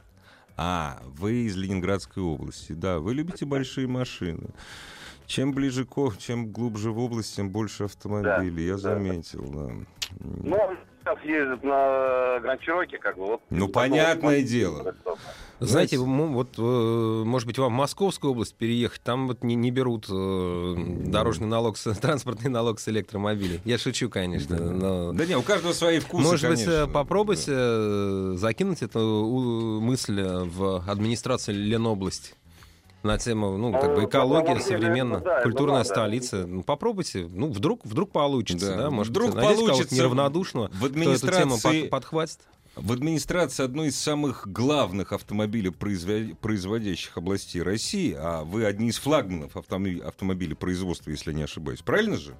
А, 0.57 0.98
вы 1.04 1.44
из 1.44 1.57
Ленинградской 1.57 2.22
области. 2.22 2.72
Да, 2.72 2.98
вы 2.98 3.14
любите 3.14 3.44
большие 3.46 3.86
машины. 3.86 4.48
Чем 5.26 5.52
ближе 5.52 5.84
к, 5.84 6.16
чем 6.18 6.50
глубже 6.52 6.90
в 6.90 6.98
область, 6.98 7.36
тем 7.36 7.50
больше 7.50 7.84
автомобилей. 7.84 8.66
Я 8.66 8.74
да. 8.74 8.78
заметил, 8.78 9.44
да. 9.48 9.74
Ну, 10.20 10.76
ездит 11.24 11.62
на 11.62 12.38
Гранд 12.40 12.61
Чироке, 12.61 12.98
как 12.98 13.16
бы. 13.16 13.26
Вот, 13.26 13.40
Ну, 13.50 13.68
понятное 13.68 14.40
вот 14.40 14.46
дело. 14.46 14.94
Знаете, 15.59 15.96
вот, 15.98 16.59
может 16.59 17.46
быть, 17.46 17.59
вам 17.59 17.72
в 17.72 17.76
Московскую 17.76 18.32
область 18.32 18.54
переехать, 18.57 19.00
там 19.02 19.26
вот 19.28 19.42
не, 19.42 19.54
не 19.54 19.70
берут 19.70 20.07
э, 20.11 20.74
дорожный 21.07 21.46
налог, 21.48 21.78
с, 21.78 21.90
транспортный 22.00 22.50
налог 22.50 22.78
с 22.78 22.88
электромобилей. 22.88 23.61
Я 23.64 23.78
шучу, 23.78 24.11
конечно. 24.11 24.57
но- 24.59 25.12
Да 25.12 25.24
не, 25.24 25.34
у 25.36 25.42
каждого 25.42 25.72
свои 25.72 25.98
вкусы, 25.98 26.24
Может 26.24 26.50
быть, 26.50 26.64
конечно. 26.64 26.84
э, 26.84 26.86
попробуйте 26.86 27.52
э, 27.54 28.34
закинуть 28.36 28.82
эту 28.82 29.00
мысль 29.80 30.20
в 30.22 30.84
администрацию 30.90 31.57
Ленобласти 31.57 32.34
на 33.03 33.18
тему, 33.18 33.57
ну, 33.57 33.72
как 33.72 33.94
бы 33.94 34.03
Ну, 34.03 34.09
экология 34.09 34.59
современно, 34.61 35.16
это 35.16 35.24
да, 35.24 35.34
это 35.36 35.42
культурная 35.44 35.78
надо. 35.78 35.88
столица. 35.88 36.47
Ну, 36.47 36.62
попробуйте. 36.62 37.28
Ну, 37.30 37.51
вдруг, 37.53 37.84
вдруг 37.84 38.11
получится, 38.11 38.74
Да. 38.74 38.82
да? 38.84 38.90
Может 38.90 39.11
Вдруг 39.12 39.34
быть, 39.34 39.42
получится. 39.42 39.94
неравнодушного, 39.94 40.68
В 40.68 40.76
кто 40.76 40.86
эту 40.86 40.94
тему 40.94 41.03
администрации- 41.05 41.80
под- 41.82 41.90
подхватит. 41.90 42.38
В 42.74 42.92
администрации 42.92 43.64
одной 43.64 43.88
из 43.88 43.99
самых 43.99 44.47
главных 44.47 45.12
автомобилепроизводящих 45.12 47.16
областей 47.16 47.62
России, 47.62 48.14
а 48.18 48.44
вы 48.44 48.66
одни 48.66 48.88
из 48.88 48.99
флагманов 48.99 49.57
автомо- 49.57 50.03
автомобилепроизводства, 50.03 51.11
если 51.11 51.32
не 51.32 51.42
ошибаюсь. 51.44 51.80
Правильно 51.82 52.16
же? 52.16 52.34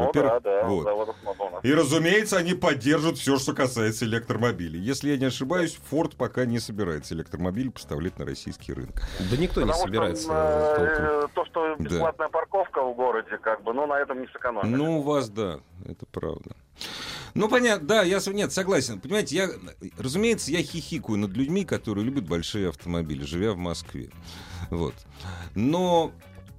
Ну, 0.00 0.12
да, 0.12 0.40
да, 0.40 0.64
вот. 0.64 0.84
заводов. 0.84 1.16
И, 1.62 1.72
разумеется, 1.72 2.36
они 2.36 2.54
поддержат 2.54 3.16
все, 3.18 3.38
что 3.38 3.54
касается 3.54 4.04
электромобилей. 4.04 4.80
Если 4.80 5.10
я 5.10 5.16
не 5.16 5.26
ошибаюсь, 5.26 5.78
Ford 5.90 6.16
пока 6.16 6.44
не 6.44 6.58
собирается 6.58 7.14
электромобиль 7.14 7.70
поставлять 7.70 8.18
на 8.18 8.24
российский 8.24 8.72
рынок. 8.72 9.00
Да 9.30 9.36
никто 9.36 9.60
не 9.62 9.66
Потому 9.66 9.72
что, 9.74 9.82
собирается 9.86 10.28
э, 10.32 10.76
толком. 10.76 11.04
э, 11.04 11.28
то, 11.34 11.44
что 11.46 11.76
Да. 11.78 11.84
бесплатная 11.84 12.28
парковка 12.28 12.82
в 12.82 12.94
городе, 12.94 13.38
как 13.38 13.62
бы, 13.62 13.72
ну, 13.72 13.86
на 13.86 13.98
этом 14.00 14.20
не 14.20 14.26
сэкономишь. 14.28 14.76
Ну, 14.76 14.98
у 14.98 15.02
вас, 15.02 15.28
да, 15.28 15.60
это 15.84 16.06
правда. 16.10 16.56
Ну, 17.34 17.48
понятно, 17.48 17.86
да, 17.86 18.02
я 18.02 18.20
нет, 18.32 18.52
согласен. 18.52 19.00
Понимаете, 19.00 19.36
я, 19.36 19.48
разумеется, 19.98 20.50
я 20.50 20.62
хихикаю 20.62 21.18
над 21.18 21.32
людьми, 21.32 21.64
которые 21.64 22.04
любят 22.04 22.28
большие 22.28 22.68
автомобили, 22.68 23.24
живя 23.24 23.52
в 23.52 23.56
Москве. 23.56 24.10
Вот. 24.70 24.94
Но 25.54 26.12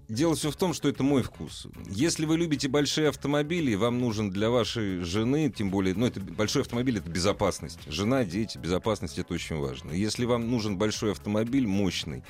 дело 0.07 0.35
все 0.35 0.51
в 0.51 0.55
том, 0.55 0.73
что 0.73 0.89
это 0.89 1.03
мой 1.03 1.23
вкус. 1.23 1.67
Если 1.89 2.25
вы 2.25 2.37
любите 2.37 2.67
большие 2.67 3.09
автомобили, 3.09 3.75
вам 3.75 3.99
нужен 3.99 4.29
для 4.29 4.49
вашей 4.49 4.99
жены, 4.99 5.51
тем 5.55 5.69
более, 5.69 5.95
ну, 5.95 6.05
это 6.05 6.19
большой 6.19 6.61
автомобиль, 6.61 6.97
это 6.97 7.09
безопасность. 7.09 7.79
Жена, 7.87 8.23
дети, 8.23 8.57
безопасность, 8.57 9.17
это 9.17 9.33
очень 9.33 9.57
важно. 9.57 9.91
Если 9.91 10.25
вам 10.25 10.49
нужен 10.49 10.77
большой 10.77 11.11
автомобиль, 11.11 11.67
мощный, 11.67 12.23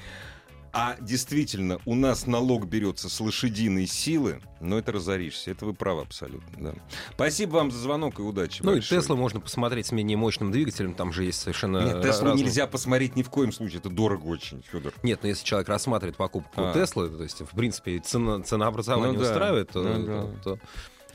а 0.78 0.98
действительно, 1.00 1.80
у 1.86 1.96
нас 1.96 2.28
налог 2.28 2.66
берется 2.68 3.08
с 3.10 3.20
лошадиной 3.22 3.88
силы, 3.88 4.42
но 4.60 4.78
это 4.78 4.92
разоришься. 4.92 5.52
Это 5.52 5.66
вы 5.66 5.74
правы 5.74 6.02
абсолютно. 6.02 6.72
Да. 6.74 6.74
Спасибо 7.14 7.54
вам 7.54 7.72
за 7.72 7.80
звонок 7.80 8.20
и 8.20 8.22
удачи. 8.22 8.62
Ну 8.62 8.72
и 8.72 8.76
большое. 8.76 9.00
Теслу 9.00 9.16
можно 9.16 9.40
посмотреть 9.40 9.86
с 9.88 9.94
менее 9.94 10.18
мощным 10.18 10.52
двигателем, 10.52 10.94
там 10.94 11.14
же 11.14 11.24
есть 11.24 11.40
совершенно 11.40 11.78
Нет, 11.86 12.02
Теслу 12.04 12.26
разные- 12.28 12.44
нельзя 12.44 12.68
посмотреть 12.68 13.16
ни 13.16 13.24
в 13.24 13.30
коем 13.30 13.54
случае. 13.54 13.80
Это 13.80 13.90
дорого 13.90 14.26
очень, 14.26 14.64
Федор. 14.70 14.94
Нет, 15.02 15.20
но 15.24 15.30
если 15.30 15.46
человек 15.46 15.70
рассматривает 15.70 16.18
покупку 16.18 16.52
А. 16.58 16.74
Теслы, 16.74 17.08
то 17.10 17.24
есть, 17.24 17.40
в 17.40 17.56
принципе, 17.56 17.98
цена, 18.00 18.42
ценообразование 18.44 19.14
Ну 19.14 19.20
да, 19.24 19.30
устраивает, 19.32 19.70
то, 19.70 19.82
ну 19.82 20.06
да. 20.06 20.42
то- 20.44 20.60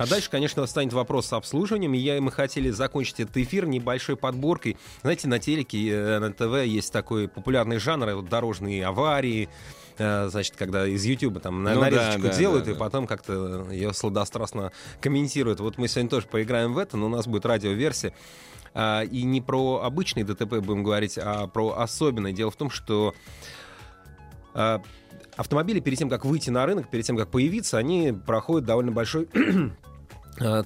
А 0.01 0.07
дальше, 0.07 0.31
конечно, 0.31 0.65
станет 0.65 0.95
вопрос 0.95 1.27
с 1.27 1.33
обслуживанием. 1.35 1.93
И 1.93 1.99
я, 1.99 2.17
и 2.17 2.21
мы 2.21 2.33
хотели 2.33 2.71
закончить 2.71 3.21
этот 3.21 3.37
эфир 3.37 3.67
небольшой 3.67 4.17
подборкой. 4.17 4.79
Знаете, 5.03 5.29
на 5.29 5.39
телеке, 5.39 5.91
э, 5.91 6.19
на 6.19 6.33
ТВ 6.33 6.65
есть 6.65 6.91
такой 6.91 7.29
популярный 7.29 7.77
жанр, 7.77 8.15
вот 8.15 8.31
дорожные 8.31 8.87
аварии, 8.87 9.51
э, 9.99 10.29
значит, 10.31 10.57
когда 10.57 10.87
из 10.87 11.05
Ютуба 11.05 11.41
там 11.41 11.63
Ну 11.63 11.79
нарезочку 11.79 12.23
да, 12.23 12.35
делают, 12.35 12.65
да, 12.65 12.71
и 12.71 12.75
да. 12.75 12.81
потом 12.81 13.07
как-то 13.07 13.67
ее 13.71 13.93
сладострастно 13.93 14.73
комментируют. 15.03 15.61
Вот 15.61 15.77
мы 15.77 15.87
сегодня 15.87 16.09
тоже 16.09 16.27
поиграем 16.27 16.73
в 16.73 16.79
это, 16.79 16.97
но 16.97 17.05
у 17.05 17.11
нас 17.11 17.27
будет 17.27 17.45
радиоверсия. 17.45 18.15
А, 18.73 19.03
и 19.03 19.25
не 19.25 19.43
про 19.43 19.83
обычный 19.83 20.23
ДТП 20.23 20.61
будем 20.61 20.83
говорить, 20.83 21.19
а 21.19 21.47
про 21.47 21.73
особенное. 21.77 22.33
Дело 22.33 22.51
в 22.51 22.57
том, 22.57 22.71
что 22.71 23.15
а, 24.55 24.81
автомобили 25.37 25.81
перед 25.81 25.99
тем, 25.99 26.09
как 26.09 26.25
выйти 26.25 26.49
на 26.49 26.65
рынок, 26.65 26.89
перед 26.89 27.05
тем, 27.05 27.19
как 27.19 27.31
появиться, 27.31 27.77
они 27.77 28.13
проходят 28.13 28.67
довольно 28.67 28.93
большой 28.93 29.29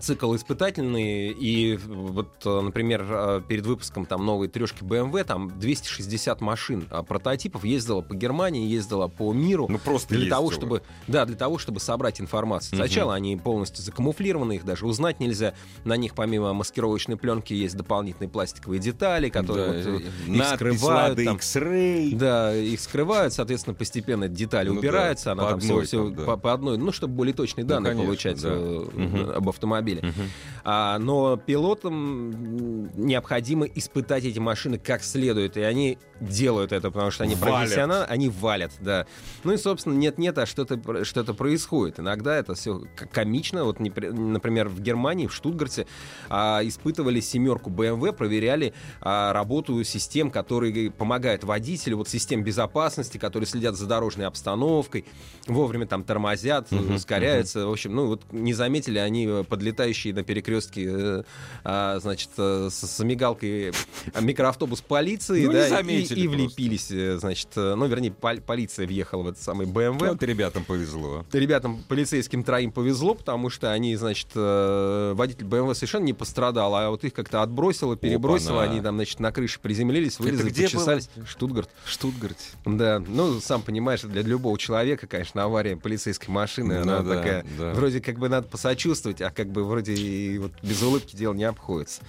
цикл 0.01 0.35
испытательный, 0.37 1.31
и 1.31 1.77
вот, 1.77 2.29
э, 2.45 2.61
например, 2.61 3.05
э, 3.09 3.43
перед 3.47 3.67
выпуском 3.67 4.07
там 4.07 4.25
новой 4.25 4.49
трешки 4.49 4.85
BMW 4.85 5.25
там 5.25 5.59
260 5.59 6.41
машин 6.41 6.87
а 6.91 7.03
прототипов 7.03 7.65
ездила 7.65 8.01
по 8.01 8.15
Германии, 8.15 8.69
ездила 8.69 9.09
по 9.09 9.33
миру. 9.33 9.67
Ну, 9.69 9.79
просто 9.79 10.15
для 10.15 10.31
того, 10.31 10.51
ездила. 10.51 10.79
чтобы, 10.79 10.83
да, 11.09 11.25
для 11.25 11.37
того, 11.37 11.59
чтобы 11.59 11.81
собрать 11.81 12.21
информацию. 12.21 12.77
Сначала 12.77 13.15
они 13.15 13.37
полностью 13.37 13.83
закамуфлированы, 13.83 14.57
их 14.57 14.65
даже 14.65 14.87
узнать 14.87 15.19
нельзя. 15.21 15.55
На 15.85 15.97
них 15.97 16.15
помимо 16.15 16.53
маскировочной 16.53 17.17
пленки 17.17 17.53
есть 17.53 17.77
дополнительные 17.77 18.29
пластиковые 18.29 18.81
детали, 18.81 19.29
которые 19.29 19.83
Да, 19.83 19.91
вот, 19.91 20.03
э, 20.03 20.05
э, 20.29 20.33
их 20.33 20.47
скрывают. 20.47 21.11
«Лада 21.11 21.25
там. 21.25 21.37
X-Ray». 21.37 22.15
Да, 22.15 22.55
их 22.55 22.81
скрывают, 22.81 23.33
соответственно, 23.33 23.75
постепенно 23.75 24.25
эта 24.25 24.35
деталь 24.35 24.69
Ну 24.69 24.75
да, 24.75 24.79
убирается, 24.79 25.33
она 25.33 25.43
по 25.43 25.49
там 25.51 25.59
одной 25.59 25.87
всего, 25.87 26.05
там, 26.07 26.15
да. 26.15 26.25
по, 26.25 26.37
по 26.37 26.53
одной, 26.53 26.79
ну, 26.79 26.93
чтобы 26.93 27.15
более 27.15 27.35
точные 27.35 27.65
Ну, 27.65 27.71
данные 27.71 27.93
конечно, 27.93 28.07
получать 28.07 28.43
да. 28.43 28.49
э, 28.53 29.33
об 29.37 29.49
автомобиле. 29.65 30.03
Мгм. 30.03 30.31
А, 30.67 30.99
но 30.99 31.37
пилотам 31.37 32.91
необходимо 32.97 33.67
испытать 33.67 34.25
эти 34.25 34.39
машины 34.39 34.79
как 34.79 35.03
следует, 35.03 35.57
и 35.57 35.63
они 35.63 35.99
делают 36.21 36.73
это, 36.73 36.91
потому 36.91 37.11
что 37.11 37.25
они 37.25 37.35
Валят. 37.35 37.61
профессионалы, 37.61 38.05
они 38.05 38.29
валят, 38.29 38.73
да. 38.81 39.07
Ну 39.43 39.53
и, 39.53 39.57
собственно, 39.57 39.95
нет-нет, 39.95 40.39
а 40.39 40.47
что-то 40.47 41.05
что-то 41.05 41.35
происходит. 41.35 42.01
Иногда 42.01 42.37
это 42.37 42.55
все 42.55 42.83
комично. 43.13 43.65
Вот, 43.65 43.79
например, 43.81 44.69
в 44.69 44.81
Германии, 44.81 45.27
в 45.27 45.35
Штутгарте 45.35 45.87
а, 46.31 46.61
испытывали 46.63 47.21
семерку 47.21 47.69
BMW, 47.69 48.13
проверяли 48.13 48.73
а, 49.01 49.33
работу 49.33 49.83
систем, 49.85 50.31
которые 50.31 50.91
помогают 50.91 51.45
водителю, 51.45 51.99
вот 51.99 52.09
систем 52.09 52.43
безопасности, 52.43 53.19
которые 53.19 53.47
следят 53.47 53.77
за 53.77 53.87
дорожной 53.87 54.27
обстановкой, 54.27 55.05
вовремя 55.47 55.87
там 55.87 56.05
тормозят, 56.05 56.71
Мгм, 56.71 56.95
ускоряются. 56.95 57.67
В 57.67 57.73
общем, 57.73 57.95
ну 57.95 58.07
вот 58.07 58.23
не 58.33 58.55
заметили 58.55 58.99
они 58.99 59.44
подлетающие 59.45 60.13
на 60.15 60.23
перекрестке, 60.23 60.87
э, 60.89 61.23
а, 61.65 61.99
значит, 62.01 62.31
э, 62.39 62.69
с, 62.71 62.99
мигалкой 63.05 63.71
э, 63.71 64.21
микроавтобус 64.21 64.81
полиции, 64.81 65.47
Ну, 65.47 65.53
да, 65.53 65.81
и- 65.81 66.03
и, 66.03 66.29
влепились, 66.29 66.91
э, 66.91 67.19
значит, 67.19 67.49
ну, 67.57 67.87
вернее, 67.87 68.11
пол- 68.13 68.41
полиция 68.41 68.87
въехала 68.87 69.23
в 69.23 69.29
этот 69.29 69.43
самый 69.43 69.67
BMW. 69.67 70.09
Вот 70.11 70.23
ребятам 70.23 70.65
повезло. 70.65 71.25
Ребятам, 71.33 71.83
полицейским 71.89 72.43
троим 72.45 72.73
повезло, 72.73 73.15
потому 73.15 73.51
что 73.51 73.73
они, 73.73 73.97
значит, 73.97 74.29
водитель 74.35 75.47
BMW 75.47 75.75
совершенно 75.75 76.05
не 76.05 76.13
пострадал, 76.13 76.75
а 76.75 76.91
вот 76.91 77.05
их 77.05 77.13
как-то 77.15 77.43
отбросило, 77.43 77.97
перебросило, 77.97 78.63
Опа-на. 78.63 78.73
они 78.73 78.81
там, 78.81 78.97
значит, 78.97 79.21
на 79.21 79.33
крыше 79.33 79.59
приземлились, 79.61 80.19
вылезли, 80.19 80.51
где 80.51 80.65
почесались. 80.65 81.09
Штутгарт. 81.27 81.69
Штутгарт. 81.87 82.37
Да, 82.65 83.03
ну, 83.07 83.41
сам 83.41 83.63
понимаешь, 83.63 84.03
для 84.03 84.23
любого 84.23 84.59
человека, 84.59 85.07
конечно, 85.07 85.43
авария 85.45 85.77
полицейской 85.77 86.33
машины, 86.33 86.75
Ну 86.77 86.83
она 86.83 87.01
да, 87.01 87.15
такая, 87.17 87.47
да. 87.59 87.73
вроде 87.75 88.01
как 88.01 88.19
бы 88.19 88.29
надо 88.29 88.47
посочувствовать, 88.49 89.21
а 89.21 89.31
как 89.35 89.49
бы 89.51 89.65
вроде 89.65 89.93
и 89.95 90.39
вот 90.39 90.53
без 90.63 90.83
улыбки 90.83 91.17
дело 91.17 91.35
не 91.35 91.45
обходится. 91.45 92.03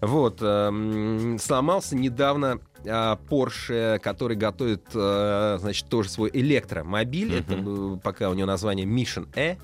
Вот, 0.00 0.38
эм, 0.42 1.38
сломался 1.40 1.96
недавно 1.96 2.60
а, 2.86 3.18
Porsche, 3.28 3.98
который 3.98 4.36
готовит, 4.36 4.84
э, 4.94 5.56
значит, 5.60 5.88
тоже 5.88 6.08
свой 6.08 6.30
электромобиль. 6.32 7.28
Мгм. 7.28 7.36
Это 7.38 7.54
э, 7.96 7.98
пока 8.04 8.30
у 8.30 8.34
него 8.34 8.46
название 8.46 8.86
Mission 8.86 9.26
E. 9.34 9.58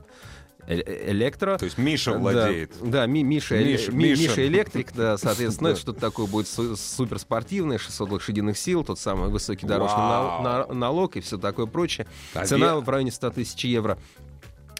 э- 0.67 0.81
э- 0.81 1.11
электро. 1.13 1.57
То 1.59 1.67
есть 1.67 1.79
Миша 1.79 2.13
Да, 2.13 2.19
владеет. 2.19 2.73
Да, 2.83 3.07
Ми- 3.07 3.23
Миша, 3.23 3.55
Миша- 3.57 3.93
Ми- 3.93 4.09
Миша. 4.11 4.23
Миша 4.23 4.47
электрик, 4.47 4.93
да, 4.95 5.17
соответственно, 5.19 5.69
Да. 5.69 5.73
это 5.75 5.81
что-то 5.83 6.01
такое 6.01 6.27
будет 6.27 6.49
су- 6.49 6.75
суперспортивное, 6.75 7.79
600 7.79 8.11
лошадиных 8.11 8.57
сил, 8.59 8.83
тот 8.83 8.99
самый 8.99 9.29
высокий 9.29 9.67
дорожный 9.67 9.99
нал- 9.99 10.43
на- 10.43 10.67
налог 10.75 11.17
и 11.17 11.21
все 11.21 11.39
такое 11.39 11.67
прочее. 11.67 12.07
А 12.35 12.45
Цена 12.47 12.81
в 12.81 12.89
районе 12.89 13.13
100 13.13 13.31
тысяч 13.31 13.63
евро. 13.67 13.99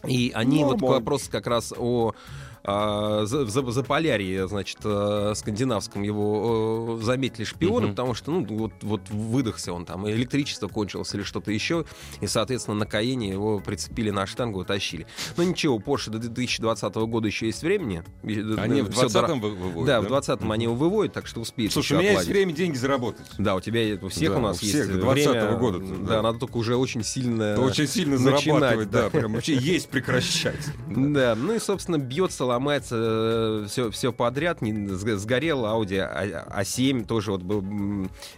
И 0.07 0.31
они 0.31 0.63
вот 0.63 0.73
Нормально. 0.81 0.99
вопрос 0.99 1.27
как 1.29 1.47
раз 1.47 1.73
о 1.77 2.13
а, 2.67 3.25
за, 3.25 3.45
за, 3.45 3.61
Заполярье, 3.71 4.47
значит, 4.47 4.79
э, 4.83 5.33
скандинавском 5.35 6.01
его 6.01 6.97
э, 6.99 7.03
заметили 7.03 7.43
шпионы, 7.43 7.87
Мгм. 7.87 7.89
потому 7.91 8.13
что, 8.15 8.31
ну, 8.31 8.45
вот, 8.45 8.71
вот 8.81 9.01
выдохся 9.09 9.71
он 9.73 9.85
там, 9.85 10.09
электричество 10.09 10.67
кончилось 10.67 11.13
или 11.13 11.23
что-то 11.23 11.51
еще, 11.51 11.85
и, 12.21 12.27
соответственно, 12.27 12.77
на 12.77 12.85
Каене 12.85 13.29
его 13.29 13.59
прицепили 13.59 14.09
на 14.09 14.25
штангу, 14.25 14.59
утащили. 14.61 15.05
Но 15.37 15.43
ничего, 15.43 15.75
у 15.75 15.79
Porsche 15.79 16.09
до 16.09 16.17
2020 16.19 16.95
года 16.95 17.27
еще 17.27 17.45
есть 17.47 17.61
времени. 17.61 18.03
Э, 18.23 18.55
Они 18.57 18.81
в 18.81 18.91
всё 18.91 19.07
20-м 19.07 19.39
дора- 19.41 19.49
вы- 19.51 19.55
выводят, 19.55 19.85
Да, 19.87 20.01
да? 20.01 20.07
в 20.07 20.11
20-м 20.11 20.51
они 20.51 20.63
его 20.65 20.75
выводят, 20.75 21.13
так 21.13 21.27
что 21.27 21.41
успеете 21.41 21.73
Слушай, 21.73 21.93
у 21.93 21.99
меня 21.99 22.09
есть 22.11 22.21
отладить. 22.21 22.35
время 22.35 22.53
деньги 22.53 22.77
заработать. 22.77 23.25
Да, 23.37 23.55
у 23.55 23.59
тебя 23.61 23.81
у 24.01 24.09
всех 24.09 24.31
Да, 24.31 24.37
у 24.37 24.41
нас 24.41 24.57
у 24.57 24.59
всех 24.65 24.75
есть 24.87 24.91
до 24.91 24.97
20-го 25.05 25.11
время, 25.11 25.57
года, 25.57 25.79
Да, 25.79 25.95
да. 26.07 26.21
надо 26.21 26.39
только 26.39 26.57
уже 26.57 26.75
очень 26.77 27.03
сильно 27.03 27.59
очень 27.59 27.87
сильно 27.87 28.17
начинать, 28.19 28.43
зарабатывать, 28.45 28.89
да, 28.91 29.09
прям 29.09 29.33
вообще 29.33 29.55
есть 29.55 29.89
прекращать. 29.89 30.55
Да, 30.89 31.35
ну 31.35 31.53
и, 31.53 31.59
собственно, 31.59 31.97
бьется, 31.97 32.45
ломается 32.55 33.65
все, 33.67 33.91
все 33.91 34.11
подряд. 34.11 34.61
Не, 34.61 34.71
сг- 34.71 35.15
сгорел 35.17 35.65
Audi 35.65 35.99
А- 35.99 36.61
А7, 36.61 37.05
тоже 37.05 37.31
вот 37.31 37.41
был, 37.43 37.63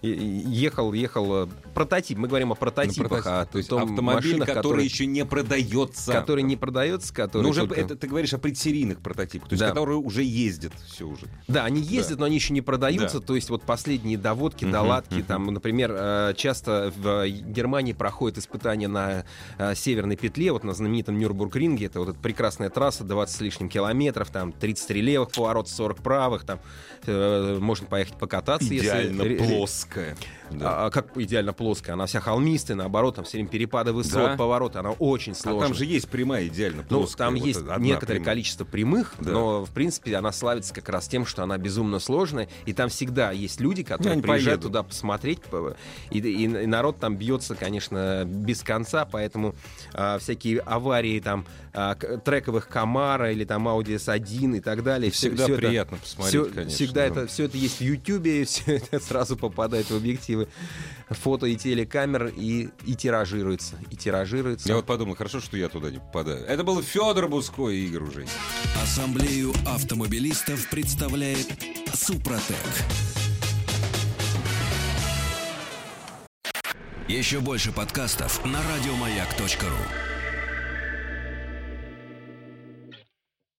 ехал, 0.01 0.93
ехал 0.93 1.43
э, 1.43 1.47
прототип. 1.73 2.17
Мы 2.17 2.27
говорим 2.27 2.51
о 2.51 2.55
прототипах, 2.55 3.23
Прототип. 3.23 3.27
о 3.31 3.45
То 3.45 3.57
есть 3.57 3.69
том 3.69 3.83
автомобиль, 3.83 4.15
машинах, 4.31 4.47
который 4.47 4.55
которые, 4.61 4.85
еще 4.85 5.05
не 5.05 5.25
продается. 5.25 6.11
который 6.13 6.43
не 6.43 6.55
продается, 6.55 7.13
который 7.13 7.43
Ну, 7.43 7.49
уже 7.49 7.61
только- 7.61 7.79
это 7.81 7.95
ты 7.95 8.07
говоришь 8.07 8.33
о 8.33 8.37
предсерийных 8.37 8.99
прототипах, 8.99 9.49
то 9.49 9.53
есть 9.53 9.61
Да. 9.61 9.69
которые 9.69 9.97
уже 9.97 10.23
ездят 10.23 10.73
все 10.87 11.05
уже. 11.07 11.27
Да, 11.47 11.65
они 11.65 11.81
ездят, 11.81 12.19
но 12.19 12.25
они 12.25 12.35
еще 12.35 12.53
не 12.53 12.61
продаются. 12.61 13.19
Да. 13.19 13.25
То 13.25 13.35
есть 13.35 13.49
вот 13.49 13.63
последние 13.63 14.17
доводки, 14.17 14.63
Мгм, 14.65 14.71
доладки, 14.73 15.15
мгм. 15.15 15.23
там, 15.23 15.45
например, 15.47 15.91
э, 15.95 16.33
часто 16.35 16.91
в 16.97 17.27
Германии 17.27 17.93
проходят 17.93 18.37
испытания 18.37 18.87
на 18.87 19.25
э, 19.57 19.75
северной 19.75 20.15
петле, 20.15 20.51
вот 20.51 20.63
на 20.63 20.73
знаменитом 20.73 21.17
Нюрбург-ринге. 21.19 21.85
Это 21.87 21.99
вот 21.99 22.09
эта 22.09 22.19
прекрасная 22.19 22.69
трасса, 22.69 23.03
20 23.03 23.35
с 23.37 23.41
лишним 23.41 23.69
километров, 23.69 23.97
там 24.13 24.51
33 24.51 25.01
левых 25.01 25.31
поворот, 25.31 25.67
40 25.69 26.01
правых, 26.01 26.43
там 26.45 26.59
э, 27.05 27.57
можно 27.59 27.87
поехать 27.87 28.15
покататься. 28.17 28.67
Идеально 28.75 29.23
если... 29.23 29.37
плоская. 29.55 30.17
Да. 30.51 30.83
А, 30.83 30.85
а 30.85 30.89
как 30.91 31.17
идеально 31.17 31.51
плоская? 31.53 31.93
Она 31.93 32.05
вся 32.05 32.19
холмистая, 32.21 32.77
наоборот, 32.77 33.15
там 33.15 33.25
все 33.25 33.37
время 33.37 33.49
перепады 33.49 33.91
высот, 33.91 34.13
Да? 34.13 34.35
повороты, 34.37 34.79
она 34.79 34.91
очень 34.91 35.33
А 35.33 35.35
сложная. 35.35 35.67
там 35.67 35.73
же 35.75 35.85
есть 35.85 36.07
прямая 36.09 36.47
идеально 36.47 36.83
Ну, 36.89 36.99
плоская. 36.99 37.27
там 37.27 37.35
вот 37.35 37.45
есть 37.45 37.61
некоторое 37.79 38.15
прямая. 38.19 38.25
количество 38.25 38.63
прямых, 38.65 39.13
Да. 39.19 39.31
но, 39.31 39.65
в 39.65 39.71
принципе, 39.71 40.15
она 40.15 40.31
славится 40.31 40.73
как 40.73 40.87
раз 40.89 41.07
тем, 41.07 41.25
что 41.25 41.43
она 41.43 41.57
безумно 41.57 41.99
сложная, 41.99 42.47
и 42.65 42.71
там 42.73 42.87
всегда 42.89 43.31
есть 43.31 43.59
люди, 43.59 43.83
которые 43.83 44.13
они 44.13 44.21
приезжают 44.21 44.61
туда 44.61 44.83
посмотреть, 44.83 45.41
по- 45.41 45.75
и, 46.11 46.19
и- 46.19 46.43
и 46.43 46.47
народ 46.65 46.99
там 46.99 47.17
бьется, 47.17 47.55
конечно, 47.55 48.23
без 48.25 48.61
конца, 48.63 49.03
поэтому 49.05 49.53
а, 49.93 50.17
всякие 50.19 50.59
аварии 50.59 51.19
там 51.19 51.45
а, 51.73 51.95
трековых 51.95 52.69
Камара 52.69 53.31
или 53.31 53.43
там 53.43 53.67
Audi 53.67 53.96
S1 53.97 54.57
и 54.57 54.59
так 54.61 54.83
далее. 54.83 55.11
Всегда 55.11 55.43
всё 55.45 55.53
это- 55.53 55.67
приятно 55.67 55.97
посмотреть, 55.97 56.41
всё- 56.41 56.45
конечно. 56.53 56.75
Всегда 56.75 57.01
да. 57.01 57.05
это, 57.07 57.27
все 57.27 57.43
это 57.45 57.57
есть 57.57 57.79
в 57.79 57.81
Ютьюбе, 57.81 58.45
все 58.45 58.77
это 58.77 58.99
сразу 58.99 59.35
попадает 59.37 59.89
в 59.89 59.95
объективы 59.95 60.47
фото 61.09 61.45
и 61.45 61.55
телекамер 61.55 62.33
и, 62.35 62.69
и 62.85 62.95
тиражируется. 62.95 63.75
И 63.91 63.95
тиражируется. 63.95 64.67
Я 64.67 64.75
вот 64.75 64.85
подумал, 64.85 65.15
хорошо, 65.15 65.39
что 65.39 65.57
я 65.57 65.69
туда 65.69 65.89
не 65.89 65.99
попадаю. 65.99 66.45
Это 66.45 66.63
был 66.63 66.81
Федор 66.81 67.27
Буско 67.27 67.69
и 67.69 67.85
Игорь 67.85 68.03
Ужей. 68.03 68.27
Ассамблею 68.81 69.53
автомобилистов 69.65 70.69
представляет 70.69 71.47
Супротек. 71.93 72.55
Еще 77.07 77.39
больше 77.39 77.71
подкастов 77.71 78.43
на 78.45 78.59
радиомаяк.ру. 78.61 80.16